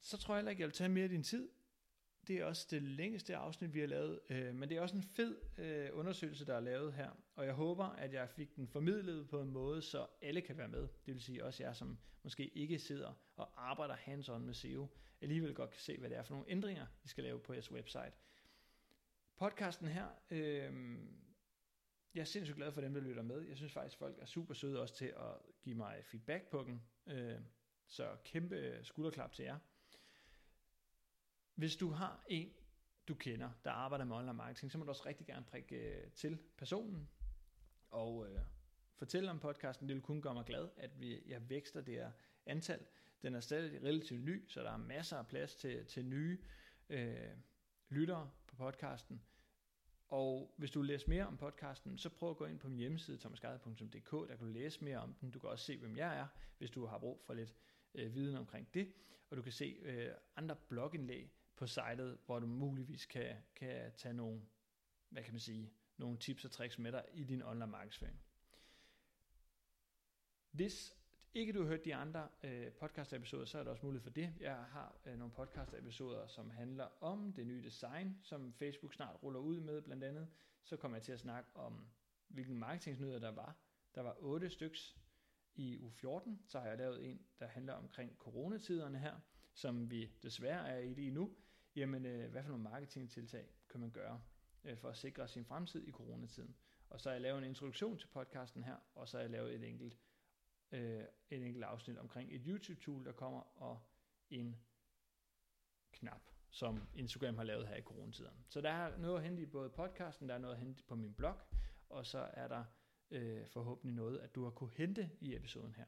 Så 0.00 0.16
tror 0.18 0.34
jeg 0.34 0.38
heller 0.38 0.50
ikke, 0.50 0.60
jeg 0.60 0.66
vil 0.66 0.74
tage 0.74 0.88
mere 0.88 1.04
af 1.04 1.10
din 1.10 1.22
tid. 1.22 1.48
Det 2.26 2.38
er 2.38 2.44
også 2.44 2.66
det 2.70 2.82
længste 2.82 3.36
afsnit, 3.36 3.74
vi 3.74 3.80
har 3.80 3.86
lavet, 3.86 4.20
øh, 4.30 4.54
men 4.54 4.68
det 4.68 4.76
er 4.76 4.80
også 4.80 4.96
en 4.96 5.02
fed 5.02 5.36
øh, 5.58 5.88
undersøgelse, 5.92 6.46
der 6.46 6.54
er 6.54 6.60
lavet 6.60 6.92
her, 6.92 7.10
og 7.36 7.46
jeg 7.46 7.54
håber, 7.54 7.84
at 7.84 8.12
jeg 8.12 8.30
fik 8.30 8.56
den 8.56 8.68
formidlet 8.68 9.28
på 9.28 9.40
en 9.40 9.50
måde, 9.50 9.82
så 9.82 10.06
alle 10.22 10.40
kan 10.40 10.56
være 10.56 10.68
med. 10.68 10.80
Det 10.80 11.14
vil 11.14 11.20
sige 11.20 11.44
også 11.44 11.62
jer, 11.62 11.72
som 11.72 11.98
måske 12.22 12.48
ikke 12.48 12.78
sidder 12.78 13.12
og 13.36 13.70
arbejder 13.70 13.94
hands-on 13.94 14.38
med 14.38 14.54
SEO, 14.54 14.88
alligevel 15.20 15.54
godt 15.54 15.70
kan 15.70 15.80
se, 15.80 15.98
hvad 15.98 16.10
det 16.10 16.18
er 16.18 16.22
for 16.22 16.34
nogle 16.34 16.50
ændringer, 16.50 16.86
I 17.04 17.08
skal 17.08 17.24
lave 17.24 17.40
på 17.40 17.52
jeres 17.52 17.72
website. 17.72 18.12
Podcasten 19.40 19.88
her, 19.88 20.08
øh, 20.30 20.98
jeg 22.14 22.20
er 22.20 22.24
sindssygt 22.24 22.56
glad 22.56 22.72
for 22.72 22.80
dem, 22.80 22.94
der 22.94 23.00
lytter 23.00 23.22
med. 23.22 23.40
Jeg 23.40 23.56
synes 23.56 23.72
faktisk, 23.72 23.98
folk 23.98 24.18
er 24.18 24.26
super 24.26 24.54
søde 24.54 24.80
også 24.80 24.94
til 24.94 25.06
at 25.06 25.36
give 25.62 25.74
mig 25.74 26.04
feedback 26.04 26.50
på 26.50 26.62
den. 26.62 26.82
Øh, 27.06 27.40
så 27.86 28.16
kæmpe 28.24 28.80
skulderklap 28.82 29.32
til 29.32 29.44
jer. 29.44 29.58
Hvis 31.54 31.76
du 31.76 31.90
har 31.90 32.24
en, 32.28 32.52
du 33.08 33.14
kender, 33.14 33.50
der 33.64 33.70
arbejder 33.70 34.04
med 34.04 34.16
online 34.16 34.32
marketing, 34.32 34.72
så 34.72 34.78
må 34.78 34.84
du 34.84 34.90
også 34.90 35.06
rigtig 35.06 35.26
gerne 35.26 35.46
prikke 35.46 35.76
øh, 35.76 36.10
til 36.10 36.38
personen 36.56 37.08
og 37.90 38.26
øh, 38.28 38.40
fortælle 38.96 39.30
om 39.30 39.38
podcasten. 39.38 39.88
Det 39.88 39.94
vil 39.94 40.02
kun 40.02 40.22
gøre 40.22 40.34
mig 40.34 40.44
glad, 40.44 40.68
at 40.76 41.00
vi, 41.00 41.22
jeg 41.26 41.50
vækster 41.50 41.80
det 41.80 41.94
her 41.94 42.12
antal. 42.46 42.86
Den 43.22 43.34
er 43.34 43.40
stadig 43.40 43.82
relativt 43.82 44.24
ny, 44.24 44.48
så 44.48 44.62
der 44.62 44.70
er 44.70 44.76
masser 44.76 45.16
af 45.16 45.26
plads 45.26 45.54
til, 45.54 45.86
til 45.86 46.04
nye 46.04 46.38
øh, 46.88 47.30
lyttere 47.88 48.30
på 48.46 48.56
podcasten. 48.56 49.22
Og 50.10 50.54
hvis 50.56 50.70
du 50.70 50.80
vil 50.80 50.88
læse 50.88 51.08
mere 51.08 51.26
om 51.26 51.36
podcasten, 51.36 51.98
så 51.98 52.08
prøv 52.08 52.30
at 52.30 52.36
gå 52.36 52.46
ind 52.46 52.58
på 52.58 52.68
min 52.68 52.78
hjemmeside, 52.78 53.18
thomasgade.dk, 53.18 54.10
der 54.10 54.36
kan 54.36 54.46
du 54.46 54.52
læse 54.52 54.84
mere 54.84 54.98
om 54.98 55.14
den. 55.14 55.30
Du 55.30 55.38
kan 55.38 55.48
også 55.48 55.64
se, 55.64 55.78
hvem 55.78 55.96
jeg 55.96 56.18
er, 56.18 56.26
hvis 56.58 56.70
du 56.70 56.86
har 56.86 56.98
brug 56.98 57.22
for 57.26 57.34
lidt 57.34 57.54
øh, 57.94 58.14
viden 58.14 58.36
omkring 58.36 58.74
det. 58.74 58.92
Og 59.30 59.36
du 59.36 59.42
kan 59.42 59.52
se 59.52 59.76
øh, 59.82 60.10
andre 60.36 60.56
blogindlæg 60.68 61.32
på 61.56 61.66
sitet, 61.66 62.18
hvor 62.26 62.38
du 62.38 62.46
muligvis 62.46 63.06
kan, 63.06 63.36
kan 63.56 63.92
tage 63.96 64.14
nogle, 64.14 64.40
hvad 65.08 65.22
kan 65.22 65.32
man 65.32 65.40
sige, 65.40 65.72
nogle 65.96 66.18
tips 66.18 66.44
og 66.44 66.50
tricks 66.50 66.78
med 66.78 66.92
dig 66.92 67.04
i 67.12 67.24
din 67.24 67.42
online 67.42 67.66
markedsføring. 67.66 68.20
Hvis 70.50 70.99
ikke 71.34 71.52
du 71.52 71.60
har 71.60 71.68
hørt 71.68 71.84
de 71.84 71.94
andre 71.94 72.28
øh, 72.44 72.72
podcast-episoder, 72.72 73.44
så 73.44 73.58
er 73.58 73.64
der 73.64 73.70
også 73.70 73.86
mulighed 73.86 74.02
for 74.02 74.10
det. 74.10 74.34
Jeg 74.40 74.54
har 74.54 75.00
øh, 75.06 75.18
nogle 75.18 75.32
podcast-episoder, 75.34 76.26
som 76.26 76.50
handler 76.50 76.88
om 77.00 77.32
det 77.32 77.46
nye 77.46 77.62
design, 77.62 78.18
som 78.22 78.52
Facebook 78.52 78.94
snart 78.94 79.22
ruller 79.22 79.40
ud 79.40 79.60
med 79.60 79.82
blandt 79.82 80.04
andet. 80.04 80.28
Så 80.64 80.76
kommer 80.76 80.96
jeg 80.98 81.02
til 81.02 81.12
at 81.12 81.20
snakke 81.20 81.50
om, 81.54 81.86
hvilken 82.28 82.58
marketingsnyheder 82.58 83.18
der 83.18 83.30
var. 83.30 83.56
Der 83.94 84.00
var 84.00 84.16
otte 84.18 84.50
styks 84.50 84.96
i 85.54 85.78
u 85.78 85.90
14. 85.90 86.42
Så 86.46 86.60
har 86.60 86.68
jeg 86.68 86.78
lavet 86.78 87.10
en, 87.10 87.20
der 87.40 87.46
handler 87.46 87.72
omkring 87.72 88.16
coronatiderne 88.18 88.98
her, 88.98 89.16
som 89.54 89.90
vi 89.90 90.12
desværre 90.22 90.68
er 90.68 90.78
i 90.78 90.94
lige 90.94 91.10
nu. 91.10 91.36
Jamen, 91.76 92.06
øh, 92.06 92.30
hvad 92.30 92.42
for 92.42 92.50
nogle 92.50 92.64
marketingtiltag 92.64 93.48
kan 93.68 93.80
man 93.80 93.90
gøre 93.90 94.22
øh, 94.64 94.76
for 94.76 94.88
at 94.88 94.96
sikre 94.96 95.28
sin 95.28 95.44
fremtid 95.44 95.86
i 95.86 95.90
coronatiden? 95.90 96.56
Og 96.88 97.00
så 97.00 97.08
har 97.08 97.14
jeg 97.14 97.22
lavet 97.22 97.38
en 97.38 97.44
introduktion 97.44 97.98
til 97.98 98.06
podcasten 98.06 98.64
her, 98.64 98.76
og 98.94 99.08
så 99.08 99.16
har 99.16 99.22
jeg 99.22 99.30
lavet 99.30 99.54
et 99.54 99.64
enkelt 99.64 99.98
øh, 100.72 101.04
en 101.30 101.42
enkelt 101.42 101.64
afsnit 101.64 101.98
omkring 101.98 102.34
et 102.34 102.42
YouTube-tool, 102.46 103.04
der 103.04 103.12
kommer, 103.12 103.40
og 103.62 103.80
en 104.30 104.56
knap, 105.92 106.22
som 106.50 106.88
Instagram 106.94 107.36
har 107.36 107.44
lavet 107.44 107.68
her 107.68 107.76
i 107.76 107.82
coronatiden. 107.82 108.44
Så 108.48 108.60
der 108.60 108.70
er 108.70 108.96
noget 108.96 109.16
at 109.16 109.22
hente 109.24 109.42
i 109.42 109.46
både 109.46 109.70
podcasten, 109.70 110.28
der 110.28 110.34
er 110.34 110.38
noget 110.38 110.54
at 110.54 110.60
hente 110.60 110.82
på 110.82 110.94
min 110.94 111.14
blog, 111.14 111.36
og 111.88 112.06
så 112.06 112.18
er 112.18 112.48
der 112.48 112.64
øh, 113.10 113.46
forhåbentlig 113.46 113.94
noget, 113.94 114.18
at 114.18 114.34
du 114.34 114.44
har 114.44 114.50
kunne 114.50 114.70
hente 114.76 115.10
i 115.20 115.36
episoden 115.36 115.74
her. 115.74 115.86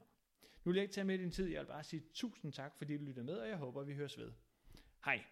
Nu 0.63 0.71
vil 0.71 0.75
jeg 0.75 0.83
ikke 0.83 0.93
tage 0.93 1.05
med 1.05 1.17
din 1.17 1.31
tid, 1.31 1.47
jeg 1.47 1.61
vil 1.61 1.67
bare 1.67 1.83
sige 1.83 2.03
tusind 2.13 2.53
tak, 2.53 2.77
fordi 2.77 2.97
du 2.97 3.03
lytter 3.03 3.23
med, 3.23 3.37
og 3.37 3.49
jeg 3.49 3.57
håber, 3.57 3.83
vi 3.83 3.93
høres 3.93 4.17
ved. 4.17 4.31
Hej! 5.05 5.23